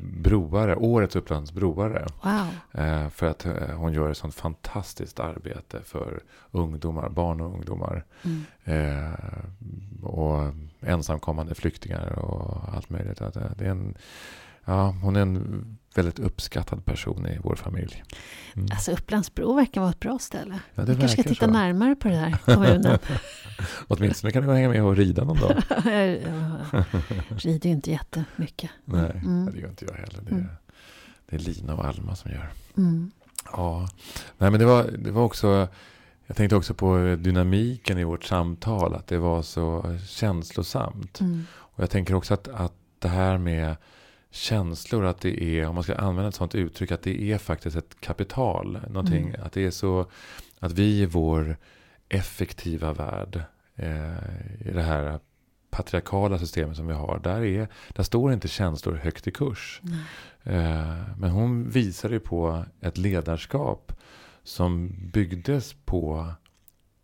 [0.01, 2.07] broare, årets Upplands broare.
[2.23, 2.83] Wow.
[2.85, 8.05] Eh, för att eh, hon gör ett sånt fantastiskt arbete för ungdomar, barn och ungdomar.
[8.23, 8.43] Mm.
[8.65, 9.15] Eh,
[10.03, 13.21] och ensamkommande flyktingar och allt möjligt.
[13.21, 13.95] Eh, det är en,
[14.65, 18.03] ja, hon är en väldigt uppskattad person i vår familj.
[18.57, 18.69] Mm.
[18.73, 20.59] Alltså Upplandsbro verkar vara ett bra ställe.
[20.75, 21.53] Ja, Vi kanske ska titta så.
[21.53, 22.99] närmare på det här kommunen.
[23.89, 25.57] Åtminstone kan du hänga med och rida någon dag.
[27.29, 28.71] Jag rider ju inte jättemycket.
[28.85, 29.53] Nej, Mm.
[29.55, 30.21] det gör inte jag heller.
[30.23, 30.43] Det Mm.
[30.45, 30.57] är,
[31.27, 32.51] det är Lina och Alma som gör.
[32.77, 33.11] Mm.
[33.53, 33.89] Ja,
[34.39, 35.69] nej men det var, det var också,
[36.27, 41.21] jag tänkte också på dynamiken i vårt samtal, att det var så känslosamt.
[41.21, 41.47] Mm.
[41.53, 43.77] Och jag tänker också att, att det här med
[44.35, 47.77] känslor, att det är, om man ska använda ett sånt uttryck, att det är faktiskt
[47.77, 48.79] ett kapital.
[48.89, 49.41] Någonting, Mm.
[49.43, 50.07] att det är så,
[50.59, 51.57] att vi i vår
[52.09, 53.43] effektiva värld,
[53.77, 55.19] eh, i det här
[55.71, 59.81] patriarkala systemet som vi har, där, är, där står inte känslor högt i kurs.
[60.43, 63.93] Eh, Men hon visade ju på ett ledarskap
[64.43, 66.33] som byggdes på,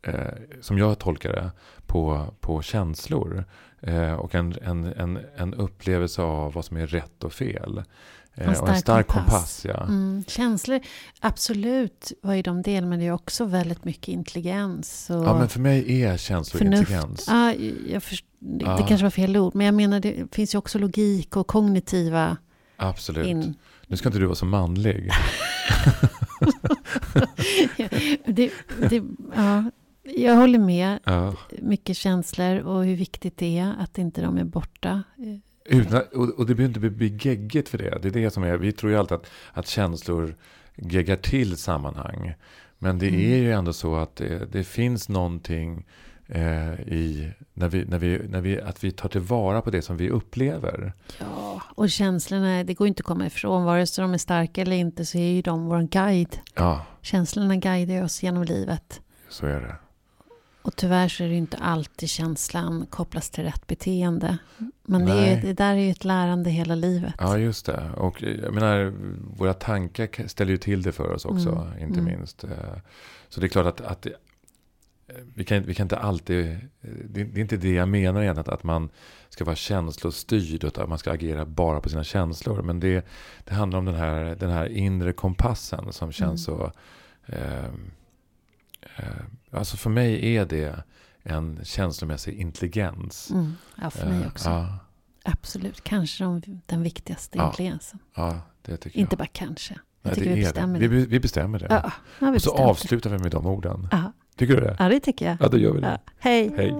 [0.03, 0.15] eh,
[0.61, 1.51] som jag tolkar det,
[1.87, 3.45] på, på känslor.
[3.83, 7.83] Eh, och en, en, en, en upplevelse av vad som är rätt och fel.
[8.35, 9.33] Eh, En och en stark stark kompass.
[9.33, 9.65] kompass.
[9.65, 9.83] ja.
[9.85, 10.25] Mm.
[10.27, 10.81] Känslor,
[11.21, 15.11] absolut var ju de del, men det är också väldigt mycket intelligens.
[15.11, 16.81] Och ja, men för mig är känslor Förnuft.
[16.81, 17.29] intelligens.
[17.29, 17.53] Ah,
[17.89, 18.77] jag först, det, Ja.
[18.77, 22.37] det kanske var fel ord, men jag menar det finns ju också logik och kognitiva
[22.77, 23.27] Absolut.
[23.27, 23.55] in.
[23.87, 25.11] Nu ska inte du vara så manlig.
[28.27, 28.51] det,
[28.91, 29.03] det,
[29.37, 29.65] ja,
[30.03, 30.99] jag håller med.
[31.05, 31.35] Ja.
[31.63, 35.03] Mycket känslor och hur viktigt det är att inte de är borta.
[35.65, 37.99] Utan, och, och det behöver inte bli- geggigt för det.
[38.03, 40.35] Det är det som är, vi tror ju alltid att, att känslor
[40.77, 42.35] geggar till sammanhang.
[42.79, 43.21] Men det Mm.
[43.21, 45.87] är ju ändå så att det, det finns någonting
[46.27, 49.97] eh, i, när vi, när vi, när vi, att vi tar tillvara på det som
[49.97, 50.93] vi upplever.
[51.19, 53.65] Ja, och känslorna, det går inte att komma ifrån.
[53.65, 56.39] Vare sig de är starka eller inte så är ju de vår guide.
[56.55, 59.01] Ja, Känslorna guidar oss genom livet.
[59.29, 59.77] så är det.
[60.63, 64.39] Och tyvärr så är det inte alltid känslan kopplas till rätt beteende.
[64.83, 67.15] Men det, är, det där är ju ett lärande hela livet.
[67.19, 67.91] Ja, just det.
[67.97, 68.93] Och jag menar,
[69.37, 72.05] våra tankar ka- ställer ju till det för oss också, Mm, inte mm.
[72.19, 72.45] minst.
[72.45, 72.51] Eh,
[73.29, 74.13] Så det är klart att, att eh,
[75.35, 76.57] vi, kan, vi kan inte alltid, eh,
[77.05, 78.91] det, det är inte det jag menar egentligen, att, att man
[79.29, 82.63] ska vara känslostyrd, utan att man ska agera bara på sina känslor.
[82.63, 83.07] Men det,
[83.45, 86.59] det handlar om den här, den här inre kompassen som känns Mm.
[86.61, 86.73] så...
[87.27, 87.65] Eh,
[88.97, 89.05] eh,
[89.51, 90.83] alltså för mig är det
[91.23, 93.31] en känslomässig intelligens.
[93.31, 93.53] Mm.
[93.83, 94.49] Ja, för mig Eh, också.
[94.51, 94.79] Ja,
[95.25, 95.85] Absolut.
[95.85, 97.47] Kanske de, den viktigaste Ja.
[97.47, 97.99] intelligensen.
[98.15, 99.19] ja, det tycker Inte jag.
[99.19, 99.79] bara kanske.
[100.03, 100.89] Nej, det vi bestämmer det.
[100.89, 100.95] det.
[100.95, 101.67] Vi, vi bestämmer det.
[101.71, 101.93] Ja,
[102.31, 103.89] vi Och så avslutar vi med de orden.
[103.91, 104.77] Ja, Tycker du det?
[104.79, 105.37] ja, det tycker jag.
[105.41, 106.01] Ja, då gör vi det.
[106.19, 106.51] Hej.
[106.57, 106.75] Hej.